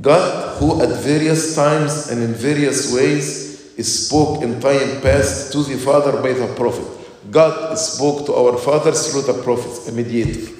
God, 0.00 0.58
who 0.58 0.82
at 0.82 0.88
various 1.00 1.54
times 1.54 2.10
and 2.10 2.22
in 2.22 2.32
various 2.32 2.92
ways 2.92 3.52
spoke 3.82 4.42
in 4.42 4.60
time 4.60 5.00
past 5.00 5.52
to 5.52 5.62
the 5.62 5.76
Father 5.76 6.12
by 6.22 6.32
the 6.32 6.54
prophet. 6.54 6.86
God 7.30 7.76
spoke 7.76 8.26
to 8.26 8.34
our 8.34 8.56
fathers 8.58 9.10
through 9.10 9.22
the 9.22 9.42
prophets, 9.42 9.88
a 9.88 9.92
mediator. 9.92 10.52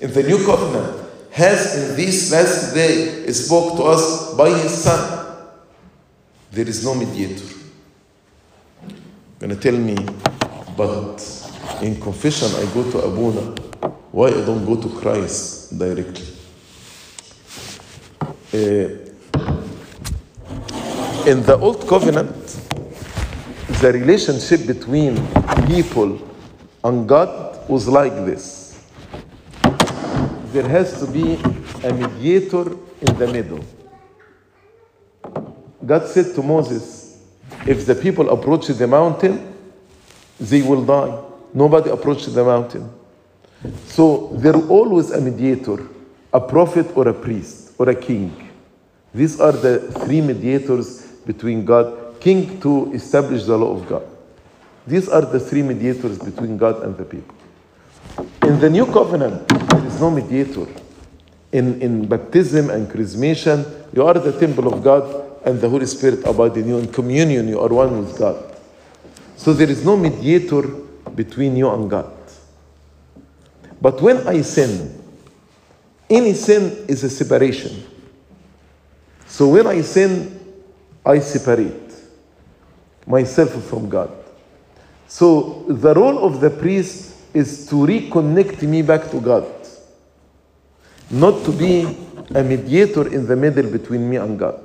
In 0.00 0.12
the 0.12 0.22
new 0.22 0.44
covenant, 0.44 1.08
has 1.30 1.76
in 1.76 1.96
this 1.96 2.32
last 2.32 2.74
day 2.74 3.26
spoke 3.32 3.76
to 3.76 3.82
us 3.84 4.34
by 4.34 4.50
his 4.50 4.72
son. 4.72 5.26
There 6.50 6.66
is 6.66 6.84
no 6.84 6.94
mediator. 6.94 7.54
Gonna 9.38 9.56
tell 9.56 9.76
me, 9.76 9.96
but 10.76 11.18
in 11.82 12.00
confession 12.00 12.48
I 12.56 12.64
go 12.72 12.90
to 12.90 12.98
Abuna. 12.98 13.54
Why 14.10 14.28
I 14.28 14.44
don't 14.44 14.64
go 14.64 14.80
to 14.80 14.88
Christ 15.00 15.78
directly? 15.78 16.37
Uh, 18.50 18.56
in 21.28 21.42
the 21.42 21.58
old 21.60 21.86
covenant, 21.86 22.34
the 23.82 23.92
relationship 23.92 24.66
between 24.66 25.16
people 25.66 26.18
and 26.82 27.06
God 27.06 27.68
was 27.68 27.86
like 27.86 28.14
this 28.24 28.68
there 30.52 30.66
has 30.66 30.98
to 30.98 31.06
be 31.06 31.34
a 31.86 31.92
mediator 31.92 32.72
in 33.02 33.18
the 33.18 33.28
middle. 33.30 33.62
God 35.84 36.06
said 36.06 36.34
to 36.34 36.42
Moses, 36.42 37.22
if 37.66 37.84
the 37.84 37.94
people 37.94 38.30
approach 38.30 38.68
the 38.68 38.86
mountain, 38.86 39.54
they 40.40 40.62
will 40.62 40.84
die. 40.86 41.22
Nobody 41.52 41.90
approached 41.90 42.32
the 42.34 42.42
mountain. 42.42 42.90
So 43.88 44.30
there 44.32 44.56
always 44.56 45.10
a 45.10 45.20
mediator, 45.20 45.86
a 46.32 46.40
prophet 46.40 46.96
or 46.96 47.08
a 47.08 47.14
priest 47.14 47.67
or 47.78 47.88
a 47.88 47.94
king. 47.94 48.50
These 49.14 49.40
are 49.40 49.52
the 49.52 49.78
three 50.04 50.20
mediators 50.20 51.06
between 51.24 51.64
God, 51.64 52.20
king 52.20 52.60
to 52.60 52.92
establish 52.92 53.44
the 53.44 53.56
law 53.56 53.76
of 53.76 53.88
God. 53.88 54.06
These 54.86 55.08
are 55.08 55.22
the 55.22 55.40
three 55.40 55.62
mediators 55.62 56.18
between 56.18 56.58
God 56.58 56.82
and 56.82 56.96
the 56.96 57.04
people. 57.04 57.34
In 58.42 58.58
the 58.58 58.68
new 58.68 58.86
covenant, 58.86 59.48
there 59.48 59.84
is 59.84 60.00
no 60.00 60.10
mediator. 60.10 60.66
In, 61.52 61.80
in 61.80 62.06
baptism 62.06 62.70
and 62.70 62.88
chrismation, 62.88 63.64
you 63.94 64.04
are 64.04 64.14
the 64.14 64.38
temple 64.38 64.72
of 64.72 64.82
God 64.82 65.28
and 65.44 65.60
the 65.60 65.68
Holy 65.68 65.86
Spirit 65.86 66.26
abide 66.26 66.56
in 66.56 66.68
you. 66.68 66.78
In 66.78 66.92
communion, 66.92 67.48
you 67.48 67.60
are 67.60 67.68
one 67.68 67.98
with 67.98 68.18
God. 68.18 68.56
So 69.36 69.52
there 69.52 69.70
is 69.70 69.84
no 69.84 69.96
mediator 69.96 70.62
between 71.14 71.56
you 71.56 71.70
and 71.70 71.88
God. 71.88 72.12
But 73.80 74.00
when 74.02 74.26
I 74.26 74.42
sin, 74.42 74.97
any 76.08 76.34
sin 76.34 76.84
is 76.88 77.04
a 77.04 77.10
separation. 77.10 77.84
So 79.26 79.48
when 79.48 79.66
I 79.66 79.82
sin, 79.82 80.38
I 81.04 81.18
separate 81.20 81.92
myself 83.06 83.50
from 83.64 83.88
God. 83.88 84.10
So 85.06 85.64
the 85.68 85.94
role 85.94 86.24
of 86.24 86.40
the 86.40 86.50
priest 86.50 87.14
is 87.34 87.66
to 87.68 87.76
reconnect 87.76 88.62
me 88.62 88.82
back 88.82 89.10
to 89.10 89.20
God, 89.20 89.46
not 91.10 91.44
to 91.44 91.52
be 91.52 91.96
a 92.34 92.42
mediator 92.42 93.08
in 93.08 93.26
the 93.26 93.36
middle 93.36 93.70
between 93.70 94.08
me 94.08 94.16
and 94.16 94.38
God. 94.38 94.60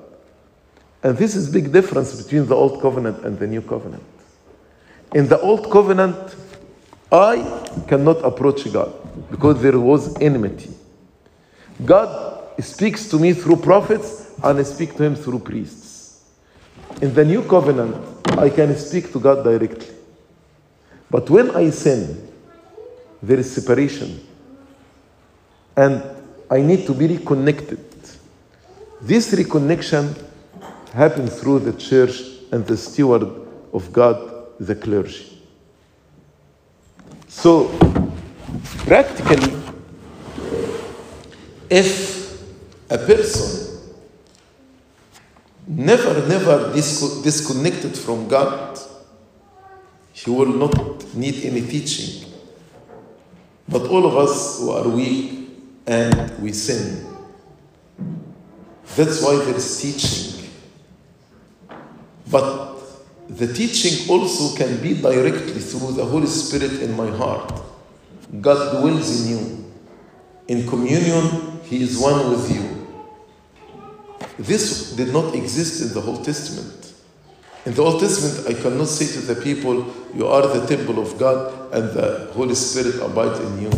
And 1.01 1.17
this 1.17 1.35
is 1.35 1.49
big 1.49 1.71
difference 1.71 2.21
between 2.21 2.45
the 2.47 2.55
old 2.55 2.81
covenant 2.81 3.25
and 3.25 3.37
the 3.37 3.47
new 3.47 3.61
covenant. 3.61 4.03
In 5.13 5.27
the 5.27 5.39
old 5.39 5.69
covenant, 5.69 6.35
I 7.11 7.83
cannot 7.87 8.23
approach 8.23 8.71
God 8.71 8.93
because 9.29 9.61
there 9.61 9.79
was 9.79 10.19
enmity. 10.19 10.71
God 11.85 12.61
speaks 12.61 13.09
to 13.09 13.19
me 13.19 13.33
through 13.33 13.57
prophets 13.57 14.31
and 14.43 14.59
I 14.59 14.63
speak 14.63 14.95
to 14.97 15.03
him 15.03 15.15
through 15.15 15.39
priests. 15.39 16.23
In 17.01 17.13
the 17.13 17.25
new 17.25 17.43
covenant, 17.43 17.95
I 18.37 18.49
can 18.49 18.75
speak 18.75 19.11
to 19.13 19.19
God 19.19 19.43
directly. 19.43 19.87
But 21.09 21.29
when 21.29 21.55
I 21.55 21.69
sin, 21.69 22.31
there 23.21 23.39
is 23.39 23.51
separation. 23.51 24.25
And 25.75 26.03
I 26.49 26.61
need 26.61 26.85
to 26.85 26.93
be 26.93 27.07
reconnected. 27.07 27.79
This 29.01 29.33
reconnection 29.33 30.15
happens 30.93 31.39
through 31.39 31.59
the 31.59 31.73
church 31.73 32.21
and 32.51 32.65
the 32.65 32.77
steward 32.77 33.23
of 33.73 33.91
God, 33.91 34.47
the 34.59 34.75
clergy. 34.75 35.41
So, 37.27 37.67
practically, 38.85 39.72
if 41.73 42.39
a 42.91 42.99
person 42.99 43.79
never, 45.65 46.27
never 46.27 46.71
disco- 46.71 47.23
disconnected 47.23 47.97
from 47.97 48.27
God, 48.27 48.77
he 50.11 50.29
will 50.29 50.53
not 50.53 51.15
need 51.15 51.43
any 51.43 51.61
teaching. 51.61 52.29
But 53.67 53.87
all 53.87 54.05
of 54.05 54.15
us 54.17 54.59
who 54.59 54.69
are 54.69 54.87
weak 54.87 55.49
and 55.87 56.37
we 56.39 56.53
sin. 56.53 57.07
That's 58.95 59.23
why 59.23 59.37
there 59.43 59.55
is 59.55 59.81
teaching. 59.81 60.47
But 62.29 62.77
the 63.29 63.51
teaching 63.51 64.07
also 64.11 64.55
can 64.55 64.79
be 64.79 64.93
directly 65.01 65.59
through 65.59 65.93
the 65.93 66.05
Holy 66.05 66.27
Spirit 66.27 66.83
in 66.83 66.95
my 66.95 67.09
heart. 67.09 67.51
God 68.41 68.79
dwells 68.79 69.25
in 69.25 69.31
you. 69.31 69.71
In 70.47 70.67
communion, 70.67 71.52
He 71.73 71.81
is 71.81 71.97
one 71.97 72.29
with 72.29 72.53
you. 72.53 72.87
This 74.37 74.91
did 74.95 75.11
not 75.11 75.33
exist 75.33 75.81
in 75.81 75.99
the 75.99 76.07
Old 76.07 76.23
Testament. 76.23 76.93
In 77.65 77.73
the 77.73 77.81
Old 77.81 77.99
Testament, 77.99 78.47
I 78.47 78.61
cannot 78.61 78.87
say 78.89 79.07
to 79.19 79.25
the 79.25 79.41
people, 79.41 79.91
You 80.13 80.27
are 80.27 80.45
the 80.45 80.67
temple 80.67 81.01
of 81.01 81.17
God 81.17 81.73
and 81.73 81.89
the 81.89 82.29
Holy 82.35 82.53
Spirit 82.53 83.01
abides 83.01 83.39
in 83.39 83.63
you. 83.63 83.71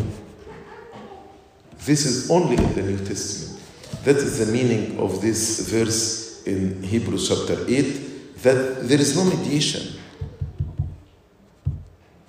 This 1.85 2.05
is 2.05 2.29
only 2.29 2.57
in 2.57 2.73
the 2.75 2.81
New 2.81 2.97
Testament. 2.97 3.63
That 4.03 4.17
is 4.17 4.45
the 4.45 4.51
meaning 4.51 4.99
of 4.99 5.21
this 5.21 5.69
verse 5.69 6.43
in 6.43 6.83
Hebrews 6.83 7.29
chapter 7.29 7.63
8 7.65 8.43
that 8.43 8.89
there 8.89 8.99
is 8.99 9.15
no 9.15 9.23
mediation. 9.23 10.01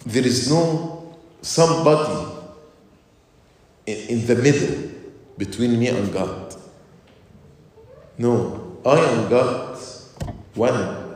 There 0.07 0.25
is 0.25 0.49
no 0.49 1.17
somebody 1.43 2.35
in, 3.87 3.97
in 4.21 4.27
the 4.29 4.37
middle 4.37 4.96
between 5.39 5.79
me 5.79 5.89
and 5.89 6.13
God. 6.13 6.55
No, 8.19 8.79
I 8.85 8.99
am 8.99 9.29
God, 9.29 9.79
one 10.55 11.07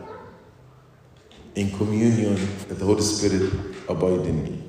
in 1.54 1.70
communion 1.76 2.36
and 2.68 2.76
the 2.78 2.84
Holy 2.84 3.02
Spirit 3.02 3.52
abide 3.88 4.26
in 4.26 4.44
me. 4.44 4.62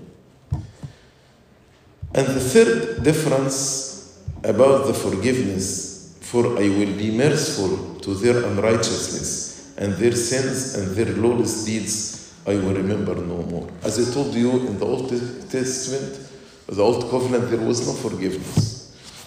And 2.14 2.28
the 2.28 2.40
third 2.40 3.04
difference 3.04 4.20
about 4.44 4.88
the 4.88 4.94
forgiveness, 4.94 6.18
for 6.22 6.58
I 6.58 6.68
will 6.68 6.98
be 6.98 7.12
merciful 7.16 8.00
to 8.00 8.14
their 8.16 8.44
unrighteousness 8.46 9.76
and 9.78 9.94
their 9.94 10.14
sins 10.14 10.76
and 10.76 10.96
their 10.96 11.14
lawless 11.16 11.66
deeds 11.66 12.12
I 12.46 12.56
will 12.56 12.74
remember 12.74 13.16
no 13.16 13.44
more. 13.44 13.70
As 13.84 14.00
I 14.00 14.12
told 14.14 14.34
you 14.34 14.52
in 14.52 14.80
the 14.80 14.86
Old 14.86 15.10
Testament, 15.10 16.28
the 16.68 16.82
Old 16.82 17.10
Covenant, 17.12 17.52
there 17.52 17.60
was 17.60 17.86
no 17.86 17.94
forgiveness. 17.94 18.81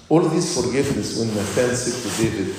All 0.08 0.20
this 0.20 0.60
forgiveness, 0.60 1.18
when 1.18 1.28
Nathan 1.28 1.74
said 1.74 2.02
to 2.02 2.22
David, 2.22 2.54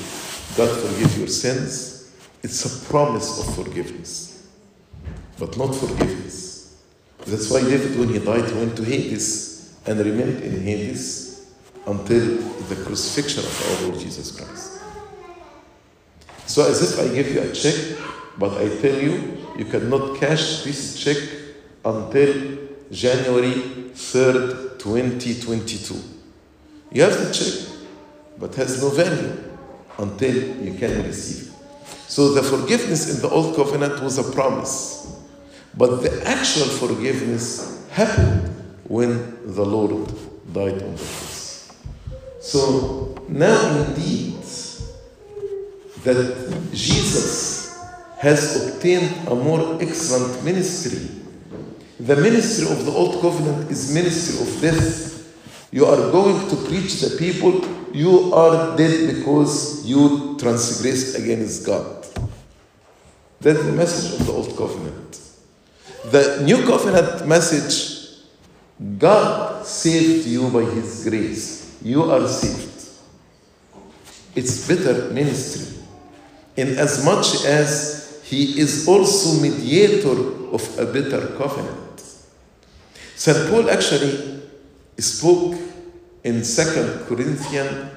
God 0.57 0.69
forgive 0.79 1.17
your 1.17 1.27
sins, 1.27 2.11
it's 2.41 2.65
a 2.65 2.89
promise 2.89 3.39
of 3.39 3.55
forgiveness, 3.55 4.47
but 5.37 5.55
not 5.57 5.75
forgiveness. 5.75 6.81
That's 7.25 7.49
why 7.51 7.61
David, 7.61 7.99
when 7.99 8.09
he 8.09 8.19
died, 8.19 8.51
went 8.55 8.75
to 8.77 8.83
Hades 8.83 9.75
and 9.85 9.99
remained 9.99 10.41
in 10.41 10.61
Hades 10.61 11.51
until 11.85 12.37
the 12.69 12.75
crucifixion 12.83 13.43
of 13.43 13.81
our 13.81 13.87
Lord 13.87 13.99
Jesus 13.99 14.31
Christ. 14.31 14.81
So 16.47 16.67
as 16.67 16.81
if 16.81 16.99
I 16.99 17.13
give 17.13 17.31
you 17.31 17.41
a 17.41 17.51
check, 17.51 17.97
but 18.37 18.53
I 18.53 18.69
tell 18.79 18.99
you, 18.99 19.37
you 19.57 19.65
cannot 19.65 20.17
cash 20.19 20.63
this 20.63 20.99
check 20.99 21.17
until 21.83 22.57
January 22.91 23.53
3rd, 23.93 24.79
2022. 24.79 26.14
You 26.91 27.03
have 27.03 27.17
the 27.17 27.33
check, 27.33 27.87
but 28.37 28.55
has 28.55 28.81
no 28.81 28.89
value 28.89 29.33
until 29.97 30.35
you 30.63 30.73
can 30.73 31.03
receive. 31.03 31.53
So 32.07 32.33
the 32.33 32.43
forgiveness 32.43 33.15
in 33.15 33.21
the 33.21 33.29
old 33.29 33.55
covenant 33.55 34.01
was 34.01 34.17
a 34.17 34.31
promise. 34.31 35.21
But 35.77 36.01
the 36.03 36.25
actual 36.27 36.67
forgiveness 36.67 37.85
happened 37.91 38.49
when 38.87 39.37
the 39.53 39.65
Lord 39.65 40.07
died 40.53 40.81
on 40.81 40.91
the 40.95 41.03
cross. 41.03 41.71
So 42.39 43.15
now 43.27 43.83
indeed 43.83 44.35
that 46.03 46.69
Jesus 46.71 47.77
has 48.19 48.73
obtained 48.73 49.27
a 49.27 49.35
more 49.35 49.81
excellent 49.81 50.43
ministry. 50.43 51.09
The 51.99 52.15
ministry 52.15 52.67
of 52.71 52.85
the 52.85 52.91
old 52.91 53.21
covenant 53.21 53.69
is 53.71 53.93
ministry 53.93 54.39
of 54.47 54.61
death. 54.61 55.24
You 55.71 55.85
are 55.85 56.11
going 56.11 56.49
to 56.49 56.55
preach 56.67 57.01
the 57.01 57.17
people 57.17 57.61
you 57.95 58.33
are 58.33 58.75
dead 58.75 59.15
because 59.15 59.85
you 59.85 60.37
transgressed 60.37 61.17
against 61.17 61.65
God. 61.65 62.05
That's 63.39 63.63
the 63.63 63.71
message 63.71 64.19
of 64.19 64.27
the 64.27 64.33
old 64.33 64.57
covenant. 64.57 65.21
The 66.11 66.43
new 66.43 66.65
covenant 66.65 67.27
message 67.27 67.95
God 68.97 69.65
saved 69.65 70.27
you 70.27 70.49
by 70.49 70.63
His 70.63 71.07
grace. 71.07 71.77
You 71.81 72.11
are 72.11 72.27
saved. 72.27 72.89
It's 74.35 74.67
better 74.67 75.09
ministry. 75.11 75.77
In 76.57 76.77
as 76.77 77.05
much 77.05 77.45
as 77.45 78.21
He 78.25 78.59
is 78.59 78.87
also 78.87 79.41
mediator 79.41 80.51
of 80.53 80.79
a 80.79 80.85
better 80.85 81.27
covenant. 81.37 82.01
St. 83.15 83.49
Paul 83.49 83.69
actually 83.69 84.34
spoke 85.01 85.55
in 86.23 86.41
2 86.41 87.05
Corinthians 87.07 87.91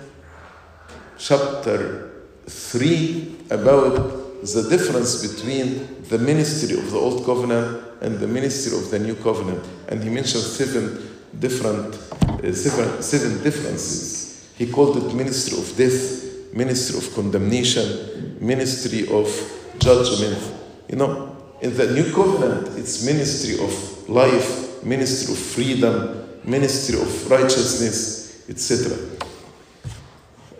chapter 1.18 2.10
3 2.46 3.36
about 3.50 4.18
the 4.42 4.66
difference 4.70 5.26
between 5.26 6.02
the 6.04 6.18
ministry 6.18 6.78
of 6.78 6.90
the 6.90 6.96
old 6.96 7.24
covenant 7.24 7.82
and 8.00 8.18
the 8.18 8.26
ministry 8.26 8.78
of 8.78 8.90
the 8.90 8.98
new 8.98 9.14
covenant. 9.16 9.64
And 9.88 10.02
he 10.02 10.10
mentioned 10.10 10.44
seven 10.44 11.08
different 11.38 11.94
uh, 12.44 12.52
seven, 12.52 13.02
seven 13.02 13.42
differences. 13.42 14.52
He 14.56 14.70
called 14.70 14.96
it 14.96 15.14
ministry 15.14 15.58
of 15.58 15.76
death 15.76 16.54
ministry 16.54 16.98
of 16.98 17.14
condemnation 17.14 18.36
ministry 18.40 19.08
of 19.08 19.28
judgment. 19.78 20.38
You 20.88 20.96
know 20.96 21.36
in 21.60 21.76
the 21.76 21.90
new 21.92 22.12
covenant 22.12 22.78
it's 22.78 23.04
ministry 23.04 23.62
of 23.62 24.08
life 24.08 24.82
ministry 24.84 25.34
of 25.34 25.38
freedom 25.38 26.27
ministry 26.48 27.00
of 27.00 27.30
righteousness 27.30 28.48
etc 28.48 29.18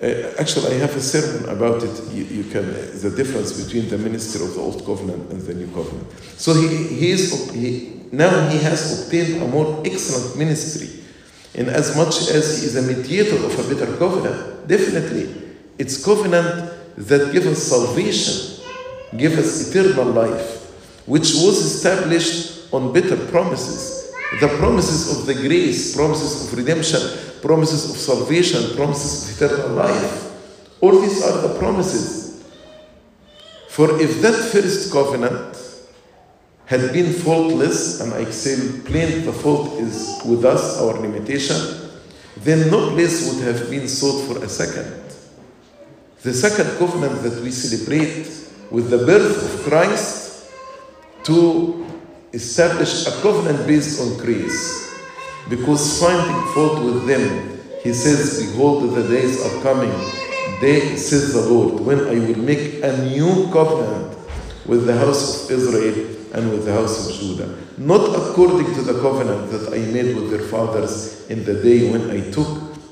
uh, 0.01 0.33
actually, 0.39 0.77
I 0.77 0.79
have 0.79 0.95
a 0.95 1.01
sermon 1.01 1.49
about 1.49 1.83
it. 1.83 2.13
You, 2.13 2.23
you 2.23 2.45
can 2.45 2.67
the 3.01 3.13
difference 3.17 3.61
between 3.61 3.89
the 3.89 3.99
ministry 3.99 4.45
of 4.45 4.55
the 4.55 4.61
old 4.61 4.85
covenant 4.87 5.29
and 5.33 5.43
the 5.43 5.55
new 5.55 5.67
covenant. 5.75 6.09
So 6.37 6.55
he, 6.55 6.69
he 6.69 7.11
is 7.11 7.51
he, 7.51 8.03
now 8.13 8.49
he 8.49 8.59
has 8.59 9.03
obtained 9.03 9.43
a 9.43 9.49
more 9.49 9.83
excellent 9.85 10.39
ministry, 10.39 11.03
in 11.55 11.69
as 11.69 11.97
much 11.97 12.31
as 12.31 12.61
he 12.61 12.67
is 12.67 12.77
a 12.77 12.83
mediator 12.83 13.45
of 13.45 13.59
a 13.59 13.75
better 13.75 13.97
covenant. 13.97 14.69
Definitely, 14.69 15.35
it's 15.79 16.05
covenant 16.05 16.73
that 16.97 17.33
gives 17.33 17.47
us 17.49 17.63
salvation, 17.65 18.65
gives 19.17 19.37
us 19.37 19.69
eternal 19.69 20.13
life, 20.13 20.71
which 21.07 21.35
was 21.35 21.59
established 21.59 22.73
on 22.73 22.93
better 22.93 23.17
promises. 23.17 23.98
The 24.41 24.49
promises 24.59 25.19
of 25.19 25.27
the 25.27 25.35
grace, 25.35 25.97
promises 25.97 26.53
of 26.53 26.59
redemption, 26.59 27.01
promises 27.41 27.91
of 27.91 27.97
salvation, 27.97 28.77
promises 28.77 29.41
of 29.41 29.51
eternal 29.51 29.75
life. 29.75 30.81
All 30.81 31.01
these 31.01 31.23
are 31.25 31.49
the 31.49 31.59
promises. 31.59 32.45
For 33.69 34.01
if 34.01 34.21
that 34.21 34.35
first 34.35 34.93
covenant 34.93 35.57
had 36.67 36.93
been 36.93 37.13
faultless, 37.13 38.01
and 38.01 38.13
I 38.13 38.31
say 38.31 38.83
plain 38.83 39.25
the 39.25 39.33
fault 39.33 39.81
is 39.81 40.21
with 40.27 40.45
us, 40.45 40.79
our 40.79 41.01
limitation, 41.01 41.91
then 42.37 42.71
no 42.71 42.91
place 42.91 43.33
would 43.33 43.43
have 43.45 43.71
been 43.71 43.89
sought 43.89 44.21
for 44.27 44.45
a 44.45 44.49
second. 44.49 45.03
The 46.23 46.35
second 46.35 46.79
covenant 46.79 47.23
that 47.23 47.43
we 47.43 47.51
celebrate 47.51 48.29
with 48.71 48.91
the 48.91 48.99
birth 48.99 49.43
of 49.43 49.63
Christ 49.67 50.51
to 51.25 51.88
establish 52.33 53.07
a 53.07 53.11
covenant 53.23 53.67
based 53.67 54.01
on 54.01 54.17
grace. 54.19 54.89
Because 55.49 56.01
finding 56.01 56.53
fault 56.53 56.85
with 56.85 57.07
them, 57.07 57.59
he 57.83 57.93
says, 57.93 58.51
Behold, 58.51 58.95
the 58.95 59.09
days 59.09 59.45
are 59.45 59.63
coming, 59.63 59.91
day, 60.61 60.97
says 60.97 61.33
the 61.33 61.41
Lord, 61.41 61.81
when 61.81 62.01
I 62.01 62.19
will 62.19 62.39
make 62.39 62.83
a 62.83 62.97
new 63.09 63.51
covenant 63.51 64.19
with 64.67 64.87
the 64.87 64.97
house 64.97 65.45
of 65.45 65.59
Israel 65.59 66.17
and 66.35 66.51
with 66.51 66.67
the 66.67 66.73
house 66.73 67.09
of 67.09 67.17
Judah. 67.19 67.57
Not 67.79 68.15
according 68.15 68.75
to 68.75 68.83
the 68.83 69.01
covenant 69.01 69.51
that 69.51 69.73
I 69.73 69.79
made 69.91 70.15
with 70.15 70.31
their 70.31 70.47
fathers 70.49 71.29
in 71.31 71.45
the 71.45 71.63
day 71.63 71.91
when 71.91 72.11
I 72.11 72.31
took 72.31 72.49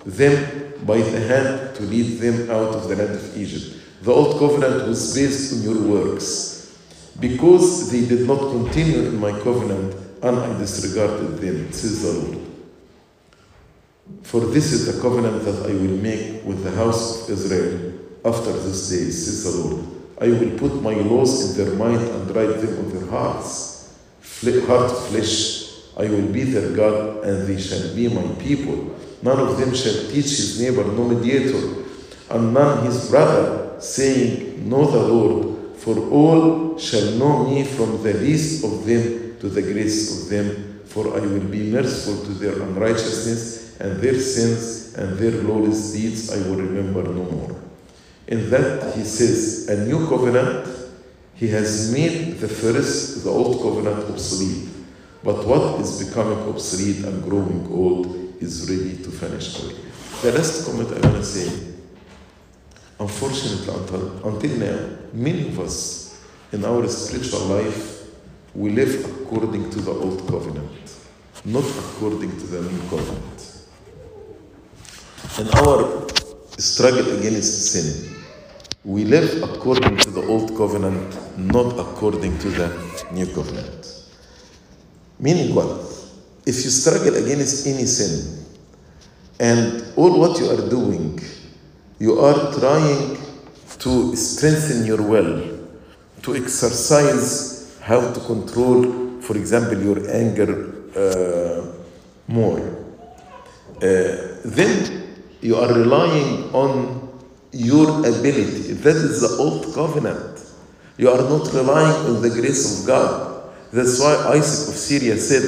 them 0.06 0.72
by 0.86 0.98
the 0.98 1.20
hand 1.20 1.74
to 1.76 1.82
lead 1.82 2.20
them 2.20 2.50
out 2.50 2.74
of 2.74 2.88
the 2.88 2.96
land 2.96 3.10
of 3.10 3.36
Egypt. 3.36 3.76
The 4.02 4.12
old 4.12 4.38
covenant 4.38 4.88
was 4.88 5.14
based 5.14 5.52
on 5.52 5.62
your 5.62 5.82
works. 5.82 6.55
Because 7.18 7.90
they 7.90 8.06
did 8.06 8.26
not 8.26 8.38
continue 8.38 9.08
in 9.08 9.18
my 9.18 9.32
covenant, 9.40 9.94
and 10.22 10.38
I 10.38 10.58
disregarded 10.58 11.38
them, 11.38 11.72
says 11.72 12.02
the 12.02 12.12
Lord. 12.12 12.46
For 14.22 14.40
this 14.40 14.72
is 14.72 14.94
the 14.94 15.00
covenant 15.00 15.44
that 15.44 15.66
I 15.66 15.72
will 15.72 15.96
make 15.98 16.44
with 16.44 16.62
the 16.62 16.70
house 16.72 17.24
of 17.28 17.38
Israel 17.38 17.92
after 18.24 18.52
this 18.52 18.88
day, 18.90 19.10
says 19.10 19.44
the 19.44 19.50
Lord. 19.62 19.86
I 20.20 20.28
will 20.28 20.58
put 20.58 20.82
my 20.82 20.94
laws 20.94 21.58
in 21.58 21.64
their 21.64 21.74
mind 21.76 22.02
and 22.02 22.34
write 22.34 22.60
them 22.60 22.78
on 22.78 22.90
their 22.90 23.08
hearts. 23.10 23.76
Heart 24.42 24.90
flesh. 25.08 25.64
I 25.96 26.10
will 26.10 26.28
be 26.28 26.42
their 26.44 26.76
God, 26.76 27.24
and 27.24 27.46
they 27.48 27.58
shall 27.58 27.94
be 27.94 28.08
my 28.08 28.22
people. 28.34 28.94
None 29.22 29.40
of 29.40 29.58
them 29.58 29.74
shall 29.74 30.10
teach 30.10 30.24
his 30.24 30.60
neighbor, 30.60 30.84
no 30.84 31.08
mediator, 31.08 31.84
and 32.30 32.52
none 32.52 32.84
his 32.84 33.08
brother, 33.08 33.80
saying, 33.80 34.68
Know 34.68 34.90
the 34.90 35.00
Lord, 35.00 35.76
for 35.76 35.98
all 36.10 36.65
shall 36.78 37.12
know 37.12 37.44
me 37.44 37.64
from 37.64 38.02
the 38.02 38.14
least 38.14 38.64
of 38.64 38.86
them 38.86 39.36
to 39.40 39.48
the 39.48 39.62
greatest 39.62 40.24
of 40.24 40.28
them, 40.30 40.80
for 40.86 41.16
I 41.16 41.20
will 41.20 41.40
be 41.40 41.70
merciful 41.70 42.24
to 42.24 42.32
their 42.32 42.62
unrighteousness, 42.62 43.78
and 43.80 44.00
their 44.00 44.18
sins 44.18 44.94
and 44.94 45.18
their 45.18 45.42
lawless 45.42 45.92
deeds 45.92 46.32
I 46.32 46.38
will 46.48 46.56
remember 46.56 47.02
no 47.02 47.24
more. 47.24 47.60
In 48.26 48.50
that 48.50 48.94
he 48.96 49.04
says, 49.04 49.68
a 49.68 49.86
new 49.86 50.08
covenant, 50.08 50.68
he 51.34 51.48
has 51.48 51.92
made 51.92 52.38
the 52.38 52.48
first, 52.48 53.22
the 53.24 53.30
old 53.30 53.60
covenant, 53.60 54.10
obsolete. 54.10 54.68
But 55.22 55.46
what 55.46 55.80
is 55.80 56.08
becoming 56.08 56.38
obsolete 56.48 57.04
and 57.04 57.22
growing 57.22 57.68
old 57.70 58.06
is 58.40 58.70
ready 58.70 58.96
to 59.02 59.10
vanish 59.10 59.62
away. 59.62 59.76
The 60.22 60.32
last 60.32 60.64
comment 60.64 60.88
I 60.88 61.06
want 61.06 61.16
to 61.16 61.24
say, 61.24 61.74
unfortunately, 62.98 63.74
until, 63.74 64.28
until 64.28 64.56
now, 64.56 64.96
many 65.12 65.48
of 65.48 65.60
us 65.60 66.05
in 66.56 66.64
our 66.64 66.88
spiritual 66.88 67.40
life, 67.40 68.08
we 68.54 68.70
live 68.70 69.04
according 69.04 69.68
to 69.68 69.78
the 69.80 69.90
old 69.90 70.26
covenant, 70.26 70.96
not 71.44 71.64
according 71.64 72.30
to 72.38 72.46
the 72.46 72.62
new 72.62 72.80
covenant. 72.88 73.66
In 75.38 75.48
our 75.60 76.08
struggle 76.56 77.18
against 77.18 77.72
sin, 77.72 78.16
we 78.84 79.04
live 79.04 79.42
according 79.42 79.98
to 79.98 80.10
the 80.10 80.22
old 80.28 80.56
covenant, 80.56 81.14
not 81.36 81.78
according 81.78 82.38
to 82.38 82.48
the 82.48 82.68
new 83.12 83.26
covenant. 83.34 84.04
Meaning 85.18 85.54
what? 85.54 85.68
If 86.46 86.64
you 86.64 86.70
struggle 86.70 87.16
against 87.16 87.66
any 87.66 87.84
sin, 87.84 88.46
and 89.38 89.84
all 89.94 90.18
what 90.18 90.40
you 90.40 90.48
are 90.48 90.70
doing, 90.70 91.20
you 91.98 92.18
are 92.18 92.50
trying 92.54 93.18
to 93.80 94.16
strengthen 94.16 94.86
your 94.86 95.02
will, 95.02 95.55
to 96.26 96.34
exercise 96.34 97.78
how 97.82 98.00
to 98.12 98.18
control, 98.20 99.20
for 99.20 99.36
example, 99.36 99.80
your 99.80 100.10
anger 100.10 100.50
uh, 100.96 101.64
more. 102.26 102.58
Uh, 103.76 104.42
then 104.44 105.14
you 105.40 105.54
are 105.54 105.72
relying 105.72 106.52
on 106.52 106.70
your 107.52 108.00
ability. 108.00 108.72
That 108.72 108.96
is 108.96 109.20
the 109.20 109.36
old 109.38 109.72
covenant. 109.72 110.42
You 110.98 111.10
are 111.10 111.22
not 111.22 111.46
relying 111.52 112.06
on 112.10 112.22
the 112.22 112.30
grace 112.30 112.80
of 112.80 112.86
God. 112.88 113.52
That's 113.72 114.00
why 114.00 114.34
Isaac 114.34 114.74
of 114.74 114.80
Syria 114.80 115.16
said, 115.16 115.44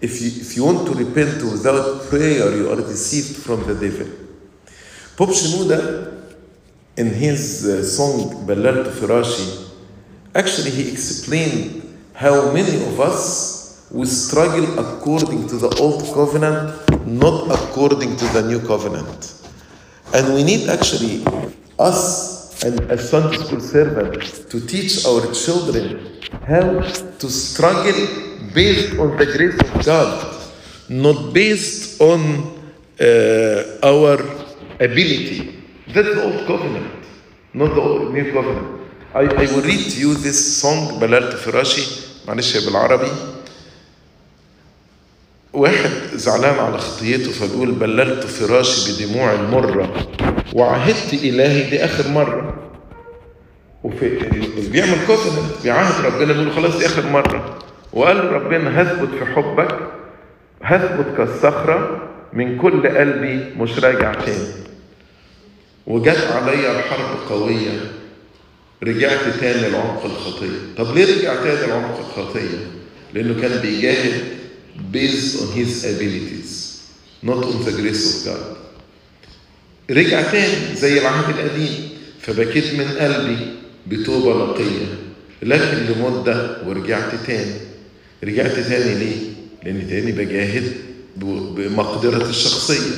if 0.00 0.22
you, 0.22 0.28
if 0.28 0.56
you 0.56 0.64
want 0.64 0.86
to 0.86 0.94
repent 0.94 1.42
without 1.42 2.08
prayer, 2.08 2.56
you 2.56 2.70
are 2.70 2.76
deceived 2.76 3.42
from 3.42 3.66
the 3.66 3.74
devil. 3.74 4.08
Pope 5.16 5.30
Shenouda 5.30 6.32
in 6.96 7.10
his 7.12 7.66
uh, 7.66 7.84
song 7.84 8.46
Balalt 8.46 8.86
Firashi, 8.92 9.67
actually 10.38 10.70
he 10.70 10.92
explained 10.92 11.82
how 12.14 12.52
many 12.52 12.76
of 12.86 13.00
us 13.00 13.88
we 13.90 14.06
struggle 14.06 14.78
according 14.78 15.48
to 15.48 15.56
the 15.56 15.70
old 15.80 16.02
covenant, 16.14 16.70
not 17.06 17.50
according 17.50 18.16
to 18.16 18.24
the 18.26 18.42
new 18.42 18.60
covenant. 18.60 19.34
And 20.14 20.34
we 20.34 20.44
need 20.44 20.68
actually 20.68 21.24
us 21.78 22.62
and 22.64 22.80
as 22.90 23.10
Sunday 23.10 23.38
school 23.38 23.60
servants 23.60 24.44
to 24.50 24.60
teach 24.60 25.04
our 25.06 25.32
children 25.32 26.20
how 26.46 26.80
to 27.22 27.28
struggle 27.30 28.00
based 28.54 28.98
on 28.98 29.16
the 29.16 29.26
grace 29.26 29.58
of 29.60 29.84
God, 29.84 30.12
not 30.88 31.32
based 31.32 32.00
on 32.00 32.20
uh, 33.00 33.78
our 33.82 34.14
ability. 34.80 35.62
That's 35.94 36.14
the 36.14 36.22
old 36.22 36.46
covenant, 36.46 37.04
not 37.54 37.74
the 37.74 37.80
old, 37.80 38.12
new 38.12 38.32
covenant. 38.32 38.77
I, 39.14 39.20
I 39.20 39.46
will 39.52 39.62
read 39.62 39.84
to 39.92 40.00
you 40.00 40.14
this 40.14 40.60
song 40.60 40.98
بلالت 41.00 41.34
فراشي 41.34 41.82
معلش 42.28 42.56
بالعربي. 42.56 43.10
واحد 45.52 45.90
زعلان 46.14 46.58
على 46.58 46.78
خطيته 46.78 47.32
فبيقول 47.32 47.72
بللت 47.72 48.24
فراشي 48.26 48.92
بدموع 49.04 49.32
المرة 49.32 50.08
وعهدت 50.52 51.14
إلهي 51.14 51.70
دي 51.70 51.84
آخر 51.84 52.08
مرة. 52.08 52.54
وفي 53.84 54.08
بيعمل 54.72 55.06
كوفننت 55.06 55.62
بيعاهد 55.62 56.04
ربنا 56.06 56.32
بيقول 56.32 56.52
خلاص 56.52 56.76
دي 56.76 56.86
آخر 56.86 57.06
مرة. 57.06 57.58
وقال 57.92 58.32
ربنا 58.32 58.82
هثبت 58.82 59.08
في 59.18 59.24
حبك 59.26 59.78
هثبت 60.62 61.16
كالصخرة 61.16 62.08
من 62.32 62.58
كل 62.58 62.98
قلبي 62.98 63.44
مش 63.56 63.78
راجع 63.78 64.14
تاني. 64.14 64.48
وجت 65.86 66.28
عليا 66.32 66.78
الحرب 66.78 67.18
قوية. 67.28 67.97
رجعت 68.82 69.40
تاني 69.40 69.68
لعمق 69.68 70.04
الخطية. 70.04 70.58
طب 70.76 70.96
ليه 70.96 71.18
رجع 71.18 71.34
تاني 71.42 71.66
لعمق 71.66 71.98
الخطية؟ 71.98 72.58
لأنه 73.14 73.40
كان 73.40 73.60
بيجاهد 73.60 74.24
based 74.92 75.40
on 75.40 75.58
his 75.58 75.84
abilities 75.84 76.78
not 77.22 77.44
on 77.44 77.64
the 77.64 77.72
grace 77.72 78.04
of 78.14 78.28
God. 78.28 78.56
رجع 79.90 80.22
تاني 80.22 80.76
زي 80.76 80.98
العهد 80.98 81.38
القديم 81.38 81.88
فبكيت 82.20 82.74
من 82.74 82.88
قلبي 83.00 83.38
بتوبة 83.86 84.44
نقية. 84.44 84.86
لكن 85.42 85.76
لمدة 85.78 86.56
ورجعت 86.66 87.14
تاني. 87.26 87.54
رجعت 88.24 88.52
تاني 88.52 88.94
ليه؟ 88.94 89.16
لأن 89.64 89.88
تاني 89.88 90.12
بجاهد 90.12 90.72
بمقدرة 91.16 92.30
الشخصية. 92.30 92.96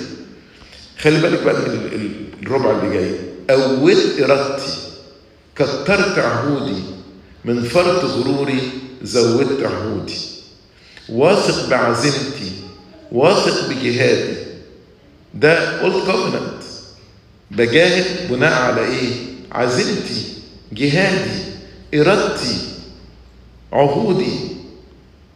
خلي 0.99 1.20
بالك 1.20 1.43
بقى 1.43 1.55
من 1.55 2.11
الربع 2.43 2.81
اللي 2.83 2.95
جاي. 2.95 3.14
قوت 3.51 4.20
إرادتي 4.20 4.72
كترت 5.61 6.19
عهودي 6.19 6.83
من 7.45 7.65
فرط 7.65 8.05
غروري 8.05 8.71
زودت 9.03 9.63
عهودي. 9.67 10.19
واثق 11.09 11.69
بعزيمتي 11.69 12.53
واثق 13.13 13.69
بجهادي. 13.69 14.37
ده 15.35 15.83
قلت 15.83 16.07
كوفننت 16.07 16.63
بجاهد 17.51 18.33
بناء 18.33 18.63
على 18.63 18.85
إيه؟ 18.85 19.13
عزيمتي 19.53 20.25
جهادي 20.73 21.43
إرادتي 21.95 22.57
عهودي. 23.73 24.39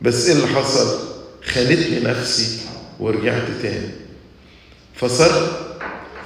بس 0.01 0.29
إيه 0.29 0.37
اللي 0.37 0.47
حصل؟ 0.47 0.99
خانتني 1.45 2.01
نفسي 2.01 2.59
ورجعت 3.01 3.49
تاني. 3.63 3.91
فصرت 4.95 5.51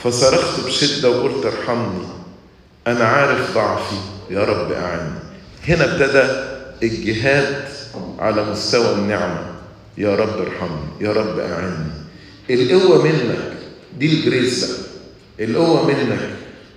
فصرخت 0.04 0.66
بشدة 0.66 1.10
وقلت 1.10 1.46
ارحمني. 1.46 2.06
أنا 2.88 3.04
عارف 3.04 3.54
ضعفي. 3.54 3.96
يا 4.30 4.44
رب 4.44 4.72
أعني 4.72 5.10
هنا 5.68 5.84
ابتدى 5.84 6.22
الجهاد 6.82 7.64
على 8.18 8.44
مستوى 8.44 8.94
النعمة. 8.94 9.40
يا 9.98 10.14
رب 10.16 10.38
ارحمني. 10.40 10.88
يا 11.00 11.12
رب 11.12 11.38
أعني 11.38 11.74
القوة 12.50 13.02
منك 13.04 13.38
دي 13.98 14.06
الجريس 14.06 14.64
بقى 14.70 15.48
القوة 15.48 15.86
منك 15.86 16.18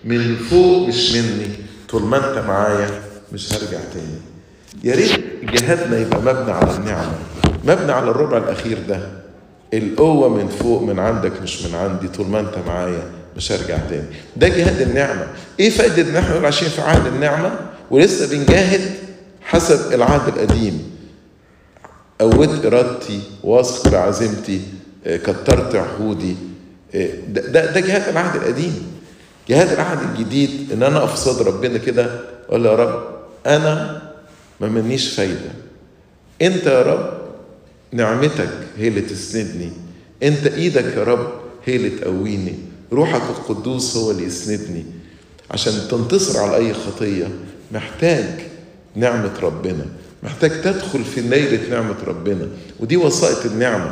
من 0.06 0.36
فوق 0.36 0.88
مش 0.88 1.12
مني. 1.16 1.50
طول 1.90 2.04
ما 2.04 2.18
أنت 2.18 2.46
معايا 2.48 2.90
مش 3.34 3.54
هرجع 3.54 3.80
تاني. 3.94 4.22
يا 4.84 4.96
ريت 4.96 5.20
جهادنا 5.44 5.98
يبقى 6.00 6.22
مبني 6.22 6.52
على 6.52 6.76
النعمة. 6.76 7.16
مبني 7.64 7.92
على 7.92 8.12
الربع 8.12 8.38
الأخير 8.38 8.78
ده. 8.90 9.00
القوة 9.74 10.30
من 10.30 10.48
فوق 10.48 10.82
من 10.82 11.00
عندك 11.00 11.42
مش 11.42 11.62
من 11.66 11.76
عندي. 11.76 12.08
طول 12.08 12.28
ما 12.28 12.40
أنت 12.40 12.56
معايا 12.68 13.04
مش 13.38 13.52
هرجع 13.52 13.78
تاني. 13.90 14.06
ده 14.36 14.48
جهاد 14.48 14.82
النعمة. 14.82 15.28
إيه 15.60 15.70
فائدة 15.70 16.02
إن 16.10 16.16
إحنا 16.16 16.40
عايشين 16.40 16.70
في 16.70 16.82
عهد 16.82 17.08
النعمة؟ 17.08 17.60
ولسه 17.92 18.30
بنجاهد 18.38 18.82
حسب 19.42 19.94
العهد 19.94 20.28
القديم. 20.28 20.92
قوت 22.20 22.66
إرادتي 22.66 23.22
واثق 23.44 23.90
بعزيمتي 23.90 24.62
كترت 25.06 25.76
عهودي. 25.76 26.36
ده, 26.94 27.42
ده, 27.48 27.72
ده 27.72 27.80
جهاد 27.80 28.10
العهد 28.10 28.36
القديم. 28.42 28.92
جهاد 29.50 29.72
العهد 29.72 30.00
الجديد 30.10 30.72
إن 30.72 30.84
أنا 30.84 30.98
اقف 30.98 31.16
صدر 31.16 31.48
ربنا 31.48 31.78
كده 31.78 32.20
أقول 32.50 32.66
يا 32.66 32.76
رب 32.76 33.04
أنا 33.46 34.02
ما 34.60 34.68
منيش 34.68 35.14
فايدة. 35.14 35.52
أنت 36.42 36.66
يا 36.66 36.82
رب 36.82 37.22
نعمتك 37.92 38.50
هي 38.78 38.88
اللي 38.88 39.02
تسندني. 39.02 39.72
أنت 40.24 40.48
إيدك 40.48 40.98
يا 40.98 41.04
رب 41.04 41.32
هي 41.66 41.76
اللي 41.76 41.90
تقويني. 41.90 42.56
روحك 42.94 43.22
القدوس 43.22 43.98
هو 43.98 44.12
اللي 44.12 44.24
يسندني. 44.24 44.86
عشان 45.52 45.74
تنتصر 45.92 46.40
على 46.40 46.56
أي 46.58 46.74
خطية 46.74 47.28
محتاج 47.72 48.26
نعمة 48.96 49.32
ربنا. 49.44 49.86
محتاج 50.24 50.62
تدخل 50.62 51.04
في 51.04 51.22
نيرة 51.22 51.70
نعمة 51.70 51.96
ربنا. 52.08 52.48
ودي 52.80 52.98
وسائط 52.98 53.46
النعمة. 53.46 53.92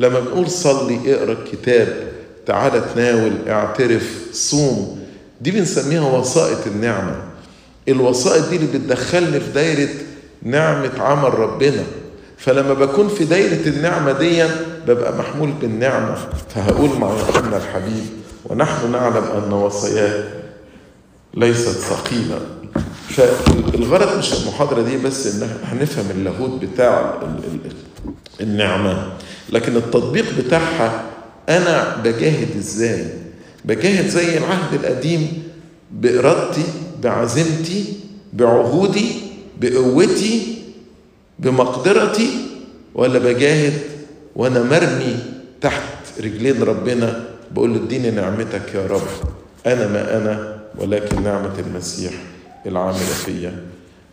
لما 0.00 0.20
بنقول 0.20 0.50
صلي 0.50 1.14
اقرأ 1.14 1.32
الكتاب 1.32 2.08
تعالى 2.46 2.84
تناول 2.94 3.32
اعترف 3.48 4.26
صوم 4.32 5.00
دي 5.40 5.50
بنسميها 5.50 6.18
وسائط 6.18 6.66
النعمة. 6.66 7.16
الوسائط 7.88 8.48
دي 8.48 8.56
اللي 8.56 8.78
بتدخلني 8.78 9.40
في 9.40 9.52
دايرة 9.52 9.88
نعمة 10.42 10.90
عمل 10.98 11.38
ربنا. 11.38 11.84
فلما 12.38 12.74
بكون 12.74 13.08
في 13.08 13.24
دايرة 13.24 13.68
النعمة 13.68 14.12
دي 14.12 14.44
ببقى 14.86 15.18
محمول 15.18 15.52
بالنعمة. 15.52 16.16
فهقول 16.54 16.98
مع 16.98 17.10
يوحنا 17.10 17.56
الحبيب. 17.56 18.19
ونحن 18.50 18.92
نعلم 18.92 19.24
أن 19.24 19.52
وصاياه 19.52 20.24
ليست 21.34 21.68
ثقيلة. 21.68 22.40
فالغرض 23.08 24.18
مش 24.18 24.32
المحاضرة 24.42 24.82
دي 24.82 24.96
بس 24.96 25.26
إن 25.42 25.48
هنفهم 25.64 26.10
اللاهوت 26.10 26.64
بتاع 26.64 27.22
النعمة 28.40 29.12
لكن 29.52 29.76
التطبيق 29.76 30.24
بتاعها 30.38 31.04
أنا 31.48 31.96
بجاهد 32.04 32.56
إزاي؟ 32.58 33.04
بجاهد 33.64 34.08
زي 34.08 34.38
العهد 34.38 34.74
القديم 34.74 35.42
بإرادتي 35.92 36.64
بعزيمتي 37.02 37.84
بعهودي 38.32 39.12
بقوتي 39.60 40.62
بمقدرتي 41.38 42.30
ولا 42.94 43.18
بجاهد 43.18 43.78
وأنا 44.36 44.62
مرمي 44.62 45.16
تحت 45.60 45.82
رجلين 46.20 46.62
ربنا 46.62 47.24
بقول 47.50 47.74
له 47.74 47.84
اديني 47.84 48.10
نعمتك 48.10 48.74
يا 48.74 48.86
رب. 48.86 49.08
أنا 49.66 49.86
ما 49.88 50.16
أنا 50.16 50.60
ولكن 50.78 51.22
نعمة 51.22 51.58
المسيح 51.58 52.12
العاملة 52.66 52.98
فيا 52.98 53.62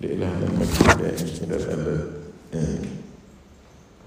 لإلهنا 0.01 0.47
المجد 0.47 1.13
إلى 1.43 1.55
الأبد. 1.55 2.07
آمين. 2.53 3.06